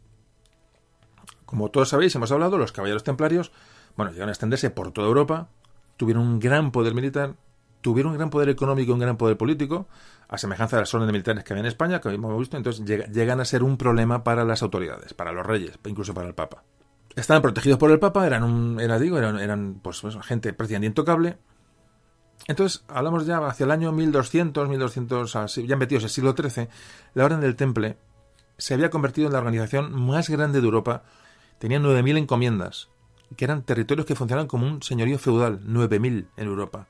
[1.46, 3.52] Como todos sabéis, hemos hablado, los caballeros templarios,
[3.98, 5.50] bueno, llegaron a extenderse por toda Europa,
[5.98, 7.36] tuvieron un gran poder militar,
[7.82, 9.88] tuvieron un gran poder económico un gran poder político,
[10.30, 13.42] a semejanza de las órdenes militares que había en España, que hemos visto, entonces llegan
[13.42, 16.64] a ser un problema para las autoridades, para los reyes, incluso para el Papa.
[17.16, 21.38] Estaban protegidos por el Papa, eran un, era, digo, eran, eran pues, gente prácticamente intocable,
[22.48, 26.68] entonces, hablamos ya hacia el año 1200, 1200, ya metidos en el siglo XIII,
[27.14, 27.98] la Orden del Temple
[28.58, 31.04] se había convertido en la organización más grande de Europa.
[31.60, 32.90] Tenía 9.000 encomiendas,
[33.36, 36.88] que eran territorios que funcionaban como un señorío feudal, 9.000 en Europa.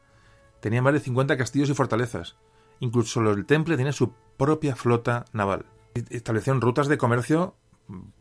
[0.59, 2.35] Tenía más de 50 castillos y fortalezas.
[2.79, 5.65] Incluso el Temple tenía su propia flota naval.
[5.93, 7.55] Establecieron rutas de comercio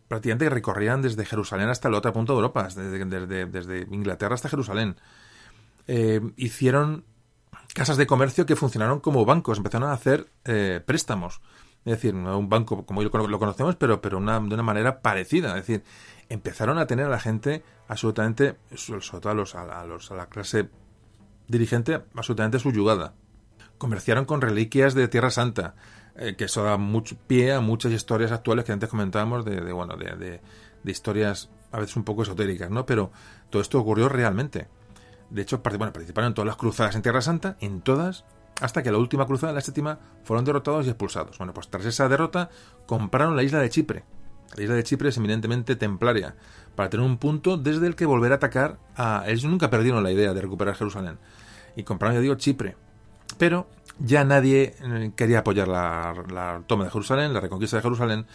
[0.09, 4.97] prácticamente que recorrían desde Jerusalén hasta el otro punto de Europa, desde Inglaterra hasta Jerusalén.
[5.87, 7.05] Eh, hicieron
[7.75, 11.41] casas de comercio que funcionaron como bancos, empezaron a hacer eh, préstamos.
[11.85, 15.57] Es decir, un banco como lo conocemos, pero, pero una, de una manera parecida.
[15.57, 15.83] Es decir,
[16.29, 20.69] empezaron a tener a la gente absolutamente, sobre todo a, a, los, a la clase
[21.49, 23.15] dirigente, absolutamente subyugada.
[23.79, 25.75] Comerciaron con reliquias de Tierra Santa,
[26.17, 29.73] eh, que eso da mucho pie a muchas historias actuales que antes comentábamos de, de
[29.73, 30.41] bueno, de, de,
[30.83, 32.85] de historias a veces un poco esotéricas, ¿no?
[32.85, 33.11] Pero
[33.49, 34.69] todo esto ocurrió realmente.
[35.31, 38.25] De hecho, bueno, participaron en todas las cruzadas en Tierra Santa, en todas,
[38.61, 41.39] hasta que la última cruzada, la séptima, fueron derrotados y expulsados.
[41.39, 42.51] Bueno, pues tras esa derrota,
[42.87, 44.05] compraron la isla de Chipre.
[44.57, 46.35] La isla de Chipre es eminentemente templaria,
[46.75, 49.25] para tener un punto desde el que volver a atacar a...
[49.27, 51.19] Ellos nunca perdieron la idea de recuperar Jerusalén.
[51.77, 52.77] Y compraron, ya digo, Chipre.
[53.39, 53.69] Pero
[54.01, 58.27] ya nadie eh, quería apoyar la, toma de Jerusalén, la reconquista de Jerusalén,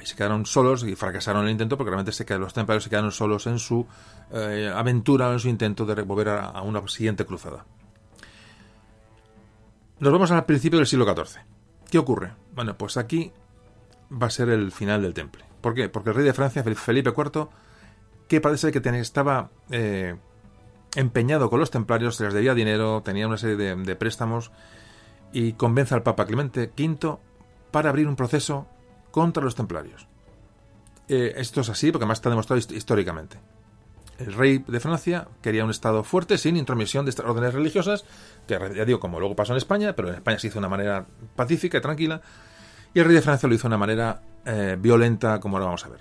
[0.00, 3.10] y se quedaron solos y fracasaron el intento porque realmente se, los templarios se quedaron
[3.10, 3.86] solos en su
[4.32, 7.64] eh, aventura, en su intento de volver a, una siguiente cruzada.
[9.98, 11.40] Nos vamos al principio del siglo XIV.
[11.90, 12.32] ¿Qué ocurre?
[12.54, 13.32] Bueno, pues aquí
[14.12, 15.44] va a ser el final del temple.
[15.62, 15.88] ¿Por qué?
[15.88, 17.48] Porque el rey de Francia, Felipe IV,
[18.28, 20.16] que parece que estaba eh,
[20.96, 24.50] empeñado con los templarios, se les debía dinero, tenía una serie de préstamos,
[25.34, 27.18] y convence al Papa Clemente V
[27.72, 28.66] para abrir un proceso
[29.10, 30.06] contra los templarios.
[31.08, 33.38] Eh, esto es así porque además está demostrado históricamente.
[34.18, 38.04] El rey de Francia quería un Estado fuerte sin intromisión de estas órdenes religiosas,
[38.46, 40.68] que ya digo, como luego pasó en España, pero en España se hizo de una
[40.68, 41.04] manera
[41.34, 42.22] pacífica y tranquila,
[42.94, 45.84] y el rey de Francia lo hizo de una manera eh, violenta, como ahora vamos
[45.84, 46.00] a ver.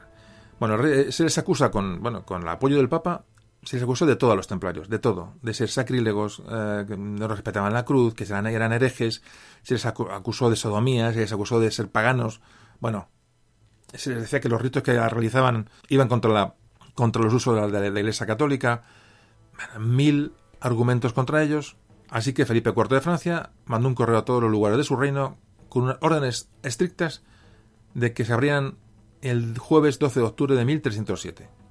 [0.60, 3.24] Bueno, rey, se les acusa con, bueno, con el apoyo del Papa
[3.66, 6.98] se les acusó de todo a los templarios, de todo, de ser sacrílegos, eh, que
[6.98, 9.24] no respetaban la cruz, que eran, herejes,
[9.62, 12.42] se les acusó de sodomía, se les acusó de ser paganos,
[12.80, 13.10] bueno,
[13.94, 16.56] se les decía que los ritos que realizaban iban contra, la,
[16.94, 18.84] contra los usos de la, de la Iglesia Católica,
[19.80, 21.78] mil argumentos contra ellos,
[22.10, 24.96] así que Felipe IV de Francia mandó un correo a todos los lugares de su
[24.96, 25.38] reino
[25.70, 27.24] con unas órdenes estrictas
[27.94, 28.78] de que se abrían
[29.22, 31.63] el jueves 12 de octubre de 1307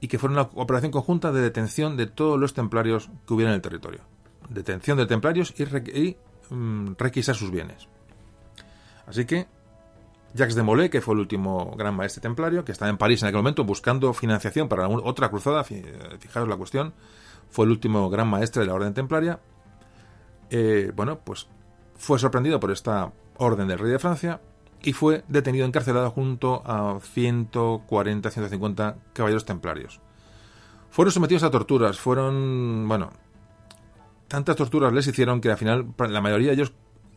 [0.00, 3.56] y que fuera una operación conjunta de detención de todos los templarios que hubiera en
[3.56, 4.00] el territorio.
[4.48, 6.16] Detención de templarios y
[6.50, 7.88] mm, requisar sus bienes.
[9.06, 9.46] Así que
[10.34, 13.28] Jacques de Molay, que fue el último gran maestre templario, que estaba en París en
[13.28, 16.92] aquel momento buscando financiación para otra cruzada, fijaros la cuestión,
[17.50, 19.40] fue el último gran maestre de la orden templaria.
[20.50, 21.48] Eh, bueno, pues
[21.96, 24.40] fue sorprendido por esta orden del rey de Francia
[24.82, 30.00] y fue detenido encarcelado junto a 140-150 caballeros templarios.
[30.90, 33.10] Fueron sometidos a torturas, fueron, bueno,
[34.28, 36.72] tantas torturas les hicieron que al final la mayoría de ellos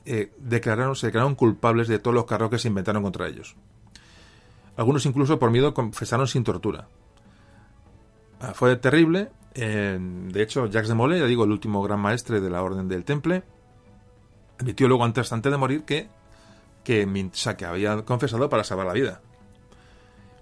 [0.05, 3.55] eh, declararon, se declararon culpables de todos los carros que se inventaron contra ellos.
[4.75, 6.88] Algunos incluso por miedo confesaron sin tortura.
[8.39, 9.29] Ah, fue terrible.
[9.53, 13.03] de hecho, Jacques de Molay, ya digo, el último gran maestre de la Orden del
[13.03, 13.43] Temple,
[14.59, 16.09] admitió luego antes, antes de morir que,
[16.83, 19.21] que, que había confesado para salvar la vida.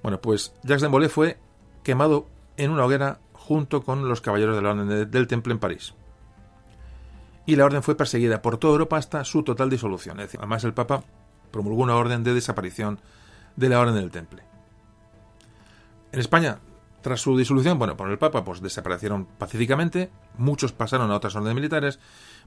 [0.01, 1.37] Bueno, pues Jacques de Molay fue
[1.83, 5.93] quemado en una hoguera junto con los caballeros de la Orden del Temple en París
[7.49, 10.19] y la orden fue perseguida por toda Europa hasta su total disolución.
[10.19, 11.03] además, el Papa
[11.49, 12.99] promulgó una orden de desaparición
[13.55, 14.43] de la Orden del Temple.
[16.11, 16.59] En España,
[17.01, 21.55] tras su disolución, bueno, por el Papa, pues desaparecieron pacíficamente, muchos pasaron a otras órdenes
[21.55, 21.99] militares,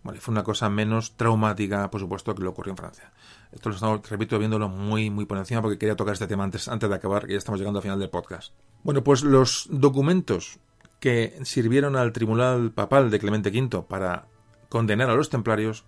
[0.03, 3.13] bueno, y fue una cosa menos traumática, por supuesto, que lo ocurrió en Francia.
[3.53, 6.69] Esto lo estamos, repito, viéndolo muy, muy por encima porque quería tocar este tema antes,
[6.69, 8.53] antes de acabar, que ya estamos llegando al final del podcast.
[8.83, 10.59] Bueno, pues los documentos
[11.01, 14.27] que sirvieron al Tribunal Papal de Clemente V para
[14.69, 15.85] condenar a los templarios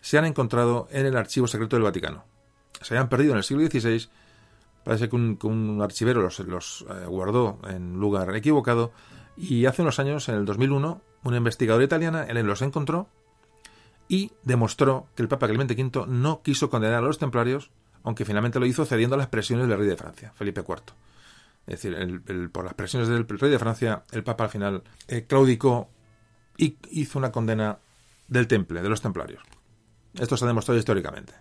[0.00, 2.24] se han encontrado en el archivo secreto del Vaticano.
[2.82, 4.08] Se habían perdido en el siglo XVI,
[4.84, 8.92] parece que un, archivero los, eh, guardó en lugar equivocado,
[9.36, 13.08] y hace unos años, en el 2001, una investigadora italiana los encontró
[14.08, 17.70] y demostró que el Papa Clemente V no quiso condenar a los templarios,
[18.02, 20.94] aunque finalmente lo hizo cediendo a las presiones del rey de Francia, Felipe IV.
[21.66, 25.90] Es decir, por las presiones del rey de Francia, el Papa al final eh, claudicó
[26.56, 27.78] y hizo una condena
[28.26, 29.42] del temple, de los templarios.
[30.14, 31.34] Esto se ha demostrado históricamente.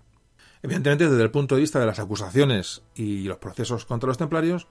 [0.64, 4.68] Evidentemente, desde el punto de vista de las acusaciones y los procesos contra los templarios,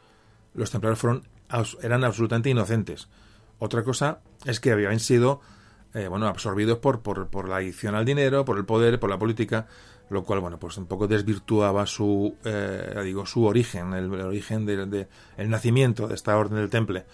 [0.55, 1.29] los templarios fueron,
[1.83, 3.09] eran absolutamente inocentes.
[3.59, 5.41] Otra cosa es que habían sido
[5.95, 9.67] eh, bueno, absorbidos por, por, la adicción al dinero, por el poder, por la política,
[10.11, 14.91] lo cual, bueno, pues un poco desvirtuaba su, eh, digo, su origen, el, origen del
[14.91, 17.07] de, el nacimiento de esta orden del temple.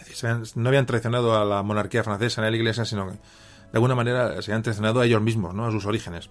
[0.00, 3.20] Es decir, no habían traicionado a la monarquía francesa ni la iglesia, sino que de
[3.72, 5.66] alguna manera se han traicionado a ellos mismos, ¿no?
[5.66, 6.30] a sus orígenes.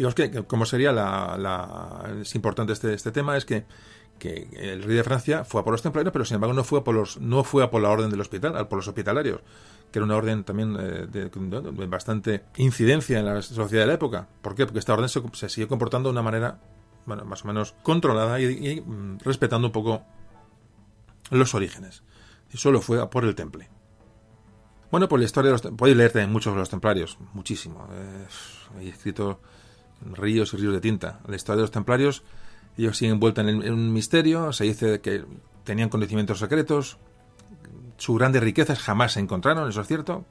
[0.00, 3.66] Digamos que, como sería la, es importante este, este tema, es que,
[4.18, 6.78] que, el rey de Francia fue a por los templarios, pero sin embargo no fue
[6.78, 9.42] a por los, no fue a por la orden del hospital, por los hospitalarios,
[9.92, 14.26] que era una orden también eh, de, bastante incidencia en la sociedad de la época.
[14.40, 14.64] ¿Por qué?
[14.64, 16.58] Porque esta orden se, se siguió comportando de una manera,
[17.04, 20.02] bueno, más o menos controlada y, mm, respetando un poco
[21.30, 22.04] los orígenes.
[22.54, 23.68] Y solo fue a por el temple.
[24.90, 25.76] Bueno, pues la historia de los...
[25.76, 27.86] Podéis leer también muchos de los templarios, muchísimo.
[27.92, 28.26] Eh,
[28.80, 29.40] he escrito
[30.00, 31.20] ríos y ríos de tinta.
[31.26, 32.22] La historia de los templarios,
[32.76, 35.24] ellos siguen envueltos en, un misterio, se dice que
[35.64, 36.98] tenían conocimientos secretos,
[37.96, 40.24] sus grandes riquezas jamás se encontraron, eso es cierto.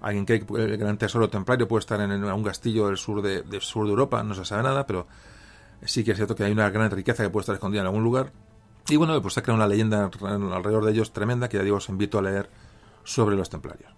[0.00, 3.44] Alguien cree que el gran tesoro templario puede estar en, un castillo del sur de,
[3.60, 5.06] sur de Europa, no se sabe nada, pero
[5.84, 8.04] sí que es cierto que hay una gran riqueza que puede estar escondida en algún
[8.04, 8.32] lugar.
[8.88, 11.76] Y bueno, pues se ha creado una leyenda alrededor de ellos tremenda que ya digo,
[11.76, 12.48] os invito a leer
[13.04, 13.92] sobre los templarios.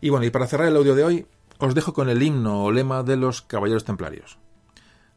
[0.00, 1.26] Y bueno, y para cerrar el audio de hoy,
[1.64, 4.38] os dejo con el himno o lema de los caballeros templarios.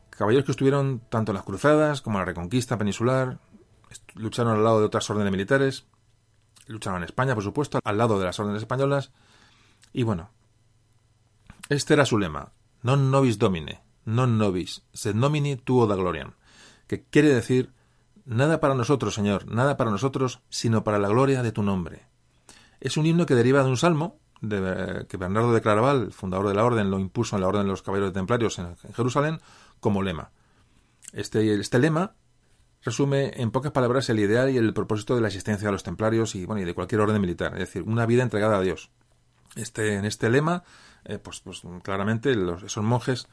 [0.09, 3.39] Caballeros que estuvieron tanto en las cruzadas como en la reconquista peninsular,
[4.15, 5.85] lucharon al lado de otras órdenes militares,
[6.67, 9.11] lucharon en España, por supuesto, al lado de las órdenes españolas,
[9.93, 10.31] y bueno,
[11.69, 12.51] este era su lema,
[12.81, 16.33] non nobis domine, non nobis, sed nomini tuo da gloriam,
[16.87, 17.75] que quiere decir,
[18.23, 22.07] nada para nosotros, Señor, nada para nosotros, sino para la gloria de tu nombre.
[22.79, 26.53] Es un himno que deriva de un salmo de, que Bernardo de Claraval, fundador de
[26.53, 29.39] la orden, lo impuso en la orden de los caballeros templarios en, Jerusalén
[29.79, 30.31] como lema.
[31.13, 32.13] Este, este lema
[32.83, 36.35] resume en pocas palabras el ideal y el propósito de la existencia de los templarios
[36.35, 38.91] y, bueno, y de cualquier orden militar, es decir, una vida entregada a Dios.
[39.55, 40.63] Este, en este lema,
[41.05, 43.27] eh, pues, pues, claramente los, esos monjes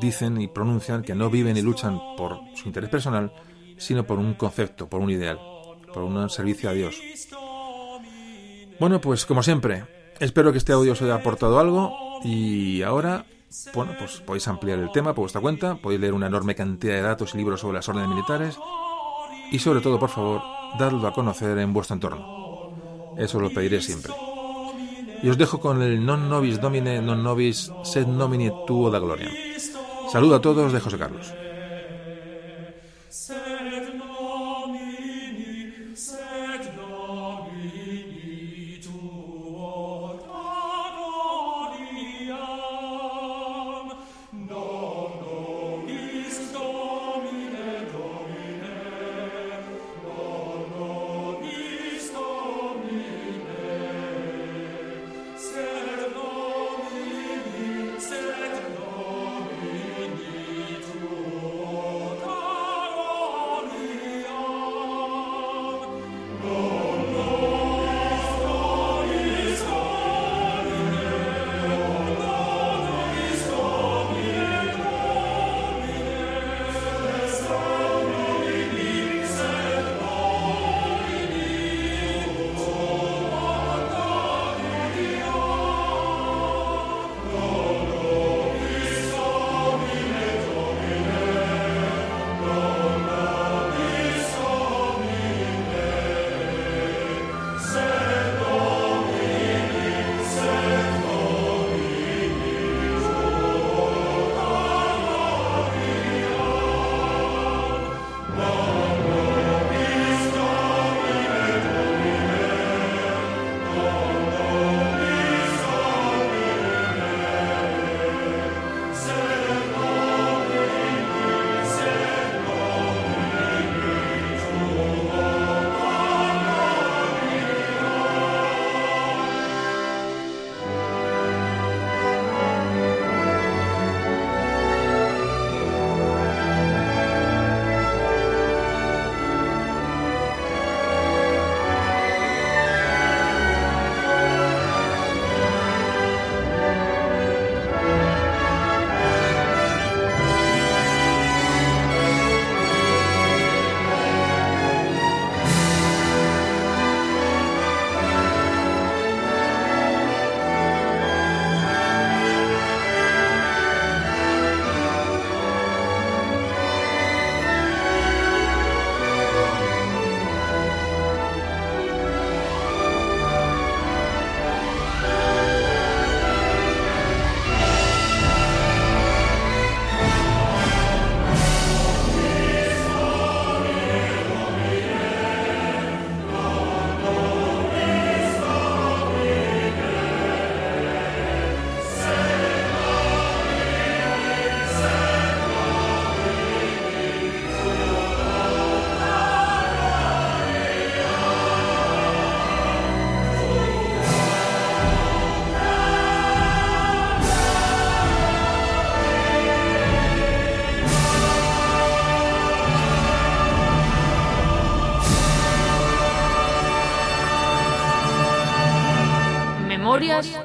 [0.00, 3.32] dicen y pronuncian que no viven y luchan por su interés personal,
[3.78, 5.38] sino por un concepto, por un ideal,
[5.94, 7.00] por un servicio a Dios.
[8.80, 9.84] Bueno, pues como siempre,
[10.20, 13.26] espero que este audio os haya aportado algo y ahora,
[13.74, 17.02] bueno, pues podéis ampliar el tema por vuestra cuenta, podéis leer una enorme cantidad de
[17.02, 18.58] datos y libros sobre las órdenes militares
[19.50, 20.42] y sobre todo, por favor,
[20.78, 22.74] dadlo a conocer en vuestro entorno.
[23.16, 24.12] Eso lo pediré siempre.
[25.22, 29.26] Y os dejo con el non nobis domine, non nobis sed nomini tuo da gloria.
[30.12, 31.34] Saludo a todos de José Carlos.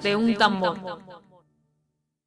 [0.04, 0.78] De un tambor.